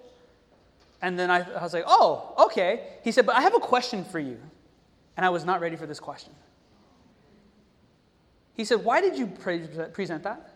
And 1.05 1.19
then 1.19 1.31
I, 1.31 1.41
I 1.41 1.63
was 1.63 1.75
like, 1.75 1.85
Oh, 1.87 2.33
okay. 2.47 2.81
He 3.03 3.13
said, 3.13 3.27
But 3.27 3.37
I 3.37 3.43
have 3.43 3.55
a 3.55 3.61
question 3.61 4.07
for 4.07 4.19
you. 4.19 4.39
And 5.19 5.27
I 5.27 5.29
was 5.29 5.45
not 5.45 5.61
ready 5.61 5.77
for 5.77 5.85
this 5.85 6.01
question. 6.01 6.33
He 8.55 8.65
said, 8.65 8.83
Why 8.83 9.03
did 9.03 9.19
you 9.19 9.27
pre- 9.27 9.69
present 9.93 10.23
that? 10.23 10.49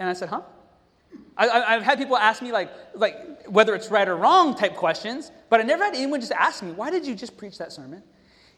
And 0.00 0.10
I 0.10 0.14
said, 0.14 0.30
Huh? 0.30 0.40
I, 1.36 1.74
have 1.74 1.82
had 1.82 1.98
people 1.98 2.16
ask 2.16 2.42
me, 2.42 2.50
like, 2.50 2.70
like, 2.92 3.46
whether 3.46 3.76
it's 3.76 3.88
right 3.88 4.08
or 4.08 4.16
wrong 4.16 4.56
type 4.56 4.74
questions, 4.74 5.30
but 5.48 5.60
I 5.60 5.62
never 5.62 5.84
had 5.84 5.94
anyone 5.94 6.18
just 6.18 6.32
ask 6.32 6.60
me, 6.64 6.72
Why 6.72 6.90
did 6.90 7.06
you 7.06 7.14
just 7.14 7.36
preach 7.36 7.56
that 7.58 7.72
sermon? 7.72 8.02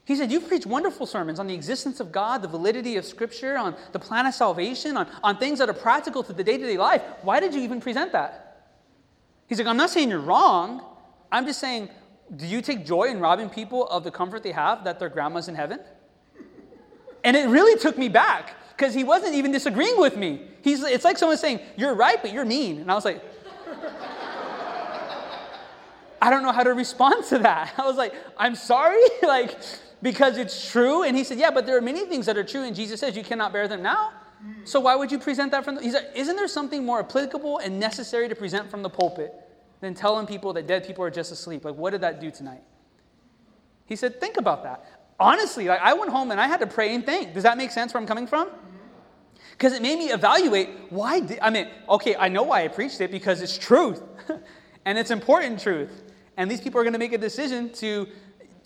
He 0.06 0.16
said, 0.16 0.32
You've 0.32 0.48
preached 0.48 0.64
wonderful 0.64 1.04
sermons 1.04 1.38
on 1.38 1.46
the 1.46 1.54
existence 1.54 2.00
of 2.00 2.12
God, 2.12 2.40
the 2.40 2.48
validity 2.48 2.96
of 2.96 3.04
Scripture, 3.04 3.58
on 3.58 3.76
the 3.92 3.98
plan 3.98 4.24
of 4.24 4.32
salvation, 4.32 4.96
on, 4.96 5.06
on 5.22 5.36
things 5.36 5.58
that 5.58 5.68
are 5.68 5.74
practical 5.74 6.22
to 6.22 6.32
the 6.32 6.42
day 6.42 6.56
to 6.56 6.64
day 6.64 6.78
life. 6.78 7.02
Why 7.20 7.40
did 7.40 7.52
you 7.52 7.60
even 7.60 7.78
present 7.78 8.12
that? 8.12 8.49
He's 9.50 9.58
like, 9.58 9.66
I'm 9.66 9.76
not 9.76 9.90
saying 9.90 10.10
you're 10.10 10.20
wrong. 10.20 10.80
I'm 11.32 11.44
just 11.44 11.58
saying, 11.58 11.88
do 12.36 12.46
you 12.46 12.62
take 12.62 12.86
joy 12.86 13.08
in 13.08 13.18
robbing 13.18 13.50
people 13.50 13.88
of 13.88 14.04
the 14.04 14.10
comfort 14.10 14.44
they 14.44 14.52
have 14.52 14.84
that 14.84 15.00
their 15.00 15.08
grandma's 15.08 15.48
in 15.48 15.56
heaven? 15.56 15.80
And 17.24 17.36
it 17.36 17.48
really 17.48 17.78
took 17.78 17.98
me 17.98 18.08
back 18.08 18.54
because 18.76 18.94
he 18.94 19.02
wasn't 19.02 19.34
even 19.34 19.50
disagreeing 19.50 20.00
with 20.00 20.16
me. 20.16 20.42
He's, 20.62 20.84
it's 20.84 21.04
like 21.04 21.18
someone 21.18 21.36
saying, 21.36 21.58
You're 21.76 21.94
right, 21.94 22.22
but 22.22 22.32
you're 22.32 22.44
mean. 22.44 22.80
And 22.80 22.92
I 22.92 22.94
was 22.94 23.04
like, 23.04 23.22
I 26.22 26.30
don't 26.30 26.44
know 26.44 26.52
how 26.52 26.62
to 26.62 26.72
respond 26.72 27.24
to 27.26 27.38
that. 27.38 27.74
I 27.76 27.86
was 27.86 27.96
like, 27.96 28.14
I'm 28.36 28.54
sorry, 28.54 29.02
like, 29.22 29.58
because 30.00 30.38
it's 30.38 30.70
true. 30.70 31.02
And 31.02 31.16
he 31.16 31.24
said, 31.24 31.38
Yeah, 31.38 31.50
but 31.50 31.66
there 31.66 31.76
are 31.76 31.82
many 31.82 32.06
things 32.06 32.24
that 32.26 32.38
are 32.38 32.44
true, 32.44 32.62
and 32.62 32.76
Jesus 32.76 33.00
says 33.00 33.16
you 33.16 33.24
cannot 33.24 33.52
bear 33.52 33.66
them 33.66 33.82
now. 33.82 34.12
So 34.64 34.80
why 34.80 34.96
would 34.96 35.12
you 35.12 35.18
present 35.18 35.52
that 35.52 35.64
from 35.64 35.76
the? 35.76 35.82
He 35.82 35.90
said, 35.90 36.10
Isn't 36.14 36.36
there 36.36 36.48
something 36.48 36.84
more 36.84 37.00
applicable 37.00 37.58
and 37.58 37.78
necessary 37.78 38.28
to 38.28 38.34
present 38.34 38.70
from 38.70 38.82
the 38.82 38.90
pulpit 38.90 39.34
than 39.80 39.94
telling 39.94 40.26
people 40.26 40.52
that 40.54 40.66
dead 40.66 40.86
people 40.86 41.04
are 41.04 41.10
just 41.10 41.32
asleep? 41.32 41.64
Like, 41.64 41.74
what 41.74 41.90
did 41.90 42.00
that 42.02 42.20
do 42.20 42.30
tonight? 42.30 42.62
He 43.86 43.96
said, 43.96 44.20
Think 44.20 44.36
about 44.36 44.62
that 44.64 44.84
honestly, 45.20 45.68
like 45.68 45.80
I 45.80 45.92
went 45.92 46.10
home 46.10 46.30
and 46.30 46.40
I 46.40 46.48
had 46.48 46.60
to 46.60 46.66
pray 46.66 46.94
and 46.94 47.04
think. 47.04 47.34
Does 47.34 47.44
that 47.44 47.58
make 47.58 47.70
sense 47.70 47.92
where 47.92 48.00
I'm 48.00 48.08
coming 48.08 48.26
from? 48.26 48.50
Because 49.52 49.74
it 49.74 49.82
made 49.82 49.98
me 49.98 50.10
evaluate 50.10 50.70
why 50.88 51.20
did, 51.20 51.38
I 51.40 51.50
mean, 51.50 51.68
okay, 51.88 52.16
I 52.16 52.28
know 52.28 52.42
why 52.42 52.64
I 52.64 52.68
preached 52.68 53.00
it 53.02 53.10
because 53.10 53.42
it's 53.42 53.58
truth 53.58 54.02
and 54.86 54.98
it's 54.98 55.10
important 55.10 55.60
truth. 55.60 56.02
And 56.36 56.50
these 56.50 56.62
people 56.62 56.80
are 56.80 56.84
going 56.84 56.94
to 56.94 56.98
make 56.98 57.12
a 57.12 57.18
decision 57.18 57.70
to 57.74 58.08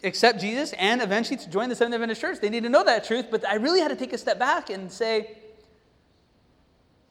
accept 0.05 0.41
Jesus 0.41 0.73
and 0.75 1.03
eventually 1.03 1.37
to 1.39 1.51
join 1.51 1.69
the 1.69 1.75
Seventh 1.75 1.95
Adventist 1.95 2.21
Church. 2.21 2.39
They 2.41 2.51
need 2.51 2.63
to 2.63 2.69
know 2.69 2.85
that 2.85 3.05
truth, 3.05 3.27
but 3.31 3.47
I 3.49 3.57
really 3.57 3.81
had 3.81 3.89
to 3.89 3.97
take 3.97 4.13
a 4.13 4.19
step 4.19 4.39
back 4.39 4.71
and 4.71 4.91
say, 4.91 5.39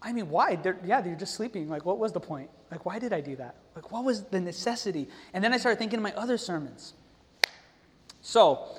I 0.03 0.11
mean, 0.11 0.29
why? 0.29 0.57
They're, 0.57 0.77
yeah, 0.83 1.01
they're 1.01 1.15
just 1.15 1.35
sleeping. 1.35 1.69
Like, 1.69 1.85
what 1.85 1.97
was 1.97 2.11
the 2.11 2.19
point? 2.19 2.49
Like, 2.69 2.85
why 2.85 2.99
did 2.99 3.13
I 3.13 3.21
do 3.21 3.35
that? 3.37 3.55
Like, 3.75 3.91
what 3.91 4.03
was 4.03 4.23
the 4.23 4.41
necessity? 4.41 5.07
And 5.33 5.43
then 5.43 5.53
I 5.53 5.57
started 5.57 5.79
thinking 5.79 5.97
of 5.97 6.03
my 6.03 6.13
other 6.13 6.37
sermons. 6.37 6.93
So, 8.21 8.77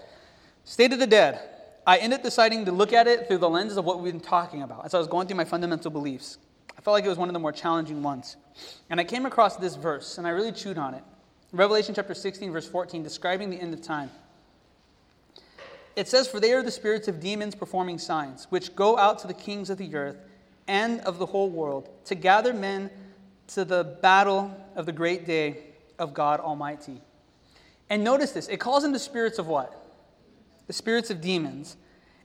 State 0.64 0.94
of 0.94 0.98
the 0.98 1.06
dead. 1.06 1.40
I 1.86 1.98
ended 1.98 2.20
up 2.20 2.22
deciding 2.24 2.64
to 2.64 2.72
look 2.72 2.94
at 2.94 3.06
it 3.06 3.28
through 3.28 3.38
the 3.38 3.48
lenses 3.48 3.76
of 3.76 3.84
what 3.84 4.00
we've 4.00 4.12
been 4.12 4.20
talking 4.20 4.62
about 4.62 4.86
as 4.86 4.94
I 4.94 4.98
was 4.98 5.06
going 5.06 5.28
through 5.28 5.36
my 5.36 5.44
fundamental 5.44 5.90
beliefs. 5.90 6.38
I 6.76 6.80
felt 6.80 6.94
like 6.94 7.04
it 7.04 7.08
was 7.08 7.18
one 7.18 7.28
of 7.28 7.34
the 7.34 7.38
more 7.38 7.52
challenging 7.52 8.02
ones. 8.02 8.36
And 8.88 8.98
I 8.98 9.04
came 9.04 9.26
across 9.26 9.56
this 9.56 9.76
verse, 9.76 10.16
and 10.16 10.26
I 10.26 10.30
really 10.30 10.52
chewed 10.52 10.78
on 10.78 10.94
it. 10.94 11.04
Revelation 11.52 11.94
chapter 11.94 12.14
16, 12.14 12.50
verse 12.50 12.66
14, 12.66 13.02
describing 13.02 13.50
the 13.50 13.60
end 13.60 13.74
of 13.74 13.82
time. 13.82 14.10
It 15.94 16.08
says, 16.08 16.26
For 16.26 16.40
they 16.40 16.52
are 16.52 16.62
the 16.62 16.70
spirits 16.70 17.06
of 17.06 17.20
demons 17.20 17.54
performing 17.54 17.98
signs, 17.98 18.46
which 18.48 18.74
go 18.74 18.96
out 18.98 19.18
to 19.20 19.26
the 19.26 19.34
kings 19.34 19.68
of 19.68 19.76
the 19.76 19.94
earth 19.94 20.16
and 20.66 21.00
of 21.00 21.18
the 21.18 21.26
whole 21.26 21.50
world 21.50 21.88
to 22.06 22.14
gather 22.14 22.52
men 22.52 22.90
to 23.48 23.64
the 23.64 23.84
battle 23.84 24.54
of 24.76 24.86
the 24.86 24.92
great 24.92 25.26
day 25.26 25.58
of 25.98 26.14
God 26.14 26.40
Almighty. 26.40 27.00
And 27.90 28.02
notice 28.02 28.32
this 28.32 28.48
it 28.48 28.58
calls 28.58 28.82
them 28.82 28.92
the 28.92 28.98
spirits 28.98 29.38
of 29.38 29.46
what? 29.46 29.84
the 30.66 30.72
spirits 30.72 31.10
of 31.10 31.20
demons. 31.20 31.76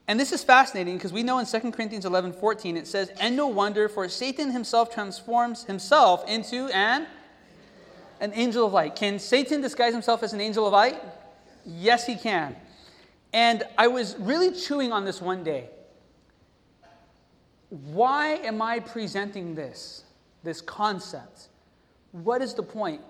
And 0.08 0.18
this 0.18 0.32
is 0.32 0.42
fascinating 0.42 0.96
because 0.96 1.12
we 1.12 1.22
know 1.22 1.38
in 1.38 1.46
2 1.46 1.72
Corinthians 1.72 2.04
11 2.04 2.32
14 2.32 2.76
it 2.76 2.86
says, 2.86 3.10
And 3.20 3.36
no 3.36 3.46
wonder, 3.46 3.88
for 3.88 4.08
Satan 4.08 4.50
himself 4.50 4.92
transforms 4.92 5.64
himself 5.64 6.28
into 6.28 6.66
an, 6.68 7.06
an 8.20 8.32
angel 8.34 8.66
of 8.66 8.72
light. 8.72 8.96
Can 8.96 9.18
Satan 9.18 9.60
disguise 9.60 9.92
himself 9.92 10.22
as 10.22 10.32
an 10.32 10.40
angel 10.40 10.66
of 10.66 10.72
light? 10.72 11.00
Yes, 11.64 12.06
he 12.06 12.16
can. 12.16 12.56
And 13.32 13.62
I 13.78 13.86
was 13.86 14.16
really 14.18 14.50
chewing 14.52 14.92
on 14.92 15.04
this 15.04 15.20
one 15.20 15.44
day. 15.44 15.70
Why 17.70 18.34
am 18.34 18.60
I 18.60 18.80
presenting 18.80 19.54
this, 19.54 20.04
this 20.42 20.60
concept? 20.60 21.48
What 22.12 22.42
is 22.42 22.54
the 22.54 22.62
point? 22.62 23.00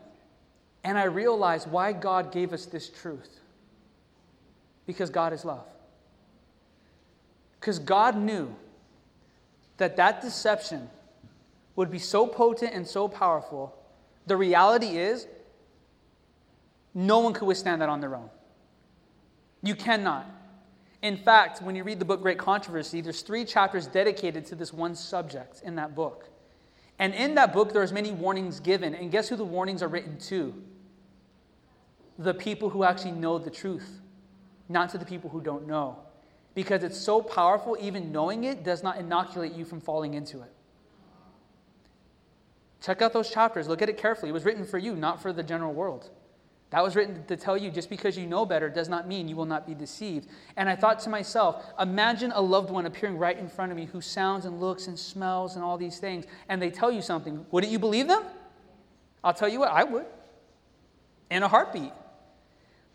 And 0.85 0.97
I 0.97 1.05
realized 1.05 1.71
why 1.71 1.93
God 1.93 2.31
gave 2.31 2.53
us 2.53 2.67
this 2.67 2.89
truth. 2.89 3.41
Because 4.87 5.11
God 5.11 5.33
is 5.33 5.45
love. 5.45 5.67
Because 7.59 7.79
God 7.79 8.17
knew 8.17 8.55
that 9.79 9.97
that 9.97 10.21
deception 10.21 10.89
would 11.77 11.91
be 11.91 11.99
so 11.99 12.27
potent 12.27 12.75
and 12.75 12.87
so 12.87 13.09
powerful. 13.09 13.75
The 14.27 14.37
reality 14.37 14.99
is, 14.99 15.27
no 16.93 17.21
one 17.21 17.33
could 17.33 17.47
withstand 17.47 17.81
that 17.81 17.89
on 17.89 18.01
their 18.01 18.15
own. 18.15 18.29
You 19.63 19.75
cannot. 19.75 20.27
In 21.03 21.17
fact, 21.17 21.63
when 21.63 21.75
you 21.75 21.83
read 21.83 21.99
the 21.99 22.05
book 22.05 22.21
Great 22.21 22.39
Controversy, 22.39 23.01
there's 23.01 23.23
three 23.23 23.45
chapters 23.45 23.87
dedicated 23.87 24.45
to 24.47 24.55
this 24.55 24.73
one 24.73 24.95
subject 24.95 25.63
in 25.65 25.77
that 25.77 25.95
book. 25.95 26.29
And 26.99 27.15
in 27.15 27.35
that 27.37 27.55
book, 27.55 27.73
there's 27.73 27.93
many 27.93 28.11
warnings 28.11 28.61
given. 28.61 28.95
And 28.95 29.11
guess 29.11 29.29
who 29.29 29.37
the 29.37 29.45
warnings 29.45 29.83
are 29.83 29.89
written 29.89 30.19
to? 30.29 30.55
The 32.19 32.35
people 32.35 32.69
who 32.69 32.85
actually 32.85 33.13
know 33.13 33.39
the 33.39 33.51
truth 33.51 34.01
not 34.69 34.91
to 34.91 34.99
the 34.99 35.05
people 35.05 35.29
who 35.31 35.41
don't 35.41 35.67
know. 35.67 35.99
Because 36.55 36.85
it's 36.85 36.99
so 36.99 37.21
powerful, 37.21 37.77
even 37.81 38.13
knowing 38.13 38.45
it 38.45 38.63
does 38.63 38.83
not 38.83 38.99
inoculate 38.99 39.53
you 39.53 39.65
from 39.65 39.81
falling 39.81 40.15
into 40.15 40.43
it. 40.43 40.53
Check 42.81 43.03
out 43.03 43.13
those 43.13 43.31
chapters. 43.31 43.69
Look 43.69 43.83
at 43.83 43.89
it 43.89 43.99
carefully. 43.99 44.31
It 44.31 44.33
was 44.33 44.45
written 44.45 44.65
for 44.65 44.79
you, 44.79 44.95
not 44.95 45.21
for 45.21 45.33
the 45.33 45.43
general 45.43 45.73
world. 45.73 46.11
That 46.71 46.85
was 46.85 46.95
written 46.95 47.25
to 47.27 47.37
tell 47.37 47.57
you 47.57 47.71
just 47.71 47.91
because 47.91 48.17
you 48.17 48.27
know 48.27 48.47
better 48.47 48.69
does 48.69 48.89
not 48.89 49.09
mean 49.09 49.27
you 49.27 49.35
will 49.35 49.45
not 49.45 49.67
be 49.67 49.75
deceived. 49.75 50.29
And 50.57 50.69
I 50.69 50.77
thought 50.77 51.01
to 51.01 51.11
myself, 51.11 51.65
imagine 51.81 52.33
a 52.33 52.41
loved 52.41 52.71
one 52.71 52.87
appearing 52.87 53.19
right 53.19 53.37
in 53.37 53.49
front 53.49 53.73
of 53.73 53.77
me 53.77 53.87
who 53.87 54.01
sounds 54.01 54.45
and 54.45 54.61
looks 54.61 54.87
and 54.87 54.97
smells 54.97 55.57
and 55.57 55.65
all 55.65 55.77
these 55.77 55.99
things, 55.99 56.27
and 56.49 56.63
they 56.63 56.71
tell 56.71 56.93
you 56.93 57.03
something. 57.03 57.45
Wouldn't 57.51 57.73
you 57.73 57.81
believe 57.81 58.07
them? 58.07 58.23
I'll 59.25 59.35
tell 59.35 59.49
you 59.49 59.59
what, 59.59 59.73
I 59.73 59.83
would. 59.83 60.07
In 61.29 61.43
a 61.43 61.49
heartbeat. 61.49 61.93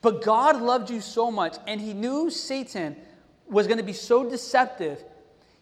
But 0.02 0.24
God 0.24 0.62
loved 0.62 0.90
you 0.90 1.02
so 1.02 1.30
much, 1.30 1.58
and 1.68 1.82
He 1.82 1.94
knew 1.94 2.30
Satan 2.30 2.96
was 3.48 3.68
going 3.68 3.78
to 3.78 3.84
be 3.84 3.94
so 3.94 4.30
deceptive. 4.30 5.04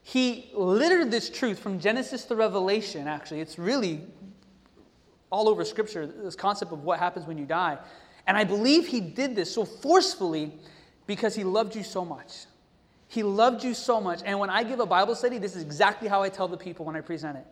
He 0.03 0.51
littered 0.53 1.09
this 1.09 1.29
truth 1.31 1.57
from 1.57 1.79
Genesis 1.79 2.25
to 2.25 2.35
Revelation, 2.35 3.07
actually. 3.07 3.41
It's 3.41 3.57
really 3.57 4.01
all 5.31 5.49
over 5.49 5.65
Scripture, 5.65 6.05
this 6.05 6.35
concept 6.35 6.71
of 6.71 6.83
what 6.83 6.99
happens 6.99 7.25
when 7.25 7.39
you 7.39 7.45
die. 7.45 7.79
And 8.27 8.37
I 8.37 8.43
believe 8.43 8.87
He 8.87 9.01
did 9.01 9.35
this 9.35 9.53
so 9.53 9.65
forcefully 9.65 10.51
because 11.07 11.35
He 11.35 11.43
loved 11.43 11.75
you 11.75 11.83
so 11.83 12.05
much. 12.05 12.45
He 13.07 13.21
loved 13.21 13.63
you 13.63 13.73
so 13.73 14.01
much. 14.01 14.21
And 14.25 14.39
when 14.39 14.49
I 14.49 14.63
give 14.63 14.79
a 14.79 14.85
Bible 14.85 15.13
study, 15.13 15.37
this 15.37 15.55
is 15.55 15.61
exactly 15.61 16.07
how 16.07 16.23
I 16.23 16.29
tell 16.29 16.47
the 16.47 16.57
people 16.57 16.85
when 16.85 16.95
I 16.95 17.01
present 17.01 17.37
it. 17.37 17.45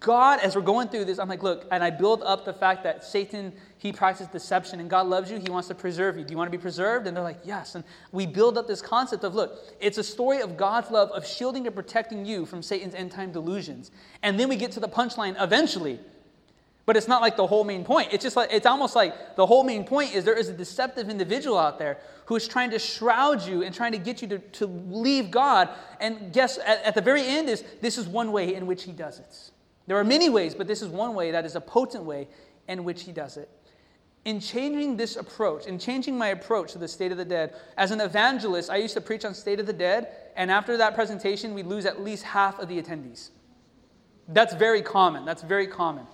God, 0.00 0.40
as 0.40 0.56
we're 0.56 0.62
going 0.62 0.88
through 0.88 1.04
this, 1.04 1.18
I'm 1.18 1.28
like, 1.28 1.42
look, 1.42 1.66
and 1.70 1.84
I 1.84 1.90
build 1.90 2.22
up 2.22 2.46
the 2.46 2.52
fact 2.54 2.82
that 2.84 3.04
Satan, 3.04 3.52
he 3.76 3.92
practices 3.92 4.28
deception, 4.28 4.80
and 4.80 4.88
God 4.88 5.06
loves 5.06 5.30
you. 5.30 5.38
He 5.38 5.50
wants 5.50 5.68
to 5.68 5.74
preserve 5.74 6.16
you. 6.16 6.24
Do 6.24 6.30
you 6.30 6.38
want 6.38 6.50
to 6.50 6.56
be 6.56 6.60
preserved? 6.60 7.06
And 7.06 7.14
they're 7.14 7.22
like, 7.22 7.40
yes. 7.44 7.74
And 7.74 7.84
we 8.10 8.24
build 8.24 8.56
up 8.56 8.66
this 8.66 8.80
concept 8.80 9.22
of, 9.22 9.34
look, 9.34 9.58
it's 9.78 9.98
a 9.98 10.02
story 10.02 10.40
of 10.40 10.56
God's 10.56 10.90
love 10.90 11.10
of 11.10 11.26
shielding 11.26 11.66
and 11.66 11.76
protecting 11.76 12.24
you 12.24 12.46
from 12.46 12.62
Satan's 12.62 12.94
end 12.94 13.10
time 13.10 13.32
delusions. 13.32 13.90
And 14.22 14.40
then 14.40 14.48
we 14.48 14.56
get 14.56 14.72
to 14.72 14.80
the 14.80 14.88
punchline 14.88 15.36
eventually. 15.38 16.00
But 16.86 16.96
it's 16.96 17.08
not 17.08 17.20
like 17.20 17.36
the 17.36 17.46
whole 17.46 17.64
main 17.64 17.84
point. 17.84 18.12
It's 18.12 18.22
just 18.22 18.36
like, 18.36 18.52
it's 18.52 18.64
almost 18.64 18.94
like 18.94 19.34
the 19.34 19.44
whole 19.44 19.64
main 19.64 19.84
point 19.84 20.14
is 20.14 20.24
there 20.24 20.38
is 20.38 20.48
a 20.48 20.52
deceptive 20.52 21.10
individual 21.10 21.58
out 21.58 21.80
there 21.80 21.98
who 22.26 22.36
is 22.36 22.46
trying 22.46 22.70
to 22.70 22.78
shroud 22.78 23.44
you 23.44 23.64
and 23.64 23.74
trying 23.74 23.90
to 23.90 23.98
get 23.98 24.22
you 24.22 24.28
to, 24.28 24.38
to 24.38 24.66
leave 24.66 25.32
God. 25.32 25.68
And 25.98 26.32
guess, 26.32 26.58
at, 26.58 26.82
at 26.84 26.94
the 26.94 27.00
very 27.00 27.26
end, 27.26 27.48
is 27.48 27.64
this 27.82 27.98
is 27.98 28.06
one 28.06 28.30
way 28.30 28.54
in 28.54 28.66
which 28.66 28.84
he 28.84 28.92
does 28.92 29.18
it. 29.18 29.50
There 29.88 29.96
are 29.96 30.04
many 30.04 30.28
ways, 30.28 30.54
but 30.54 30.68
this 30.68 30.80
is 30.80 30.88
one 30.88 31.14
way 31.14 31.32
that 31.32 31.44
is 31.44 31.56
a 31.56 31.60
potent 31.60 32.04
way 32.04 32.28
in 32.68 32.84
which 32.84 33.02
he 33.02 33.10
does 33.10 33.36
it. 33.36 33.50
In 34.24 34.40
changing 34.40 34.96
this 34.96 35.16
approach, 35.16 35.66
in 35.66 35.78
changing 35.78 36.16
my 36.16 36.28
approach 36.28 36.72
to 36.72 36.78
the 36.78 36.88
state 36.88 37.10
of 37.12 37.18
the 37.18 37.24
dead, 37.24 37.54
as 37.76 37.90
an 37.90 38.00
evangelist, 38.00 38.70
I 38.70 38.76
used 38.76 38.94
to 38.94 39.00
preach 39.00 39.24
on 39.24 39.34
state 39.34 39.60
of 39.60 39.66
the 39.66 39.72
dead, 39.72 40.08
and 40.36 40.50
after 40.50 40.76
that 40.76 40.94
presentation, 40.94 41.54
we 41.54 41.62
lose 41.62 41.84
at 41.84 42.02
least 42.02 42.24
half 42.24 42.58
of 42.58 42.68
the 42.68 42.80
attendees. 42.80 43.30
That's 44.28 44.54
very 44.54 44.82
common. 44.82 45.24
That's 45.24 45.42
very 45.42 45.68
common. 45.68 46.06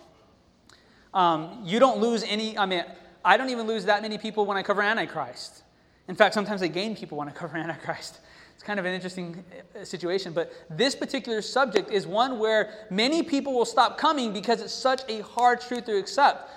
Um, 1.15 1.61
you 1.65 1.79
don't 1.79 1.99
lose 1.99 2.25
any, 2.25 2.57
I 2.57 2.67
mean, 2.67 2.85
I 3.25 3.37
don't 3.37 3.51
even 3.51 3.67
lose 3.67 3.85
that 3.85 4.03
many 4.03 4.19
people 4.19 4.47
when 4.47 4.57
I 4.57 4.63
cover 4.63 4.83
Antichrist. 4.83 5.63
In 6.09 6.15
fact, 6.15 6.35
sometimes 6.35 6.63
I 6.63 6.69
gain 6.69 6.97
people 6.97 7.19
when 7.19 7.29
I 7.29 7.33
cover 7.43 7.57
Antichrist. 7.57 8.21
It's 8.55 8.63
kind 8.63 8.79
of 8.79 8.87
an 8.87 8.95
interesting 8.95 9.45
uh, 9.75 9.85
situation, 9.85 10.33
but 10.33 10.53
this 10.71 10.95
particular 10.95 11.43
subject 11.43 11.91
is 11.91 12.07
one 12.07 12.39
where 12.39 12.87
many 12.91 13.23
people 13.23 13.53
will 13.53 13.65
stop 13.65 13.99
coming 13.99 14.33
because 14.33 14.61
it's 14.61 14.73
such 14.73 15.03
a 15.09 15.23
hard 15.23 15.61
truth 15.61 15.87
to 15.87 15.97
accept. 15.99 16.49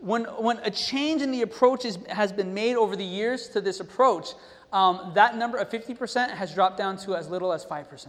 When, 0.00 0.24
when 0.24 0.58
a 0.58 0.70
change 0.70 1.22
in 1.22 1.30
the 1.30 1.42
approach 1.42 1.84
is, 1.84 1.98
has 2.08 2.32
been 2.32 2.52
made 2.52 2.76
over 2.76 2.96
the 2.96 3.04
years 3.04 3.48
to 3.50 3.60
this 3.60 3.80
approach, 3.80 4.34
um, 4.72 5.12
that 5.14 5.36
number 5.36 5.56
of 5.56 5.70
50% 5.70 6.30
has 6.30 6.52
dropped 6.52 6.76
down 6.76 6.96
to 6.98 7.14
as 7.16 7.28
little 7.30 7.52
as 7.52 7.64
5%. 7.64 8.08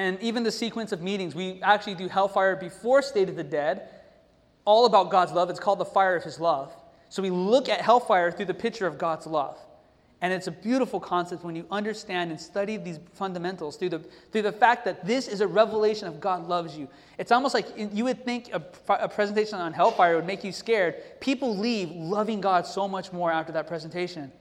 And 0.00 0.18
even 0.22 0.44
the 0.44 0.50
sequence 0.50 0.92
of 0.92 1.02
meetings, 1.02 1.34
we 1.34 1.60
actually 1.60 1.94
do 1.94 2.08
Hellfire 2.08 2.56
before 2.56 3.02
State 3.02 3.28
of 3.28 3.36
the 3.36 3.44
Dead, 3.44 3.86
all 4.64 4.86
about 4.86 5.10
God's 5.10 5.32
love. 5.32 5.50
It's 5.50 5.60
called 5.60 5.78
the 5.78 5.84
fire 5.84 6.16
of 6.16 6.24
His 6.24 6.40
love. 6.40 6.74
So 7.10 7.20
we 7.22 7.28
look 7.28 7.68
at 7.68 7.82
Hellfire 7.82 8.32
through 8.32 8.46
the 8.46 8.54
picture 8.54 8.86
of 8.86 8.96
God's 8.96 9.26
love. 9.26 9.58
And 10.22 10.32
it's 10.32 10.46
a 10.46 10.52
beautiful 10.52 11.00
concept 11.00 11.44
when 11.44 11.54
you 11.54 11.66
understand 11.70 12.30
and 12.30 12.40
study 12.40 12.78
these 12.78 12.98
fundamentals 13.12 13.76
through 13.76 13.90
the, 13.90 13.98
through 14.32 14.40
the 14.40 14.52
fact 14.52 14.86
that 14.86 15.04
this 15.04 15.28
is 15.28 15.42
a 15.42 15.46
revelation 15.46 16.08
of 16.08 16.18
God 16.18 16.48
loves 16.48 16.74
you. 16.74 16.88
It's 17.18 17.30
almost 17.30 17.52
like 17.52 17.66
you 17.76 18.04
would 18.04 18.24
think 18.24 18.54
a, 18.54 18.62
a 18.88 19.08
presentation 19.08 19.58
on 19.58 19.74
hellfire 19.74 20.16
would 20.16 20.26
make 20.26 20.42
you 20.42 20.52
scared. 20.52 21.20
People 21.20 21.54
leave 21.54 21.90
loving 21.90 22.40
God 22.40 22.66
so 22.66 22.88
much 22.88 23.12
more 23.12 23.30
after 23.30 23.52
that 23.52 23.66
presentation. 23.66 24.32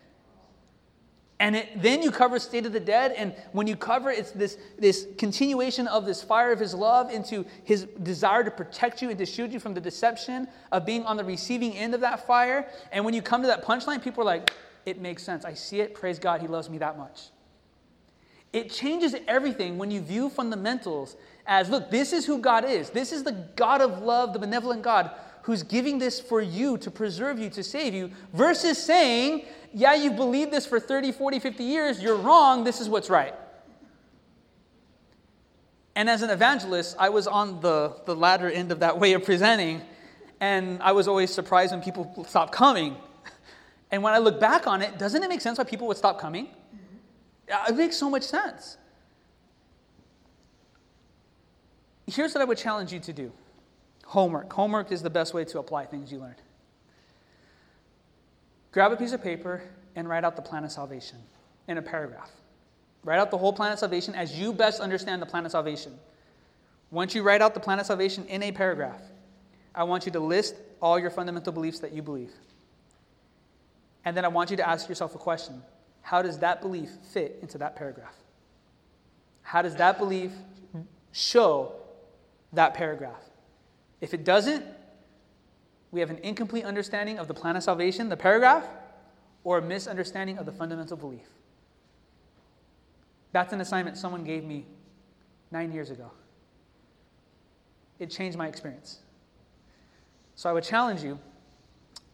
And 1.39 1.55
it, 1.55 1.81
then 1.81 2.01
you 2.01 2.11
cover 2.11 2.37
State 2.37 2.65
of 2.65 2.73
the 2.73 2.81
Dead, 2.81 3.13
and 3.13 3.33
when 3.53 3.65
you 3.65 3.77
cover 3.77 4.11
it's 4.11 4.31
this, 4.31 4.57
this 4.77 5.07
continuation 5.17 5.87
of 5.87 6.05
this 6.05 6.21
fire 6.21 6.51
of 6.51 6.59
his 6.59 6.73
love 6.73 7.11
into 7.11 7.45
his 7.63 7.85
desire 8.03 8.43
to 8.43 8.51
protect 8.51 9.01
you 9.01 9.09
and 9.09 9.17
to 9.17 9.25
shield 9.25 9.53
you 9.53 9.59
from 9.59 9.73
the 9.73 9.79
deception 9.79 10.49
of 10.73 10.85
being 10.85 11.05
on 11.05 11.15
the 11.15 11.23
receiving 11.23 11.77
end 11.77 11.95
of 11.95 12.01
that 12.01 12.27
fire. 12.27 12.67
And 12.91 13.05
when 13.05 13.13
you 13.13 13.21
come 13.21 13.41
to 13.41 13.47
that 13.47 13.63
punchline, 13.63 14.03
people 14.03 14.23
are 14.23 14.25
like, 14.25 14.51
it 14.85 14.99
makes 14.99 15.23
sense. 15.23 15.45
I 15.45 15.53
see 15.53 15.79
it. 15.79 15.93
Praise 15.93 16.19
God, 16.19 16.41
He 16.41 16.47
loves 16.47 16.69
me 16.69 16.77
that 16.79 16.97
much. 16.97 17.29
It 18.51 18.71
changes 18.71 19.15
everything 19.27 19.77
when 19.77 19.91
you 19.91 20.01
view 20.01 20.29
fundamentals 20.29 21.15
as 21.45 21.69
look, 21.69 21.89
this 21.89 22.13
is 22.13 22.25
who 22.25 22.39
God 22.39 22.65
is. 22.65 22.89
This 22.89 23.11
is 23.11 23.23
the 23.23 23.31
God 23.55 23.81
of 23.81 24.01
love, 24.01 24.33
the 24.33 24.39
benevolent 24.39 24.81
God 24.81 25.11
who's 25.43 25.63
giving 25.63 25.99
this 25.99 26.19
for 26.19 26.41
you 26.41 26.77
to 26.79 26.91
preserve 26.91 27.39
you, 27.39 27.49
to 27.51 27.63
save 27.63 27.93
you, 27.93 28.11
versus 28.33 28.81
saying, 28.81 29.45
yeah, 29.73 29.95
you've 29.95 30.15
believed 30.15 30.51
this 30.51 30.65
for 30.65 30.79
30, 30.79 31.11
40, 31.11 31.39
50 31.39 31.63
years, 31.63 32.01
you're 32.01 32.15
wrong, 32.15 32.63
this 32.63 32.81
is 32.81 32.89
what's 32.89 33.09
right. 33.09 33.33
And 35.95 36.09
as 36.09 36.21
an 36.21 36.29
evangelist, 36.29 36.95
I 36.99 37.09
was 37.09 37.27
on 37.27 37.59
the, 37.61 37.95
the 38.05 38.15
latter 38.15 38.49
end 38.49 38.71
of 38.71 38.79
that 38.79 38.97
way 38.97 39.13
of 39.13 39.25
presenting, 39.25 39.81
and 40.39 40.81
I 40.81 40.91
was 40.93 41.07
always 41.07 41.33
surprised 41.33 41.71
when 41.71 41.81
people 41.81 42.25
stopped 42.27 42.53
coming 42.53 42.95
and 43.91 44.03
when 44.03 44.13
I 44.13 44.19
look 44.19 44.39
back 44.39 44.67
on 44.67 44.81
it, 44.81 44.97
doesn't 44.97 45.21
it 45.23 45.29
make 45.29 45.41
sense 45.41 45.57
why 45.57 45.63
people 45.63 45.87
would 45.87 45.97
stop 45.97 46.19
coming? 46.19 46.49
It 47.47 47.75
makes 47.75 47.97
so 47.97 48.09
much 48.09 48.23
sense. 48.23 48.77
Here's 52.05 52.33
what 52.33 52.41
I 52.41 52.45
would 52.45 52.57
challenge 52.57 52.93
you 52.93 52.99
to 52.99 53.13
do 53.13 53.31
homework. 54.09 54.51
Homework 54.51 54.91
is 54.91 55.03
the 55.03 55.09
best 55.09 55.35
way 55.35 55.45
to 55.45 55.59
apply 55.59 55.85
things 55.85 56.11
you 56.11 56.17
learn. 56.17 56.35
Grab 58.71 58.91
a 58.91 58.97
piece 58.97 59.11
of 59.11 59.21
paper 59.21 59.61
and 59.95 60.09
write 60.09 60.23
out 60.23 60.35
the 60.35 60.41
plan 60.41 60.63
of 60.63 60.71
salvation 60.71 61.19
in 61.67 61.77
a 61.77 61.81
paragraph. 61.81 62.31
Write 63.03 63.19
out 63.19 63.29
the 63.29 63.37
whole 63.37 63.53
plan 63.53 63.71
of 63.71 63.77
salvation 63.77 64.15
as 64.15 64.37
you 64.37 64.51
best 64.51 64.81
understand 64.81 65.21
the 65.21 65.27
plan 65.27 65.45
of 65.45 65.51
salvation. 65.51 65.93
Once 66.89 67.13
you 67.13 67.21
write 67.21 67.39
out 67.39 67.53
the 67.53 67.59
plan 67.59 67.79
of 67.79 67.85
salvation 67.85 68.25
in 68.25 68.41
a 68.41 68.51
paragraph, 68.51 69.01
I 69.75 69.83
want 69.83 70.07
you 70.07 70.11
to 70.13 70.19
list 70.19 70.55
all 70.81 70.97
your 70.97 71.11
fundamental 71.11 71.53
beliefs 71.53 71.77
that 71.79 71.93
you 71.93 72.01
believe. 72.01 72.31
And 74.05 74.17
then 74.17 74.25
I 74.25 74.29
want 74.29 74.49
you 74.49 74.57
to 74.57 74.67
ask 74.67 74.89
yourself 74.89 75.13
a 75.13 75.19
question 75.19 75.61
How 76.01 76.23
does 76.23 76.39
that 76.39 76.61
belief 76.61 76.89
fit 77.13 77.37
into 77.43 77.59
that 77.59 77.75
paragraph? 77.75 78.15
How 79.43 79.61
does 79.61 79.75
that 79.75 79.99
belief 79.99 80.31
show 81.11 81.73
that 82.53 82.73
paragraph? 82.73 83.28
If 84.01 84.13
it 84.13 84.23
doesn't, 84.23 84.65
we 85.91 85.99
have 85.99 86.09
an 86.09 86.19
incomplete 86.19 86.65
understanding 86.65 87.17
of 87.17 87.27
the 87.27 87.33
plan 87.33 87.55
of 87.55 87.63
salvation, 87.63 88.09
the 88.09 88.17
paragraph, 88.17 88.65
or 89.43 89.57
a 89.57 89.61
misunderstanding 89.61 90.37
of 90.37 90.45
the 90.45 90.51
fundamental 90.51 90.97
belief. 90.97 91.27
That's 93.31 93.53
an 93.53 93.61
assignment 93.61 93.97
someone 93.97 94.23
gave 94.23 94.43
me 94.43 94.65
nine 95.51 95.71
years 95.71 95.89
ago. 95.89 96.11
It 97.97 98.09
changed 98.09 98.37
my 98.37 98.47
experience. 98.47 98.99
So 100.35 100.49
I 100.49 100.53
would 100.53 100.63
challenge 100.63 101.03
you 101.03 101.19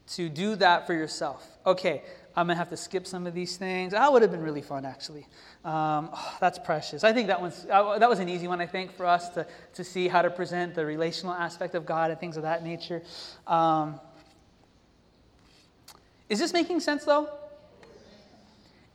to 0.07 0.29
do 0.29 0.55
that 0.55 0.87
for 0.87 0.93
yourself. 0.93 1.47
Okay, 1.65 2.03
I'm 2.37 2.47
gonna 2.47 2.55
have 2.55 2.69
to 2.69 2.77
skip 2.77 3.07
some 3.07 3.25
of 3.25 3.33
these 3.33 3.55
things. 3.55 3.93
That 3.93 4.11
would 4.11 4.21
have 4.21 4.31
been 4.31 4.43
really 4.43 4.61
fun, 4.61 4.85
actually. 4.85 5.27
Um, 5.63 6.09
oh, 6.13 6.37
that's 6.41 6.59
precious. 6.59 7.03
I 7.03 7.13
think 7.13 7.27
that 7.27 7.39
one's 7.39 7.65
uh, 7.69 7.97
that 7.97 8.09
was 8.09 8.19
an 8.19 8.29
easy 8.29 8.47
one. 8.47 8.59
I 8.61 8.65
think 8.65 8.95
for 8.95 9.05
us 9.05 9.29
to 9.29 9.47
to 9.73 9.83
see 9.83 10.07
how 10.07 10.21
to 10.21 10.29
present 10.29 10.75
the 10.75 10.85
relational 10.85 11.33
aspect 11.33 11.75
of 11.75 11.85
God 11.85 12.11
and 12.11 12.19
things 12.19 12.37
of 12.37 12.43
that 12.43 12.63
nature. 12.63 13.01
Um, 13.47 13.99
is 16.27 16.39
this 16.39 16.53
making 16.53 16.79
sense, 16.79 17.05
though? 17.05 17.29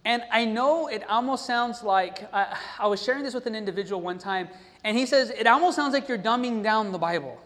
And 0.04 0.22
I 0.32 0.44
know 0.44 0.88
it 0.88 1.08
almost 1.08 1.46
sounds 1.46 1.82
like 1.82 2.28
uh, 2.32 2.54
I 2.78 2.86
was 2.86 3.02
sharing 3.02 3.22
this 3.22 3.34
with 3.34 3.46
an 3.46 3.54
individual 3.54 4.00
one 4.00 4.18
time, 4.18 4.48
and 4.82 4.96
he 4.96 5.06
says 5.06 5.30
it 5.30 5.46
almost 5.46 5.76
sounds 5.76 5.92
like 5.92 6.08
you're 6.08 6.18
dumbing 6.18 6.62
down 6.62 6.90
the 6.90 6.98
Bible, 6.98 7.38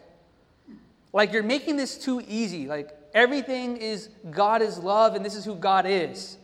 like 1.13 1.33
you're 1.33 1.43
making 1.43 1.75
this 1.75 1.97
too 1.97 2.23
easy. 2.27 2.67
Like 2.67 2.89
Everything 3.15 3.77
is 3.77 4.09
God 4.29 4.61
is 4.61 4.77
love, 4.77 5.15
and 5.15 5.25
this 5.25 5.35
is 5.35 5.45
who 5.45 5.55
God 5.55 5.85
is. 5.87 6.37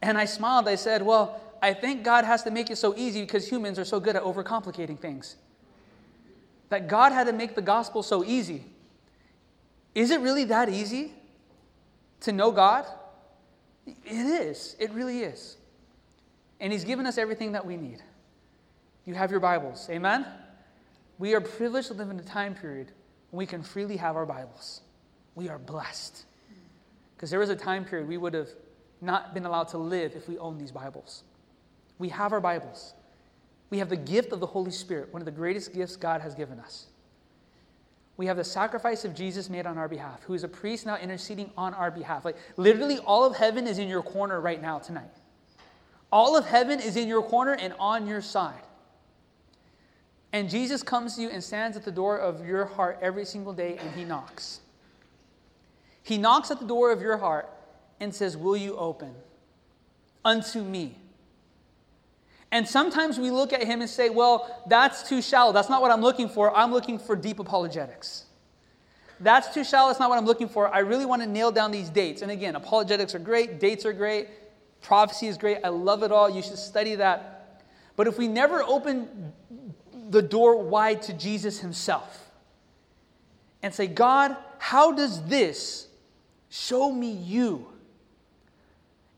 And 0.00 0.16
I 0.16 0.24
smiled. 0.24 0.66
I 0.66 0.76
said, 0.76 1.02
Well, 1.02 1.38
I 1.60 1.74
think 1.74 2.02
God 2.02 2.24
has 2.24 2.42
to 2.44 2.50
make 2.50 2.70
it 2.70 2.76
so 2.76 2.94
easy 2.96 3.20
because 3.20 3.46
humans 3.46 3.78
are 3.78 3.84
so 3.84 4.00
good 4.00 4.16
at 4.16 4.22
overcomplicating 4.22 4.98
things. 4.98 5.36
That 6.70 6.88
God 6.88 7.12
had 7.12 7.26
to 7.26 7.34
make 7.34 7.54
the 7.54 7.62
gospel 7.62 8.02
so 8.02 8.24
easy. 8.24 8.64
Is 9.94 10.10
it 10.10 10.20
really 10.20 10.44
that 10.44 10.70
easy 10.70 11.12
to 12.20 12.32
know 12.32 12.50
God? 12.50 12.86
It 13.86 13.96
is. 14.06 14.74
It 14.78 14.90
really 14.92 15.20
is. 15.20 15.58
And 16.60 16.72
He's 16.72 16.84
given 16.84 17.04
us 17.04 17.18
everything 17.18 17.52
that 17.52 17.66
we 17.66 17.76
need. 17.76 18.02
You 19.04 19.14
have 19.14 19.30
your 19.30 19.40
Bibles. 19.40 19.86
Amen? 19.90 20.24
We 21.18 21.34
are 21.34 21.42
privileged 21.42 21.88
to 21.88 21.94
live 21.94 22.08
in 22.08 22.18
a 22.18 22.22
time 22.22 22.54
period 22.54 22.92
when 23.30 23.38
we 23.38 23.46
can 23.46 23.62
freely 23.62 23.98
have 23.98 24.16
our 24.16 24.26
Bibles 24.26 24.80
we 25.38 25.48
are 25.48 25.58
blessed. 25.58 26.24
Because 27.16 27.30
there 27.30 27.38
was 27.38 27.48
a 27.48 27.56
time 27.56 27.84
period 27.84 28.08
we 28.08 28.16
would 28.16 28.34
have 28.34 28.48
not 29.00 29.32
been 29.32 29.46
allowed 29.46 29.68
to 29.68 29.78
live 29.78 30.16
if 30.16 30.28
we 30.28 30.36
owned 30.38 30.60
these 30.60 30.72
Bibles. 30.72 31.22
We 31.98 32.08
have 32.08 32.32
our 32.32 32.40
Bibles. 32.40 32.94
We 33.70 33.78
have 33.78 33.88
the 33.88 33.96
gift 33.96 34.32
of 34.32 34.40
the 34.40 34.46
Holy 34.46 34.72
Spirit, 34.72 35.12
one 35.12 35.22
of 35.22 35.26
the 35.26 35.32
greatest 35.32 35.72
gifts 35.72 35.94
God 35.94 36.20
has 36.20 36.34
given 36.34 36.58
us. 36.58 36.86
We 38.16 38.26
have 38.26 38.36
the 38.36 38.44
sacrifice 38.44 39.04
of 39.04 39.14
Jesus 39.14 39.48
made 39.48 39.64
on 39.64 39.78
our 39.78 39.86
behalf, 39.86 40.24
who 40.24 40.34
is 40.34 40.42
a 40.42 40.48
priest 40.48 40.86
now 40.86 40.96
interceding 40.96 41.52
on 41.56 41.72
our 41.72 41.92
behalf. 41.92 42.24
Like 42.24 42.36
literally, 42.56 42.98
all 42.98 43.24
of 43.24 43.36
heaven 43.36 43.68
is 43.68 43.78
in 43.78 43.88
your 43.88 44.02
corner 44.02 44.40
right 44.40 44.60
now 44.60 44.80
tonight. 44.80 45.14
All 46.10 46.36
of 46.36 46.46
heaven 46.46 46.80
is 46.80 46.96
in 46.96 47.06
your 47.06 47.22
corner 47.22 47.52
and 47.52 47.74
on 47.78 48.08
your 48.08 48.22
side. 48.22 48.62
And 50.32 50.50
Jesus 50.50 50.82
comes 50.82 51.14
to 51.14 51.22
you 51.22 51.30
and 51.30 51.44
stands 51.44 51.76
at 51.76 51.84
the 51.84 51.92
door 51.92 52.18
of 52.18 52.44
your 52.44 52.64
heart 52.64 52.98
every 53.00 53.24
single 53.24 53.52
day 53.52 53.76
and 53.78 53.94
he 53.94 54.04
knocks. 54.04 54.60
He 56.08 56.16
knocks 56.16 56.50
at 56.50 56.58
the 56.58 56.64
door 56.64 56.90
of 56.90 57.02
your 57.02 57.18
heart 57.18 57.50
and 58.00 58.14
says, 58.14 58.34
Will 58.34 58.56
you 58.56 58.74
open 58.78 59.14
unto 60.24 60.62
me? 60.62 60.96
And 62.50 62.66
sometimes 62.66 63.18
we 63.18 63.30
look 63.30 63.52
at 63.52 63.62
him 63.62 63.82
and 63.82 63.90
say, 63.90 64.08
Well, 64.08 64.64
that's 64.66 65.06
too 65.06 65.20
shallow. 65.20 65.52
That's 65.52 65.68
not 65.68 65.82
what 65.82 65.90
I'm 65.90 66.00
looking 66.00 66.30
for. 66.30 66.56
I'm 66.56 66.72
looking 66.72 66.98
for 66.98 67.14
deep 67.14 67.40
apologetics. 67.40 68.24
That's 69.20 69.52
too 69.52 69.64
shallow. 69.64 69.90
That's 69.90 70.00
not 70.00 70.08
what 70.08 70.18
I'm 70.18 70.24
looking 70.24 70.48
for. 70.48 70.74
I 70.74 70.78
really 70.78 71.04
want 71.04 71.20
to 71.20 71.28
nail 71.28 71.50
down 71.52 71.72
these 71.72 71.90
dates. 71.90 72.22
And 72.22 72.30
again, 72.30 72.56
apologetics 72.56 73.14
are 73.14 73.18
great, 73.18 73.60
dates 73.60 73.84
are 73.84 73.92
great, 73.92 74.28
prophecy 74.80 75.26
is 75.26 75.36
great. 75.36 75.58
I 75.62 75.68
love 75.68 76.02
it 76.04 76.10
all. 76.10 76.30
You 76.30 76.40
should 76.40 76.56
study 76.56 76.94
that. 76.94 77.60
But 77.96 78.06
if 78.06 78.16
we 78.16 78.28
never 78.28 78.62
open 78.62 79.34
the 80.08 80.22
door 80.22 80.56
wide 80.62 81.02
to 81.02 81.12
Jesus 81.12 81.58
himself 81.58 82.30
and 83.62 83.74
say, 83.74 83.86
God, 83.86 84.34
how 84.58 84.92
does 84.92 85.22
this 85.24 85.87
Show 86.50 86.90
me 86.90 87.10
you. 87.10 87.68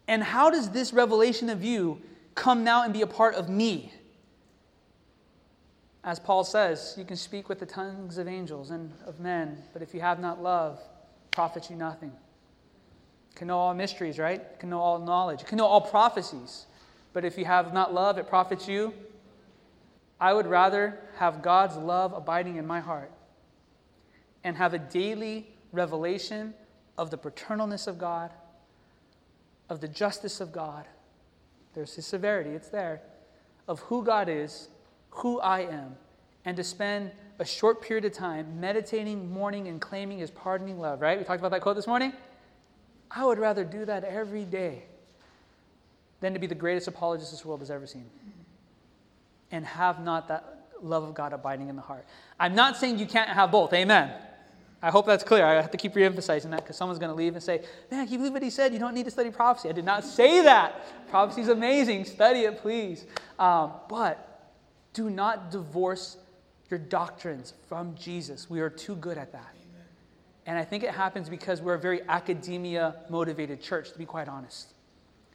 And 0.08 0.22
how 0.22 0.50
does 0.50 0.70
this 0.70 0.92
revelation 0.92 1.48
of 1.48 1.62
you 1.62 2.00
come 2.34 2.64
now 2.64 2.82
and 2.82 2.92
be 2.92 3.02
a 3.02 3.06
part 3.06 3.34
of 3.34 3.48
me? 3.48 3.92
As 6.02 6.18
Paul 6.18 6.44
says, 6.44 6.94
you 6.96 7.04
can 7.04 7.16
speak 7.16 7.48
with 7.48 7.60
the 7.60 7.66
tongues 7.66 8.18
of 8.18 8.26
angels 8.26 8.70
and 8.70 8.92
of 9.06 9.20
men, 9.20 9.62
but 9.72 9.82
if 9.82 9.94
you 9.94 10.00
have 10.00 10.18
not 10.18 10.42
love, 10.42 10.80
profits 11.30 11.70
you 11.70 11.76
nothing. 11.76 12.12
Can 13.34 13.48
know 13.48 13.58
all 13.58 13.74
mysteries, 13.74 14.18
right? 14.18 14.58
Can 14.58 14.70
know 14.70 14.80
all 14.80 14.98
knowledge. 14.98 15.44
Can 15.44 15.58
know 15.58 15.66
all 15.66 15.80
prophecies. 15.80 16.66
But 17.12 17.24
if 17.24 17.38
you 17.38 17.44
have 17.44 17.72
not 17.72 17.94
love, 17.94 18.18
it 18.18 18.28
profits 18.28 18.66
you. 18.66 18.92
I 20.20 20.32
would 20.32 20.46
rather 20.46 20.98
have 21.16 21.42
God's 21.42 21.76
love 21.76 22.12
abiding 22.12 22.56
in 22.56 22.66
my 22.66 22.80
heart 22.80 23.10
and 24.44 24.56
have 24.56 24.74
a 24.74 24.78
daily 24.78 25.46
revelation 25.72 26.54
of 27.00 27.10
the 27.10 27.16
paternalness 27.16 27.86
of 27.86 27.98
God, 27.98 28.30
of 29.70 29.80
the 29.80 29.88
justice 29.88 30.38
of 30.38 30.52
God. 30.52 30.84
There's 31.74 31.94
his 31.94 32.06
severity, 32.06 32.50
it's 32.50 32.68
there, 32.68 33.00
of 33.66 33.80
who 33.80 34.04
God 34.04 34.28
is, 34.28 34.68
who 35.08 35.40
I 35.40 35.60
am, 35.60 35.96
and 36.44 36.58
to 36.58 36.62
spend 36.62 37.10
a 37.38 37.44
short 37.46 37.80
period 37.80 38.04
of 38.04 38.12
time 38.12 38.60
meditating, 38.60 39.32
mourning, 39.32 39.66
and 39.66 39.80
claiming 39.80 40.18
his 40.18 40.30
pardoning 40.30 40.78
love, 40.78 41.00
right? 41.00 41.18
We 41.18 41.24
talked 41.24 41.38
about 41.38 41.52
that 41.52 41.62
quote 41.62 41.76
this 41.76 41.86
morning. 41.86 42.12
I 43.10 43.24
would 43.24 43.38
rather 43.38 43.64
do 43.64 43.86
that 43.86 44.04
every 44.04 44.44
day 44.44 44.82
than 46.20 46.34
to 46.34 46.38
be 46.38 46.46
the 46.46 46.54
greatest 46.54 46.86
apologist 46.86 47.30
this 47.30 47.46
world 47.46 47.60
has 47.60 47.70
ever 47.70 47.86
seen 47.86 48.04
and 49.50 49.64
have 49.64 50.04
not 50.04 50.28
that 50.28 50.66
love 50.82 51.02
of 51.04 51.14
God 51.14 51.32
abiding 51.32 51.70
in 51.70 51.76
the 51.76 51.82
heart. 51.82 52.04
I'm 52.38 52.54
not 52.54 52.76
saying 52.76 52.98
you 52.98 53.06
can't 53.06 53.30
have 53.30 53.50
both. 53.50 53.72
Amen. 53.72 54.12
I 54.82 54.90
hope 54.90 55.06
that's 55.06 55.24
clear. 55.24 55.44
I 55.44 55.54
have 55.54 55.70
to 55.72 55.76
keep 55.76 55.92
reemphasizing 55.92 56.50
that 56.50 56.62
because 56.62 56.76
someone's 56.76 56.98
going 56.98 57.10
to 57.10 57.14
leave 57.14 57.34
and 57.34 57.42
say, 57.42 57.62
Man, 57.90 58.04
can 58.06 58.12
you 58.12 58.18
believe 58.18 58.32
what 58.32 58.42
he 58.42 58.50
said? 58.50 58.72
You 58.72 58.78
don't 58.78 58.94
need 58.94 59.04
to 59.04 59.10
study 59.10 59.30
prophecy. 59.30 59.68
I 59.68 59.72
did 59.72 59.84
not 59.84 60.04
say 60.04 60.42
that. 60.42 61.08
Prophecy 61.10 61.42
is 61.42 61.48
amazing. 61.48 62.06
Study 62.06 62.40
it, 62.40 62.58
please. 62.62 63.04
Um, 63.38 63.72
but 63.88 64.54
do 64.94 65.10
not 65.10 65.50
divorce 65.50 66.16
your 66.70 66.78
doctrines 66.78 67.52
from 67.68 67.94
Jesus. 67.94 68.48
We 68.48 68.60
are 68.60 68.70
too 68.70 68.96
good 68.96 69.18
at 69.18 69.32
that. 69.32 69.54
Amen. 69.54 69.86
And 70.46 70.58
I 70.58 70.64
think 70.64 70.82
it 70.82 70.90
happens 70.90 71.28
because 71.28 71.60
we're 71.60 71.74
a 71.74 71.78
very 71.78 72.00
academia 72.08 72.96
motivated 73.10 73.60
church, 73.60 73.92
to 73.92 73.98
be 73.98 74.06
quite 74.06 74.28
honest. 74.28 74.72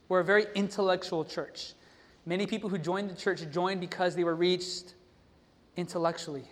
We're 0.09 0.21
a 0.21 0.25
very 0.25 0.45
intellectual 0.55 1.23
church. 1.23 1.73
Many 2.25 2.47
people 2.47 2.69
who 2.69 2.77
joined 2.77 3.09
the 3.09 3.15
church 3.15 3.41
joined 3.51 3.79
because 3.79 4.15
they 4.15 4.23
were 4.23 4.35
reached 4.35 4.95
intellectually. 5.77 6.45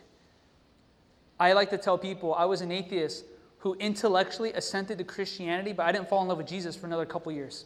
I 1.44 1.52
like 1.52 1.72
to 1.72 1.78
tell 1.78 1.98
people 1.98 2.34
I 2.34 2.46
was 2.46 2.62
an 2.62 2.72
atheist 2.72 3.26
who 3.58 3.74
intellectually 3.76 4.54
assented 4.54 4.98
to 5.00 5.04
Christianity, 5.04 5.74
but 5.74 5.86
I 5.86 5.92
didn't 5.92 6.08
fall 6.08 6.22
in 6.22 6.30
love 6.30 6.38
with 6.38 6.48
Jesus 6.48 6.74
for 6.74 6.88
another 6.88 7.06
couple 7.06 7.34
years. 7.34 7.66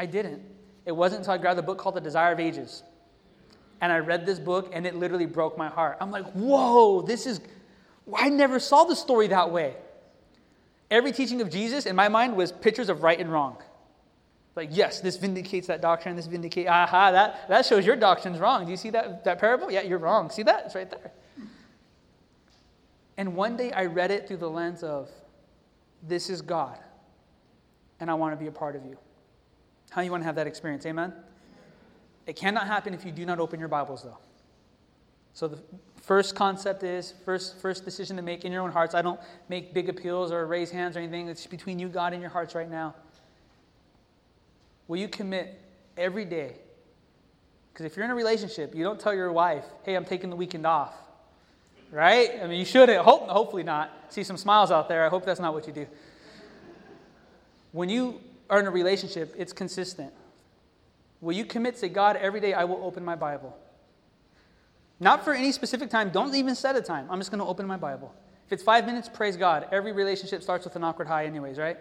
I 0.00 0.06
didn't. 0.06 0.42
It 0.84 0.90
wasn't 0.90 1.20
until 1.20 1.34
I 1.34 1.38
grabbed 1.38 1.60
a 1.60 1.62
book 1.62 1.78
called 1.78 1.94
The 1.94 2.00
Desire 2.00 2.32
of 2.32 2.40
Ages. 2.40 2.82
And 3.80 3.92
I 3.92 3.98
read 3.98 4.26
this 4.26 4.40
book, 4.40 4.70
and 4.72 4.84
it 4.84 4.96
literally 4.96 5.26
broke 5.26 5.56
my 5.56 5.68
heart. 5.68 5.96
I'm 6.00 6.10
like, 6.10 6.26
whoa, 6.32 7.02
this 7.02 7.24
is. 7.24 7.40
I 8.12 8.30
never 8.30 8.58
saw 8.58 8.82
the 8.82 8.96
story 8.96 9.28
that 9.28 9.52
way. 9.52 9.76
Every 10.90 11.12
teaching 11.12 11.40
of 11.40 11.50
Jesus 11.50 11.86
in 11.86 11.94
my 11.94 12.08
mind 12.08 12.36
was 12.36 12.50
pictures 12.50 12.88
of 12.88 13.04
right 13.04 13.20
and 13.20 13.30
wrong. 13.30 13.58
Like, 14.56 14.70
yes, 14.72 15.00
this 15.00 15.16
vindicates 15.18 15.68
that 15.68 15.80
doctrine, 15.80 16.16
this 16.16 16.26
vindicates, 16.26 16.68
aha, 16.68 17.12
that, 17.12 17.48
that 17.48 17.64
shows 17.64 17.86
your 17.86 17.96
doctrine's 17.96 18.40
wrong. 18.40 18.64
Do 18.64 18.72
you 18.72 18.76
see 18.76 18.90
that, 18.90 19.22
that 19.22 19.38
parable? 19.38 19.70
Yeah, 19.70 19.82
you're 19.82 19.98
wrong. 19.98 20.30
See 20.30 20.42
that? 20.42 20.64
It's 20.66 20.74
right 20.74 20.90
there. 20.90 21.12
And 23.16 23.36
one 23.36 23.56
day 23.56 23.72
I 23.72 23.86
read 23.86 24.10
it 24.10 24.26
through 24.26 24.38
the 24.38 24.50
lens 24.50 24.82
of, 24.82 25.10
this 26.02 26.30
is 26.30 26.42
God, 26.42 26.78
and 28.00 28.10
I 28.10 28.14
want 28.14 28.32
to 28.32 28.36
be 28.36 28.46
a 28.46 28.52
part 28.52 28.74
of 28.74 28.84
you. 28.84 28.96
How 29.90 30.00
you 30.02 30.10
want 30.10 30.22
to 30.22 30.26
have 30.26 30.36
that 30.36 30.46
experience? 30.46 30.86
Amen? 30.86 31.12
It 32.26 32.36
cannot 32.36 32.66
happen 32.66 32.94
if 32.94 33.04
you 33.04 33.12
do 33.12 33.26
not 33.26 33.38
open 33.38 33.60
your 33.60 33.68
Bibles, 33.68 34.02
though. 34.02 34.18
So 35.34 35.48
the 35.48 35.58
first 36.00 36.34
concept 36.34 36.82
is, 36.82 37.14
first, 37.24 37.58
first 37.60 37.84
decision 37.84 38.16
to 38.16 38.22
make 38.22 38.44
in 38.44 38.52
your 38.52 38.62
own 38.62 38.70
hearts. 38.70 38.94
I 38.94 39.02
don't 39.02 39.20
make 39.48 39.72
big 39.74 39.88
appeals 39.88 40.32
or 40.32 40.46
raise 40.46 40.70
hands 40.70 40.96
or 40.96 41.00
anything. 41.00 41.28
It's 41.28 41.46
between 41.46 41.78
you, 41.78 41.88
God, 41.88 42.12
and 42.12 42.20
your 42.20 42.30
hearts 42.30 42.54
right 42.54 42.70
now. 42.70 42.94
Will 44.88 44.98
you 44.98 45.08
commit 45.08 45.60
every 45.96 46.24
day? 46.24 46.56
Because 47.72 47.86
if 47.86 47.96
you're 47.96 48.04
in 48.04 48.10
a 48.10 48.14
relationship, 48.14 48.74
you 48.74 48.84
don't 48.84 49.00
tell 49.00 49.14
your 49.14 49.32
wife, 49.32 49.64
hey, 49.84 49.94
I'm 49.94 50.04
taking 50.04 50.28
the 50.28 50.36
weekend 50.36 50.66
off. 50.66 50.94
Right? 51.92 52.40
I 52.42 52.48
mean, 52.48 52.58
you 52.58 52.64
shouldn't. 52.64 53.04
Hope, 53.04 53.28
hopefully 53.28 53.62
not. 53.62 53.92
See 54.08 54.24
some 54.24 54.36
smiles 54.36 54.72
out 54.72 54.88
there. 54.88 55.06
I 55.06 55.08
hope 55.08 55.24
that's 55.24 55.38
not 55.38 55.54
what 55.54 55.68
you 55.68 55.72
do. 55.72 55.86
When 57.70 57.88
you 57.88 58.20
are 58.50 58.58
in 58.58 58.66
a 58.66 58.70
relationship, 58.70 59.34
it's 59.38 59.52
consistent. 59.52 60.12
Will 61.20 61.36
you 61.36 61.44
commit 61.44 61.76
to 61.76 61.88
God 61.88 62.16
every 62.16 62.40
day, 62.40 62.54
I 62.54 62.64
will 62.64 62.82
open 62.82 63.04
my 63.04 63.14
Bible? 63.14 63.56
Not 64.98 65.24
for 65.24 65.32
any 65.32 65.52
specific 65.52 65.90
time. 65.90 66.10
Don't 66.10 66.34
even 66.34 66.54
set 66.56 66.74
a 66.74 66.82
time. 66.82 67.06
I'm 67.10 67.20
just 67.20 67.30
going 67.30 67.40
to 67.40 67.46
open 67.46 67.66
my 67.66 67.76
Bible. 67.76 68.12
If 68.46 68.52
it's 68.52 68.62
five 68.62 68.86
minutes, 68.86 69.08
praise 69.08 69.36
God. 69.36 69.68
Every 69.70 69.92
relationship 69.92 70.42
starts 70.42 70.64
with 70.64 70.74
an 70.74 70.82
awkward 70.82 71.06
high, 71.08 71.26
anyways, 71.26 71.58
right? 71.58 71.76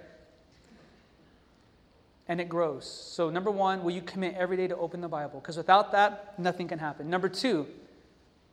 and 2.31 2.39
it 2.39 2.47
grows. 2.47 2.85
So, 2.85 3.29
number 3.29 3.51
one, 3.51 3.83
will 3.83 3.91
you 3.91 4.01
commit 4.01 4.35
every 4.35 4.55
day 4.55 4.65
to 4.67 4.77
open 4.77 5.01
the 5.01 5.09
Bible? 5.09 5.41
Because 5.41 5.57
without 5.57 5.91
that, 5.91 6.39
nothing 6.39 6.65
can 6.65 6.79
happen. 6.79 7.09
Number 7.09 7.27
two, 7.27 7.67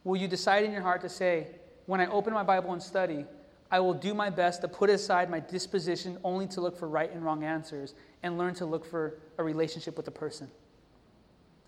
will 0.08 0.16
you 0.16 0.26
decide 0.26 0.64
in 0.64 0.72
your 0.72 0.80
heart 0.80 1.02
to 1.02 1.08
say, 1.08 1.48
when 1.84 2.00
I 2.00 2.06
open 2.06 2.32
my 2.32 2.42
Bible 2.42 2.72
and 2.72 2.82
study, 2.82 3.26
I 3.70 3.80
will 3.80 3.92
do 3.92 4.14
my 4.14 4.30
best 4.30 4.62
to 4.62 4.68
put 4.68 4.88
aside 4.88 5.28
my 5.28 5.38
disposition 5.38 6.16
only 6.24 6.46
to 6.48 6.62
look 6.62 6.78
for 6.78 6.88
right 6.88 7.12
and 7.12 7.22
wrong 7.22 7.44
answers 7.44 7.94
and 8.22 8.38
learn 8.38 8.54
to 8.54 8.64
look 8.64 8.86
for 8.86 9.18
a 9.36 9.42
relationship 9.42 9.98
with 9.98 10.08
a 10.08 10.10
person. 10.10 10.50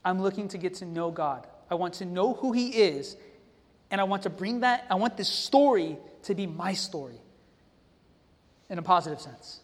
I'm 0.07 0.23
looking 0.23 0.49
to 0.49 0.59
get 0.59 0.75
to 0.77 0.87
know 0.87 1.11
God. 1.11 1.47
I 1.71 1.75
want 1.75 1.95
to 1.95 2.07
know 2.07 2.33
who 2.33 2.53
He 2.53 2.69
is, 2.69 3.17
and 3.91 4.01
I 4.01 4.05
want 4.05 4.23
to 4.23 4.31
bring 4.31 4.61
that, 4.61 4.87
I 4.89 4.95
want 4.95 5.19
this 5.19 5.29
story 5.29 5.99
to 6.23 6.35
be 6.35 6.47
my 6.47 6.73
story 6.73 7.21
in 8.71 8.79
a 8.79 8.83
positive 8.83 9.21
sense. 9.21 9.61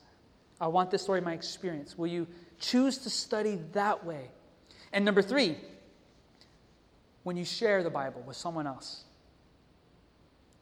I 0.60 0.66
want 0.66 0.90
this 0.90 1.02
story, 1.02 1.22
my 1.22 1.32
experience. 1.32 1.96
Will 1.96 2.08
you 2.08 2.26
choose 2.58 2.98
to 2.98 3.10
study 3.10 3.58
that 3.72 4.04
way? 4.04 4.30
And 4.92 5.04
number 5.04 5.22
three, 5.22 5.56
when 7.26 7.36
you 7.36 7.44
share 7.44 7.82
the 7.82 7.90
Bible 7.90 8.22
with 8.24 8.36
someone 8.36 8.68
else, 8.68 9.02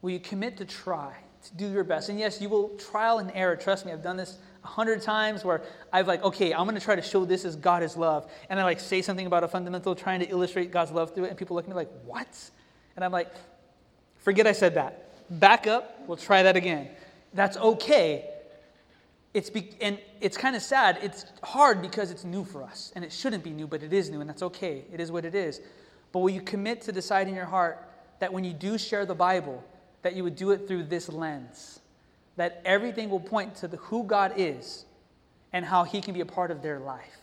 will 0.00 0.12
you 0.12 0.18
commit 0.18 0.56
to 0.56 0.64
try, 0.64 1.14
to 1.42 1.54
do 1.56 1.70
your 1.70 1.84
best? 1.84 2.08
And 2.08 2.18
yes, 2.18 2.40
you 2.40 2.48
will 2.48 2.70
trial 2.78 3.18
and 3.18 3.30
error. 3.34 3.54
Trust 3.54 3.84
me, 3.84 3.92
I've 3.92 4.02
done 4.02 4.16
this 4.16 4.38
a 4.64 4.68
hundred 4.68 5.02
times 5.02 5.44
where 5.44 5.60
I've 5.92 6.06
like, 6.06 6.24
okay, 6.24 6.54
I'm 6.54 6.64
going 6.64 6.74
to 6.74 6.80
try 6.80 6.96
to 6.96 7.02
show 7.02 7.26
this 7.26 7.44
as 7.44 7.54
God 7.54 7.82
is 7.82 7.98
love. 7.98 8.30
And 8.48 8.58
I 8.58 8.64
like 8.64 8.80
say 8.80 9.02
something 9.02 9.26
about 9.26 9.44
a 9.44 9.48
fundamental, 9.48 9.94
trying 9.94 10.20
to 10.20 10.26
illustrate 10.30 10.70
God's 10.70 10.90
love 10.90 11.14
through 11.14 11.24
it. 11.24 11.28
And 11.28 11.36
people 11.36 11.54
look 11.54 11.66
at 11.66 11.68
me 11.68 11.74
like, 11.74 11.90
what? 12.06 12.50
And 12.96 13.04
I'm 13.04 13.12
like, 13.12 13.30
forget 14.20 14.46
I 14.46 14.52
said 14.52 14.72
that. 14.76 15.10
Back 15.38 15.66
up, 15.66 15.98
we'll 16.06 16.16
try 16.16 16.44
that 16.44 16.56
again. 16.56 16.88
That's 17.34 17.58
okay 17.58 18.30
it's 19.34 19.50
be, 19.50 19.70
and 19.80 19.98
it's 20.20 20.36
kind 20.36 20.54
of 20.54 20.62
sad. 20.62 20.98
It's 21.02 21.26
hard 21.42 21.82
because 21.82 22.12
it's 22.12 22.22
new 22.22 22.44
for 22.44 22.62
us, 22.62 22.92
and 22.94 23.04
it 23.04 23.12
shouldn't 23.12 23.42
be 23.42 23.50
new, 23.50 23.66
but 23.66 23.82
it 23.82 23.92
is 23.92 24.08
new, 24.08 24.20
and 24.20 24.30
that's 24.30 24.44
okay. 24.44 24.84
It 24.92 25.00
is 25.00 25.10
what 25.10 25.24
it 25.24 25.34
is. 25.34 25.60
But 26.14 26.20
will 26.20 26.30
you 26.30 26.42
commit 26.42 26.80
to 26.82 26.92
decide 26.92 27.26
in 27.26 27.34
your 27.34 27.44
heart 27.44 27.88
that 28.20 28.32
when 28.32 28.44
you 28.44 28.52
do 28.52 28.78
share 28.78 29.04
the 29.04 29.16
Bible, 29.16 29.64
that 30.02 30.14
you 30.14 30.22
would 30.22 30.36
do 30.36 30.52
it 30.52 30.68
through 30.68 30.84
this 30.84 31.08
lens, 31.08 31.80
that 32.36 32.62
everything 32.64 33.10
will 33.10 33.18
point 33.18 33.56
to 33.56 33.66
the, 33.66 33.78
who 33.78 34.04
God 34.04 34.34
is 34.36 34.84
and 35.52 35.64
how 35.64 35.82
He 35.82 36.00
can 36.00 36.14
be 36.14 36.20
a 36.20 36.24
part 36.24 36.52
of 36.52 36.62
their 36.62 36.78
life, 36.78 37.16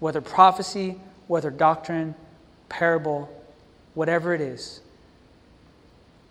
whether 0.00 0.20
prophecy, 0.20 1.00
whether 1.28 1.50
doctrine, 1.50 2.16
parable, 2.68 3.30
whatever 3.94 4.34
it 4.34 4.40
is. 4.40 4.80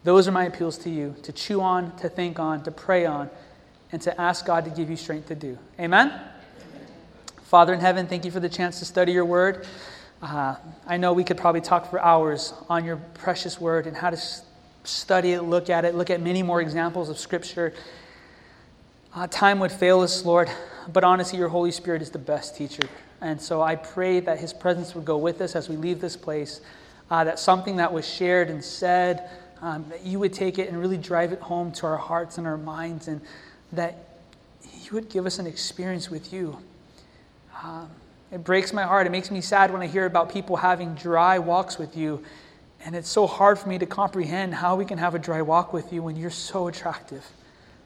Those 0.04 0.28
are 0.28 0.34
my 0.34 0.44
appeals 0.44 0.78
to 0.80 0.90
you 0.90 1.16
to 1.24 1.32
chew 1.32 1.62
on, 1.62 1.96
to 1.96 2.10
think 2.10 2.40
on, 2.40 2.62
to 2.64 2.72
pray 2.72 3.06
on 3.06 3.30
and 3.94 4.02
to 4.02 4.20
ask 4.20 4.46
God 4.46 4.66
to 4.66 4.70
give 4.70 4.90
you 4.90 4.98
strength 4.98 5.30
to 5.30 5.36
do. 5.36 5.58
Amen? 5.80 6.10
Amen. 6.10 6.22
Father 7.44 7.74
in 7.74 7.80
heaven, 7.80 8.06
thank 8.06 8.26
you 8.26 8.32
for 8.32 8.42
the 8.42 8.50
chance 8.50 8.80
to 8.80 8.86
study 8.86 9.14
your 9.14 9.24
word. 9.24 9.66
Uh, 10.22 10.56
I 10.88 10.98
know 10.98 11.14
we 11.14 11.24
could 11.24 11.38
probably 11.38 11.62
talk 11.62 11.90
for 11.90 12.00
hours 12.00 12.54
on 12.70 12.86
your 12.86 12.98
precious 13.16 13.60
word 13.60 13.86
and 13.86 13.96
how 13.96 14.10
to 14.10 14.18
study 14.84 15.34
it, 15.34 15.42
look 15.42 15.70
at 15.70 15.86
it, 15.86 15.96
look 15.96 16.10
at 16.10 16.22
many 16.22 16.42
more 16.42 16.62
examples 16.62 17.10
of 17.10 17.18
Scripture. 17.18 17.74
Uh, 19.14 19.28
time 19.28 19.60
would 19.60 19.72
fail 19.72 20.02
us, 20.02 20.26
Lord, 20.26 20.50
but 20.92 21.04
honestly, 21.04 21.38
your 21.38 21.50
Holy 21.50 21.72
Spirit 21.72 22.02
is 22.02 22.10
the 22.10 22.20
best 22.20 22.56
teacher. 22.56 22.88
And 23.22 23.42
so 23.42 23.62
I 23.62 23.76
pray 23.76 24.20
that 24.22 24.40
His 24.40 24.54
presence 24.54 24.96
would 24.96 25.06
go 25.06 25.18
with 25.18 25.42
us 25.42 25.56
as 25.56 25.70
we 25.70 25.76
leave 25.76 26.02
this 26.02 26.18
place, 26.18 26.62
uh, 27.10 27.24
that 27.24 27.40
something 27.40 27.78
that 27.78 27.92
was 27.92 28.08
shared 28.08 28.50
and 28.50 28.64
said, 28.64 29.30
um, 29.62 29.86
that 29.90 30.06
you 30.06 30.20
would 30.20 30.34
take 30.34 30.60
it 30.60 30.70
and 30.70 30.80
really 30.80 30.98
drive 30.98 31.32
it 31.32 31.40
home 31.40 31.72
to 31.74 31.86
our 31.86 31.98
hearts 31.98 32.38
and 32.38 32.46
our 32.46 32.58
minds 32.58 33.08
and 33.08 33.22
that 33.72 33.96
you 34.84 34.92
would 34.92 35.10
give 35.10 35.26
us 35.26 35.40
an 35.40 35.48
experience 35.48 36.10
with 36.10 36.32
you. 36.32 36.58
Um, 37.64 37.90
it 38.32 38.44
breaks 38.44 38.74
my 38.74 38.84
heart. 38.84 39.08
It 39.08 39.12
makes 39.12 39.32
me 39.32 39.42
sad 39.42 39.72
when 39.72 39.82
I 39.82 39.88
hear 39.88 40.06
about 40.06 40.32
people 40.32 40.58
having 40.58 40.96
dry 40.96 41.40
walks 41.40 41.78
with 41.78 41.96
you. 41.96 42.24
And 42.84 42.96
it's 42.96 43.10
so 43.10 43.26
hard 43.28 43.58
for 43.58 43.70
me 43.70 43.78
to 43.80 43.86
comprehend 43.86 44.54
how 44.54 44.76
we 44.76 44.86
can 44.86 44.98
have 44.98 45.16
a 45.16 45.20
dry 45.20 45.42
walk 45.42 45.74
with 45.74 45.92
you 45.92 46.04
when 46.04 46.16
you're 46.16 46.30
so 46.30 46.68
attractive, 46.68 47.26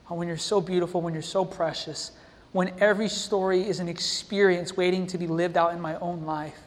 uh, 0.10 0.16
when 0.16 0.28
you're 0.28 0.38
so 0.38 0.60
beautiful, 0.60 1.02
when 1.02 1.14
you're 1.14 1.22
so 1.22 1.46
precious, 1.46 2.12
when 2.52 2.74
every 2.80 3.08
story 3.08 3.62
is 3.62 3.80
an 3.80 3.88
experience 3.88 4.76
waiting 4.76 5.08
to 5.08 5.18
be 5.18 5.28
lived 5.28 5.56
out 5.58 5.74
in 5.74 5.80
my 5.80 5.96
own 6.00 6.26
life. 6.26 6.58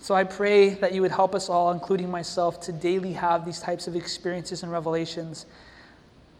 So 0.00 0.14
I 0.14 0.22
pray 0.22 0.70
that 0.70 0.92
you 0.92 1.02
would 1.02 1.10
help 1.10 1.34
us 1.34 1.48
all, 1.48 1.72
including 1.72 2.10
myself, 2.10 2.60
to 2.62 2.72
daily 2.72 3.14
have 3.14 3.44
these 3.44 3.60
types 3.60 3.88
of 3.88 3.96
experiences 3.96 4.62
and 4.62 4.70
revelations, 4.70 5.46